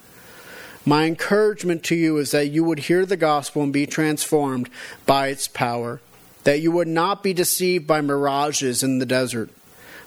My 0.84 1.04
encouragement 1.04 1.82
to 1.84 1.96
you 1.96 2.18
is 2.18 2.30
that 2.30 2.46
you 2.46 2.62
would 2.62 2.80
hear 2.80 3.04
the 3.04 3.16
gospel 3.16 3.62
and 3.62 3.72
be 3.72 3.86
transformed 3.86 4.70
by 5.04 5.28
its 5.28 5.48
power 5.48 6.00
that 6.46 6.60
you 6.60 6.70
would 6.70 6.86
not 6.86 7.24
be 7.24 7.34
deceived 7.34 7.88
by 7.88 8.00
mirages 8.00 8.84
in 8.84 9.00
the 9.00 9.04
desert, 9.04 9.50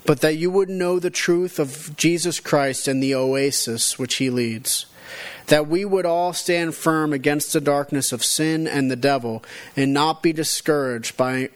but 0.05 0.21
that 0.21 0.37
you 0.37 0.49
would 0.49 0.69
know 0.69 0.97
the 0.97 1.09
truth 1.09 1.59
of 1.59 1.93
Jesus 1.97 2.39
Christ 2.39 2.87
and 2.87 3.03
the 3.03 3.13
oasis 3.13 3.99
which 3.99 4.15
he 4.15 4.29
leads. 4.29 4.85
That 5.47 5.67
we 5.67 5.83
would 5.83 6.05
all 6.05 6.31
stand 6.31 6.75
firm 6.75 7.11
against 7.11 7.51
the 7.51 7.59
darkness 7.59 8.13
of 8.13 8.23
sin 8.23 8.67
and 8.67 8.89
the 8.89 8.95
devil 8.95 9.43
and 9.75 9.93
not 9.93 10.23
be 10.23 10.31
discouraged 10.31 11.17
by 11.17 11.49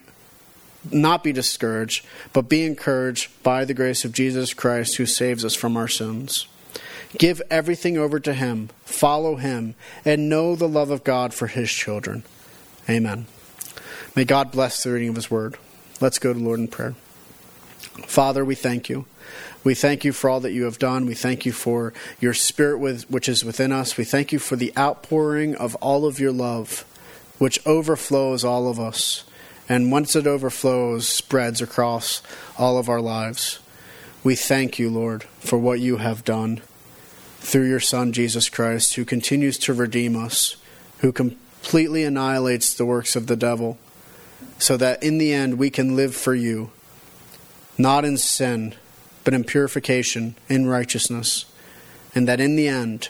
not 0.92 1.24
be 1.24 1.32
discouraged, 1.32 2.06
but 2.34 2.50
be 2.50 2.66
encouraged 2.66 3.42
by 3.42 3.64
the 3.64 3.74
grace 3.74 4.04
of 4.04 4.12
Jesus 4.12 4.54
Christ 4.54 4.98
who 4.98 5.06
saves 5.06 5.46
us 5.46 5.56
from 5.56 5.78
our 5.78 5.88
sins. 5.88 6.46
Give 7.18 7.42
everything 7.50 7.98
over 7.98 8.20
to 8.20 8.34
him, 8.34 8.70
follow 8.84 9.38
him, 9.38 9.76
and 10.04 10.28
know 10.28 10.58
the 10.58 10.68
love 10.68 10.90
of 10.90 11.06
God 11.06 11.34
for 11.34 11.48
his 11.48 11.72
children. 11.72 12.24
Amen. 12.90 13.28
May 14.16 14.26
God 14.26 14.52
bless 14.52 14.84
the 14.84 14.92
reading 14.92 15.10
of 15.10 15.16
His 15.16 15.32
Word. 15.32 15.58
Let's 16.00 16.20
go 16.20 16.34
to 16.34 16.40
Lord 16.40 16.60
in 16.60 16.68
prayer. 16.68 16.94
Father, 18.06 18.46
we 18.46 18.54
thank 18.54 18.88
you. 18.88 19.06
We 19.64 19.74
thank 19.74 20.06
you 20.06 20.12
for 20.12 20.30
all 20.30 20.40
that 20.42 20.52
you 20.52 20.66
have 20.66 20.78
done. 20.78 21.08
We 21.08 21.16
thank 21.16 21.48
you 21.48 21.52
for 21.52 21.94
your 22.20 22.36
Spirit 22.36 22.78
which 23.10 23.28
is 23.28 23.44
within 23.44 23.72
us. 23.72 23.98
We 23.98 24.04
thank 24.04 24.32
you 24.32 24.38
for 24.38 24.56
the 24.56 24.72
outpouring 24.78 25.56
of 25.56 25.74
all 25.76 26.06
of 26.06 26.20
your 26.20 26.32
love, 26.32 26.86
which 27.40 27.66
overflows 27.66 28.44
all 28.44 28.70
of 28.70 28.80
us. 28.80 29.24
And 29.68 29.92
once 29.92 30.16
it 30.16 30.28
overflows, 30.28 31.10
spreads 31.10 31.60
across 31.60 32.22
all 32.56 32.78
of 32.78 32.90
our 32.90 33.02
lives. 33.02 33.62
We 34.24 34.36
thank 34.36 34.78
you, 34.78 34.92
Lord, 34.92 35.24
for 35.40 35.58
what 35.58 35.80
you 35.80 35.98
have 35.98 36.24
done 36.24 36.62
through 37.40 37.68
your 37.68 37.80
Son, 37.80 38.14
Jesus 38.14 38.48
Christ, 38.48 38.94
who 38.94 39.06
continues 39.06 39.58
to 39.60 39.74
redeem 39.74 40.16
us, 40.16 40.56
who 41.00 41.12
completely 41.12 42.04
annihilates 42.04 42.76
the 42.76 42.86
works 42.86 43.16
of 43.16 43.26
the 43.26 43.36
devil 43.36 43.80
so 44.58 44.78
that 44.78 45.02
in 45.04 45.18
the 45.18 45.34
end 45.34 45.58
we 45.58 45.70
can 45.70 45.96
live 45.96 46.16
for 46.16 46.36
you, 46.36 46.72
not 47.78 48.06
in 48.06 48.18
sin, 48.18 48.76
but 49.24 49.34
in 49.34 49.44
purification, 49.44 50.36
in 50.50 50.68
righteousness, 50.68 51.46
and 52.14 52.28
that 52.28 52.40
in 52.40 52.56
the 52.56 52.68
end 52.68 53.10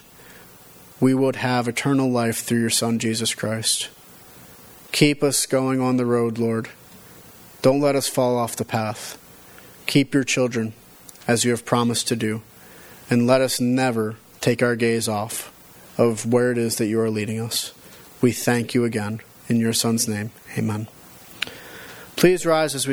we 0.99 1.13
would 1.13 1.37
have 1.37 1.67
eternal 1.67 2.09
life 2.09 2.39
through 2.39 2.61
your 2.61 2.69
Son, 2.69 2.99
Jesus 2.99 3.33
Christ. 3.35 3.89
Keep 4.91 5.23
us 5.23 5.45
going 5.45 5.81
on 5.81 5.97
the 5.97 6.05
road, 6.05 6.37
Lord. 6.37 6.69
Don't 7.61 7.81
let 7.81 7.95
us 7.95 8.07
fall 8.07 8.37
off 8.37 8.55
the 8.55 8.65
path. 8.65 9.17
Keep 9.85 10.13
your 10.13 10.23
children 10.23 10.73
as 11.27 11.43
you 11.43 11.51
have 11.51 11.65
promised 11.65 12.07
to 12.09 12.15
do, 12.15 12.41
and 13.09 13.27
let 13.27 13.41
us 13.41 13.59
never 13.59 14.15
take 14.39 14.61
our 14.61 14.75
gaze 14.75 15.07
off 15.07 15.51
of 15.97 16.31
where 16.31 16.51
it 16.51 16.57
is 16.57 16.77
that 16.77 16.87
you 16.87 16.99
are 16.99 17.09
leading 17.09 17.39
us. 17.39 17.73
We 18.21 18.31
thank 18.31 18.73
you 18.73 18.85
again. 18.85 19.21
In 19.49 19.59
your 19.59 19.73
Son's 19.73 20.07
name, 20.07 20.31
amen. 20.57 20.87
Please 22.15 22.45
rise 22.45 22.75
as 22.75 22.87
we 22.87 22.91